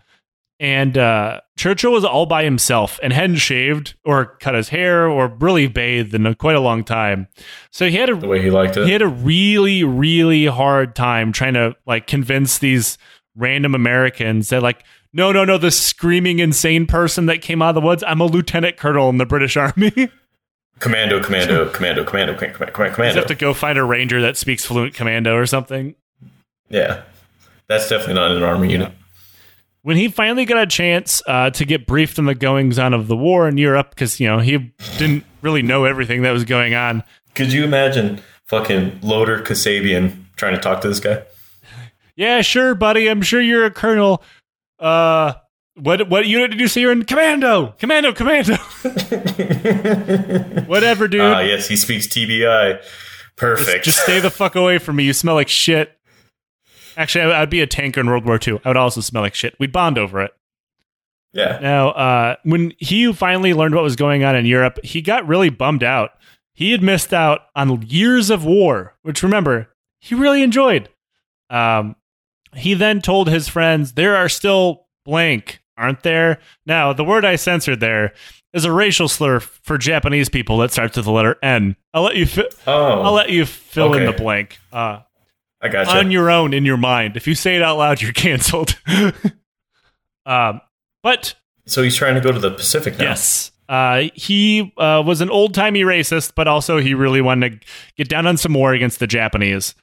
[0.60, 5.28] And uh, Churchill was all by himself and hadn't shaved or cut his hair or
[5.28, 7.28] really bathed in quite a long time.
[7.70, 8.86] So he had a The way he liked it.
[8.86, 12.98] he had a really really hard time trying to like convince these
[13.39, 17.74] random americans that like no no no this screaming insane person that came out of
[17.77, 19.90] the woods i'm a lieutenant colonel in the british army
[20.81, 22.35] commando, commando, commando, commando, commando,
[22.73, 23.15] commando, commando.
[23.15, 25.94] have to go find a ranger that speaks fluent commando or something
[26.69, 27.02] Yeah.
[27.69, 28.93] That's definitely not an army unit.
[29.82, 33.09] when he finally got a chance uh, to get briefed on the goings on of
[33.09, 36.74] the war in europe because you know he didn't really know everything that was going
[36.74, 37.02] on
[37.35, 41.23] Could you imagine fucking Loader Kasabian trying to talk to this guy?
[42.19, 44.23] Yeah sure buddy i'm sure you're a colonel
[44.78, 45.32] uh
[45.77, 47.05] what what unit did you see you're in?
[47.05, 48.57] Commando, commando, commando.
[50.66, 51.20] Whatever, dude.
[51.20, 52.82] Ah, yes, he speaks TBI.
[53.36, 53.85] Perfect.
[53.85, 55.05] Just stay the fuck away from me.
[55.05, 55.97] You smell like shit.
[56.97, 58.61] Actually, I- I'd be a tanker in World War II.
[58.65, 59.55] I would also smell like shit.
[59.61, 60.32] We'd bond over it.
[61.32, 61.59] yeah.
[61.62, 65.51] Now, uh, when he finally learned what was going on in Europe, he got really
[65.51, 66.11] bummed out.
[66.55, 69.69] He had missed out on years of war, which remember,
[70.01, 70.89] he really enjoyed.
[71.51, 71.95] Um,
[72.59, 76.39] he then told his friends, There are still blank, aren't there?
[76.66, 78.12] Now, the word I censored there
[78.55, 81.76] is a racial slur for Japanese people that starts with the letter N.
[81.94, 84.59] I'll let you, fi- Oh, I'll let you fill in the blank.
[84.72, 85.01] Uh,
[85.60, 85.98] I got you.
[85.98, 87.16] on your own in your mind.
[87.16, 88.78] If you say it out loud, you're canceled.
[90.26, 90.60] um,
[91.02, 91.35] but
[91.66, 93.05] So he's trying to go to the Pacific now.
[93.05, 97.66] yes, uh, he uh, was an old timey racist, but also he really wanted to
[97.97, 99.74] get down on some war against the Japanese.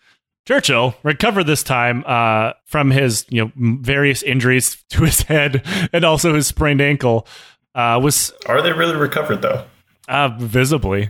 [0.45, 6.03] Churchill recovered this time uh, from his you know various injuries to his head and
[6.05, 7.27] also his sprained ankle.
[7.73, 9.65] Uh, was Are they really recovered though?
[10.07, 11.09] uh, visibly,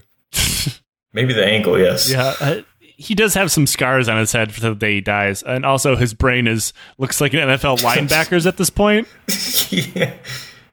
[1.14, 2.10] Maybe the ankle, yes.
[2.12, 2.34] yeah.
[2.42, 5.66] Uh, he does have some scars on his head for the day he dies, and
[5.66, 9.08] also his brain is looks like an NFL linebacker's at this point.
[9.70, 10.14] yeah.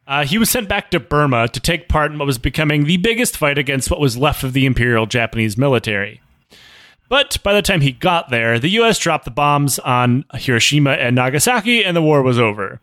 [0.07, 2.97] Uh, he was sent back to Burma to take part in what was becoming the
[2.97, 6.21] biggest fight against what was left of the Imperial Japanese military.
[7.13, 8.99] But by the time he got there, the U.S.
[8.99, 12.81] dropped the bombs on Hiroshima and Nagasaki, and the war was over.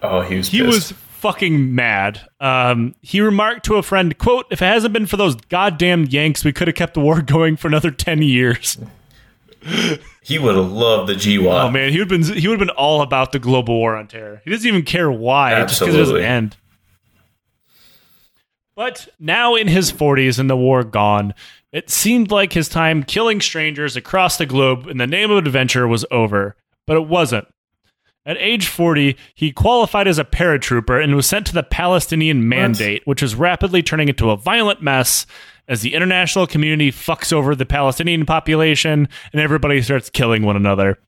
[0.00, 0.48] Oh, he was.
[0.50, 0.68] He pissed.
[0.72, 2.20] was fucking mad.
[2.38, 6.44] Um, he remarked to a friend, "quote If it hasn't been for those goddamn Yanks,
[6.44, 8.78] we could have kept the war going for another ten years."
[10.22, 11.64] He would have loved the GWOT.
[11.64, 13.94] Oh man, he would have been he would have been all about the global war
[13.94, 14.40] on terror.
[14.42, 16.56] He doesn't even care why, just because it doesn't end.
[18.74, 21.34] But now in his 40s and the war gone,
[21.74, 25.88] it seemed like his time killing strangers across the globe in the name of adventure
[25.88, 26.54] was over.
[26.86, 27.48] But it wasn't.
[28.24, 33.02] At age 40, he qualified as a paratrooper and was sent to the Palestinian Mandate,
[33.06, 35.26] which was rapidly turning into a violent mess
[35.66, 40.98] as the international community fucks over the Palestinian population and everybody starts killing one another.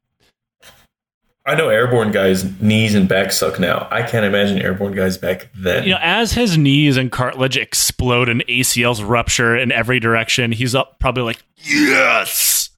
[1.47, 3.87] I know airborne guys' knees and back suck now.
[3.93, 5.85] I can't imagine airborne guys back then.
[5.85, 10.75] You know, as his knees and cartilage explode and ACLs rupture in every direction, he's
[10.75, 12.71] up probably like, yes,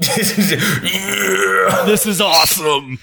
[0.00, 0.08] Yeah,
[1.86, 2.98] this is awesome.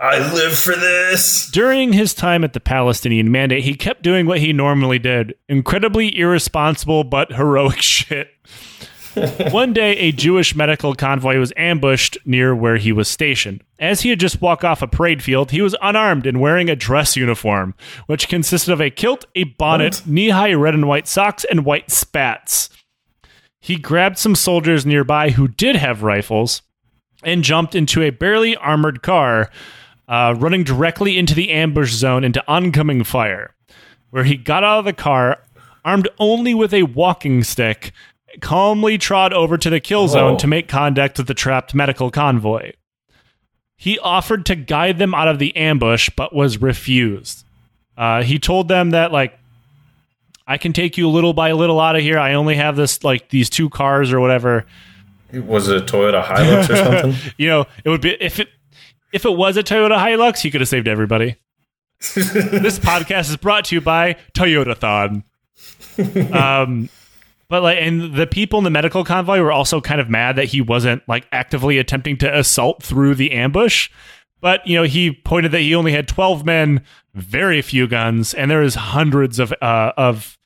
[0.00, 1.50] I live for this.
[1.50, 6.18] During his time at the Palestinian Mandate, he kept doing what he normally did incredibly
[6.18, 8.28] irresponsible but heroic shit.
[9.50, 13.62] One day, a Jewish medical convoy was ambushed near where he was stationed.
[13.78, 16.76] As he had just walked off a parade field, he was unarmed and wearing a
[16.76, 17.74] dress uniform,
[18.06, 21.90] which consisted of a kilt, a bonnet, knee high red and white socks, and white
[21.90, 22.70] spats.
[23.60, 26.62] He grabbed some soldiers nearby who did have rifles
[27.24, 29.50] and jumped into a barely armored car,
[30.06, 33.54] uh, running directly into the ambush zone into oncoming fire,
[34.10, 35.42] where he got out of the car,
[35.84, 37.92] armed only with a walking stick,
[38.40, 40.38] calmly trod over to the kill zone Oh.
[40.38, 42.72] to make contact with the trapped medical convoy.
[43.76, 47.44] He offered to guide them out of the ambush, but was refused.
[47.96, 49.38] Uh, he told them that like
[50.46, 52.18] I can take you little by little out of here.
[52.18, 54.64] I only have this like these two cars or whatever.
[55.32, 57.32] Was it a Toyota Hilux or something?
[57.36, 58.48] You know, it would be if it
[59.12, 61.36] if it was a Toyota Hilux, he could have saved everybody.
[62.14, 65.24] this podcast is brought to you by Toyota Thon.
[66.32, 66.88] um,
[67.48, 70.46] but like, and the people in the medical convoy were also kind of mad that
[70.46, 73.90] he wasn't like actively attempting to assault through the ambush.
[74.40, 76.84] But you know, he pointed that he only had twelve men,
[77.14, 80.38] very few guns, and there is hundreds of uh, of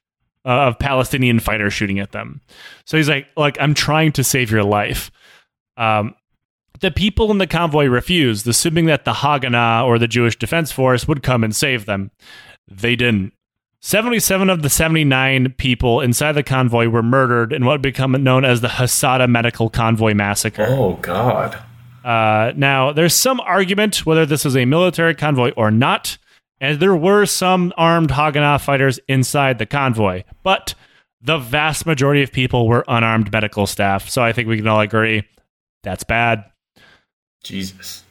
[0.45, 2.41] uh, of Palestinian fighters shooting at them.
[2.87, 5.11] So he's like, like I'm trying to save your life.
[5.77, 6.15] Um,
[6.81, 11.07] the people in the convoy refused, assuming that the Haganah or the Jewish Defense Force
[11.07, 12.11] would come and save them.
[12.69, 13.33] They didn't.
[13.85, 18.45] 77 of the 79 people inside the convoy were murdered in what would become known
[18.45, 20.67] as the Hadassah Medical Convoy Massacre.
[20.69, 21.61] oh God.
[22.05, 26.17] Uh, now, there's some argument whether this was a military convoy or not,
[26.61, 30.75] and there were some armed Haganah fighters inside the convoy, but
[31.21, 34.09] the vast majority of people were unarmed medical staff.
[34.09, 35.25] So I think we can all agree
[35.83, 36.45] that's bad.
[37.43, 38.05] Jesus.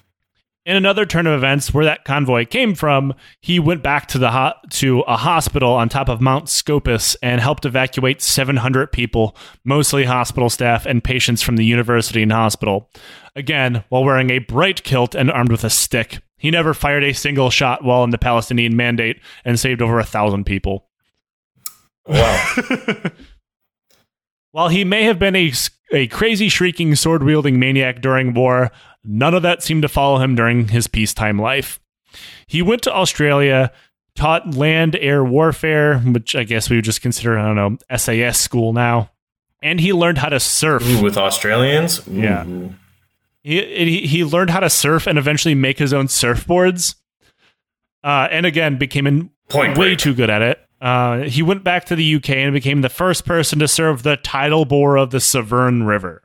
[0.63, 4.29] In another turn of events, where that convoy came from, he went back to the
[4.29, 9.35] ho- to a hospital on top of Mount Scopus and helped evacuate 700 people,
[9.65, 12.91] mostly hospital staff and patients from the university and hospital.
[13.35, 17.13] Again, while wearing a bright kilt and armed with a stick, he never fired a
[17.13, 20.89] single shot while in the Palestinian Mandate and saved over a thousand people.
[22.05, 22.53] Wow.
[24.51, 25.53] While he may have been a,
[25.93, 28.69] a crazy, shrieking, sword wielding maniac during war,
[29.03, 31.80] none of that seemed to follow him during his peacetime life.
[32.48, 33.72] He went to Australia,
[34.15, 38.40] taught land air warfare, which I guess we would just consider, I don't know, SAS
[38.40, 39.11] school now.
[39.64, 40.84] And he learned how to surf.
[40.86, 42.07] Ooh, with Australians?
[42.07, 42.14] Ooh.
[42.14, 42.45] Yeah.
[43.44, 46.95] He, he, learned how to surf and eventually make his own surfboards.
[48.03, 49.99] Uh, and again, became an Point way break.
[49.99, 50.60] too good at it.
[50.80, 54.18] Uh, he went back to the UK and became the first person to serve the
[54.18, 56.23] tidal bore of the Severn River.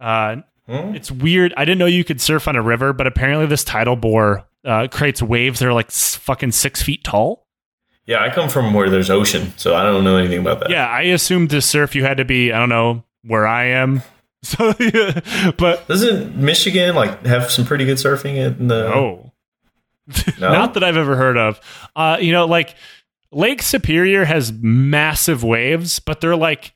[0.00, 0.36] Uh,
[0.66, 0.94] Hmm?
[0.94, 1.52] it's weird.
[1.56, 4.86] I didn't know you could surf on a river, but apparently this tidal bore uh,
[4.90, 7.46] creates waves that are like s- fucking six feet tall.
[8.06, 10.70] Yeah, I come from where there's ocean, so I don't know anything about that.
[10.70, 14.02] Yeah, I assumed to surf you had to be I don't know where I am.
[14.44, 14.72] So,
[15.56, 18.88] but Doesn't Michigan like have some pretty good surfing in the?
[18.88, 19.32] no.
[20.40, 20.50] No?
[20.52, 21.60] Not that I've ever heard of.
[21.94, 22.74] Uh, you know, like
[23.30, 26.74] Lake Superior has massive waves, but they're like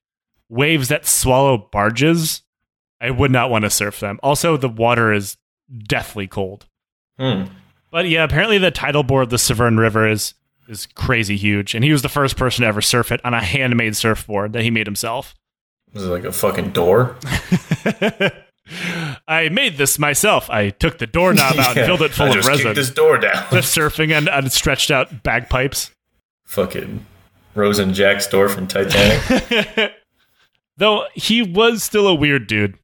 [0.48, 2.42] waves that swallow barges.
[3.01, 4.18] I would not want to surf them.
[4.23, 5.36] Also, the water is
[5.86, 6.66] deathly cold.
[7.18, 7.44] Hmm.
[7.90, 10.35] But yeah, apparently the tidal bore of the Severn River is
[10.68, 13.43] is crazy huge, and he was the first person to ever surf it on a
[13.43, 15.35] handmade surfboard that he made himself.
[15.94, 17.16] Was it like a fucking door?
[19.28, 20.51] I made this myself.
[20.51, 22.64] I took the doorknob out and filled it full I of just resin.
[22.66, 23.47] kicked this door down.
[23.52, 25.93] Just surfing and, and stretched out bagpipes.
[26.44, 27.06] fucking
[27.55, 29.93] Rose and Jack's door from Titanic.
[30.77, 32.77] Though he was still a weird dude.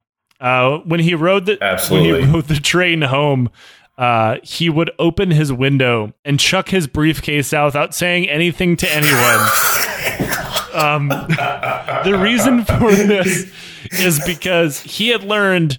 [0.42, 1.56] Uh, when he rode the
[1.88, 3.48] when he rode the train home,
[3.96, 8.92] uh, he would open his window and chuck his briefcase out without saying anything to
[8.92, 9.12] anyone.
[10.74, 13.52] um, the reason for this
[14.00, 15.78] is because he had learned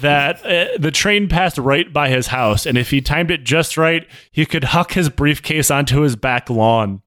[0.00, 3.76] that uh, the train passed right by his house, and if he timed it just
[3.76, 7.02] right, he could huck his briefcase onto his back lawn.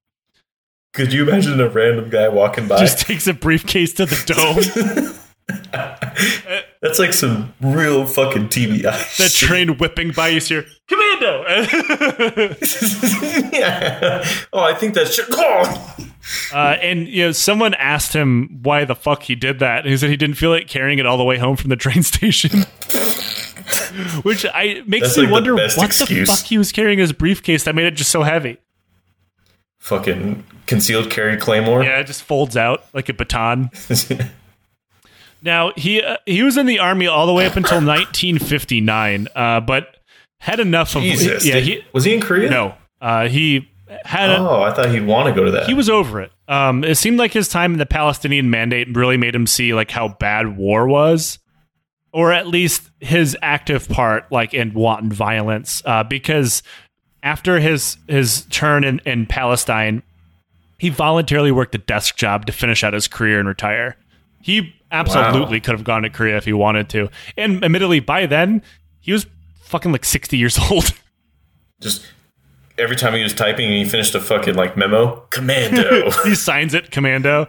[0.93, 2.77] Could you imagine a random guy walking by?
[2.77, 5.24] Just takes a briefcase to the dome.
[6.81, 8.81] That's like some real fucking TBI.
[9.17, 9.47] the shit.
[9.47, 11.43] train whipping by you, hear commando.
[13.53, 14.27] yeah.
[14.51, 15.19] Oh, I think that's.
[15.31, 15.95] Oh!
[16.53, 19.97] uh, and you know, someone asked him why the fuck he did that, and he
[19.97, 22.61] said he didn't feel like carrying it all the way home from the train station.
[24.23, 26.99] Which I makes That's me like the wonder what best the fuck he was carrying
[26.99, 28.57] in his briefcase that made it just so heavy.
[29.79, 31.83] Fucking concealed carry claymore.
[31.83, 33.69] Yeah, it just folds out like a baton.
[35.45, 39.61] Now he uh, he was in the army all the way up until 1959, uh,
[39.61, 39.95] but
[40.39, 41.45] had enough of Jesus.
[41.45, 42.49] yeah he was he in Korea?
[42.49, 43.69] no uh, he
[44.03, 45.67] had Oh, I thought he'd want to go to that.
[45.67, 46.31] he was over it.
[46.47, 49.91] Um, it seemed like his time in the Palestinian Mandate really made him see like
[49.91, 51.39] how bad war was,
[52.11, 55.81] or at least his active part, like in wanton violence.
[55.85, 56.63] Uh, because
[57.23, 60.01] after his his turn in, in Palestine,
[60.79, 63.95] he voluntarily worked a desk job to finish out his career and retire.
[64.45, 65.63] He absolutely Wow.
[65.63, 68.61] could have gone to Korea if he wanted to, and admittedly, by then
[68.99, 69.25] he was
[69.63, 70.91] fucking like sixty years old.
[71.81, 72.05] Just
[72.77, 76.11] every time he was typing and he finished a fucking like memo, commando.
[76.23, 77.47] he signs it, commando.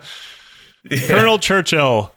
[0.91, 1.07] Yeah.
[1.07, 2.13] Colonel Churchill.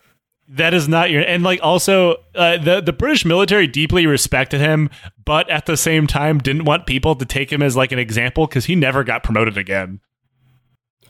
[0.51, 4.89] That is not your and like also uh, the the British military deeply respected him,
[5.25, 8.47] but at the same time didn't want people to take him as like an example
[8.47, 9.99] because he never got promoted again.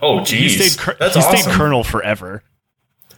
[0.02, 0.74] Oh, He geez.
[0.74, 1.38] stayed cur- That's he awesome.
[1.40, 2.42] stayed colonel forever.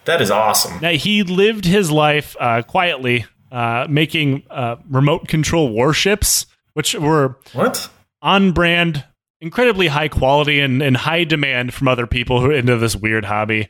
[0.05, 0.79] That is awesome.
[0.81, 7.37] Now he lived his life uh, quietly, uh, making uh, remote control warships, which were
[7.53, 7.89] What?
[8.21, 9.03] on brand,
[9.39, 13.25] incredibly high quality, and, and high demand from other people who are into this weird
[13.25, 13.69] hobby.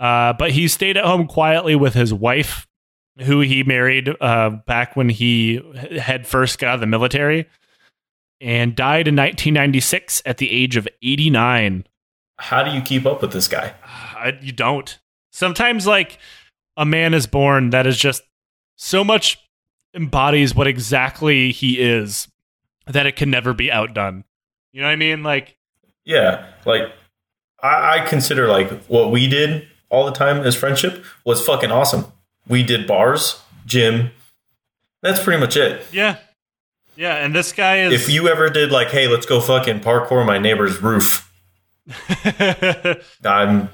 [0.00, 2.66] Uh, but he stayed at home quietly with his wife,
[3.20, 5.60] who he married uh, back when he
[6.00, 7.48] had first got out of the military,
[8.40, 11.84] and died in 1996 at the age of 89.
[12.38, 13.74] How do you keep up with this guy?
[13.84, 14.96] I, you don't.
[15.30, 16.18] Sometimes, like
[16.76, 18.22] a man is born that is just
[18.76, 19.38] so much
[19.94, 22.28] embodies what exactly he is
[22.86, 24.24] that it can never be outdone.
[24.72, 25.22] You know what I mean?
[25.22, 25.56] Like,
[26.04, 26.82] Yeah, like
[27.62, 32.06] I, I consider like what we did all the time as friendship was fucking awesome.
[32.46, 34.10] We did bars, gym.
[35.02, 35.84] That's pretty much it.
[35.92, 36.16] yeah,
[36.96, 37.14] yeah.
[37.16, 37.92] And this guy is.
[37.92, 41.30] If you ever did like, hey, let's go fucking parkour my neighbor's roof,
[43.24, 43.68] I'm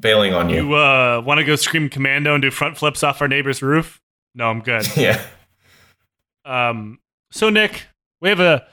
[0.00, 0.68] bailing on you.
[0.68, 4.00] you uh, want to go scream commando and do front flips off our neighbor's roof?
[4.34, 4.86] No, I'm good.
[4.96, 5.22] Yeah.
[6.44, 7.00] Um,
[7.32, 7.86] so Nick,
[8.20, 8.64] we have a,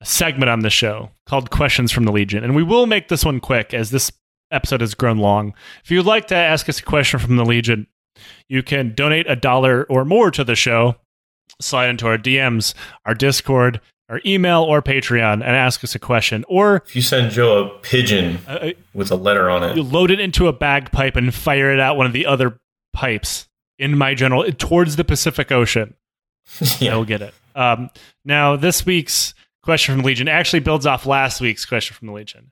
[0.00, 3.24] a segment on the show called Questions from the Legion, and we will make this
[3.24, 4.12] one quick as this
[4.50, 5.54] episode has grown long.
[5.82, 7.86] If you'd like to ask us a question from the Legion,
[8.48, 10.96] you can donate a dollar or more to the show,
[11.60, 12.74] slide into our DMs,
[13.06, 17.30] our Discord, our email, or Patreon, and ask us a question, or If you send
[17.32, 21.16] Joe a pigeon uh, with a letter on it, you load it into a bagpipe
[21.16, 22.58] and fire it out one of the other
[22.92, 23.48] pipes
[23.78, 25.94] in my general towards the Pacific Ocean.
[26.78, 26.92] yeah.
[26.92, 27.32] I'll get it.
[27.54, 27.90] Um,
[28.24, 32.50] now, this week's question from Legion actually builds off last week's question from the Legion.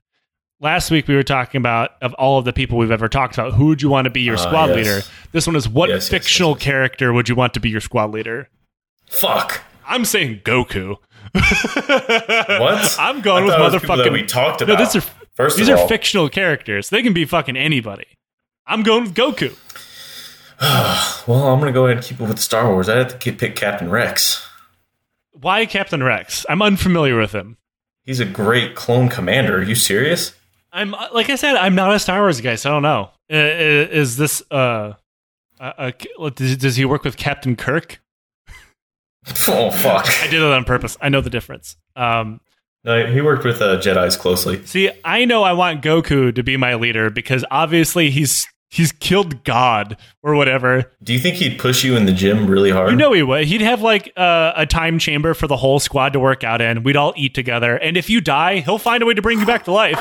[0.61, 3.53] Last week we were talking about of all of the people we've ever talked about,
[3.53, 4.75] who would you want to be your Ah, squad yes.
[4.77, 5.01] leader?
[5.31, 6.61] This one is what Yes, fictional yes.
[6.61, 8.47] character would you want to be your squad leader?
[9.09, 9.61] fuck.
[9.87, 10.97] I'm saying Goku.
[11.33, 12.95] What?
[12.99, 14.13] I'm going with thought it that motherfucking.
[14.13, 14.79] we talked no, about.
[14.79, 16.89] these are First these are all, fictional characters.
[16.89, 18.05] They can be fucking anybody.
[18.67, 19.57] I'm going with Goku.
[21.27, 22.89] well, I'm gonna go ahead and keep it with Star Wars.
[22.89, 24.47] I have to pick Captain Rex.
[25.31, 26.45] Why Captain Rex?
[26.49, 27.57] I'm unfamiliar with him.
[28.03, 29.57] He's a great clone commander.
[29.57, 30.33] Are you serious?
[30.73, 33.09] I'm like I said, I'm not a Star Wars guy, so I don't know.
[33.31, 34.93] Uh, Is this uh,
[35.59, 38.01] uh, uh does he work with Captain Kirk?
[39.47, 40.07] Oh fuck!
[40.23, 40.97] I did it on purpose.
[41.01, 41.77] I know the difference.
[41.95, 42.39] Um,
[42.83, 44.65] No, he worked with uh, Jedi's closely.
[44.65, 49.43] see, I know I want Goku to be my leader because obviously he's he's killed
[49.43, 50.91] God or whatever.
[51.03, 52.89] Do you think he'd push you in the gym really hard?
[52.91, 53.45] You know he would.
[53.45, 56.81] He'd have like uh, a time chamber for the whole squad to work out in.
[56.83, 59.45] We'd all eat together, and if you die, he'll find a way to bring you
[59.45, 59.99] back to life.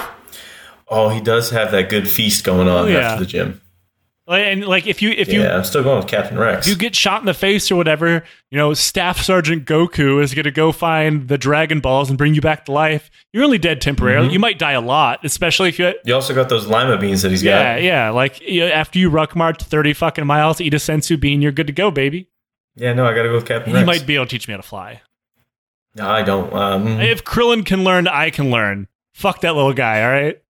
[0.89, 2.99] Oh, he does have that good feast going on Oh, yeah.
[3.13, 3.61] after the gym.
[4.31, 6.67] And like if you if you yeah, I'm still going with Captain Rex.
[6.67, 10.35] If you get shot in the face or whatever, you know, Staff Sergeant Goku is
[10.35, 13.11] going to go find the Dragon Balls and bring you back to life.
[13.33, 14.27] You're only dead temporarily.
[14.29, 14.33] Mm-hmm.
[14.35, 15.95] You might die a lot, especially if you.
[16.05, 17.83] You also got those lima beans that he's Yeah, got.
[17.83, 18.07] yeah.
[18.07, 18.11] Yeah.
[18.11, 21.51] Like you know, after you ruck march 30 fucking miles, eat a senzu bean, you're
[21.53, 22.29] good to go, baby.
[22.77, 23.87] Yeah, no, I got to go with Captain He Rex.
[23.87, 25.03] might be able to teach me how to fly.
[25.97, 26.53] No, I don't.
[26.55, 28.87] Um, If Krillin can learn, I can learn.
[29.13, 30.41] Fuck that little guy, all right?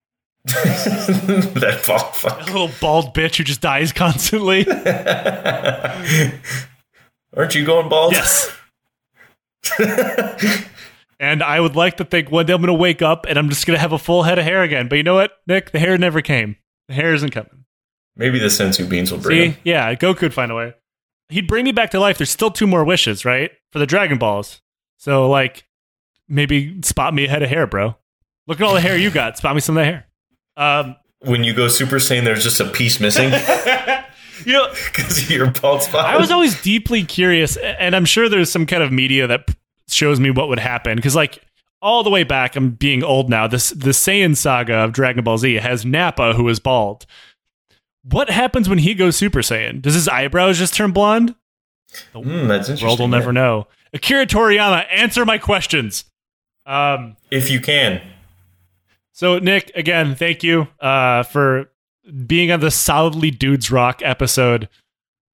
[0.44, 2.20] that fuck.
[2.22, 4.66] That little bald bitch who just dies constantly.
[7.36, 8.12] Aren't you going bald?
[8.12, 8.50] yes.
[11.20, 13.50] And I would like to think one day I'm going to wake up and I'm
[13.50, 14.88] just going to have a full head of hair again.
[14.88, 15.70] But you know what, Nick?
[15.70, 16.56] The hair never came.
[16.88, 17.66] The hair isn't coming.
[18.16, 19.46] Maybe the senzu beans will bring See?
[19.48, 19.56] him.
[19.62, 20.72] Yeah, Goku would find a way.
[21.28, 22.16] He'd bring me back to life.
[22.16, 23.50] There's still two more wishes, right?
[23.70, 24.62] For the Dragon Balls.
[24.96, 25.68] So, like,
[26.26, 27.96] maybe spot me a head of hair, bro.
[28.46, 29.36] Look at all the hair you got.
[29.36, 30.06] Spot me some of the hair.
[30.60, 33.32] Um, When you go Super Saiyan, there's just a piece missing
[34.44, 36.06] you know, because of your bald spot.
[36.06, 39.48] I was always deeply curious, and I'm sure there's some kind of media that
[39.88, 40.96] shows me what would happen.
[40.96, 41.42] Because, like,
[41.82, 43.46] all the way back, I'm being old now.
[43.46, 47.06] This the Saiyan saga of Dragon Ball Z has Nappa, who is bald.
[48.02, 49.82] What happens when he goes Super Saiyan?
[49.82, 51.34] Does his eyebrows just turn blonde?
[52.14, 52.86] Mm, that's interesting.
[52.86, 53.32] world will never yeah.
[53.32, 53.66] know.
[53.92, 56.04] Akira Toriyama, answer my questions.
[56.64, 58.00] Um, If you can.
[59.20, 61.70] So Nick, again, thank you uh, for
[62.24, 64.66] being on the solidly dudes rock episode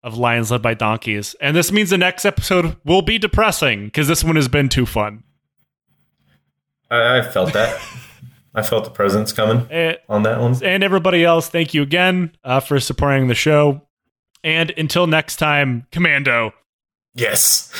[0.02, 1.36] of Lions Led by Donkeys.
[1.40, 4.86] And this means the next episode will be depressing because this one has been too
[4.86, 5.22] fun.
[6.90, 7.80] I, I felt that.
[8.56, 10.60] I felt the presence coming Eh, on that one.
[10.64, 13.82] And everybody else, thank you again uh, for supporting the show.
[14.42, 16.54] And until next time, Commando.
[17.14, 17.72] Yes.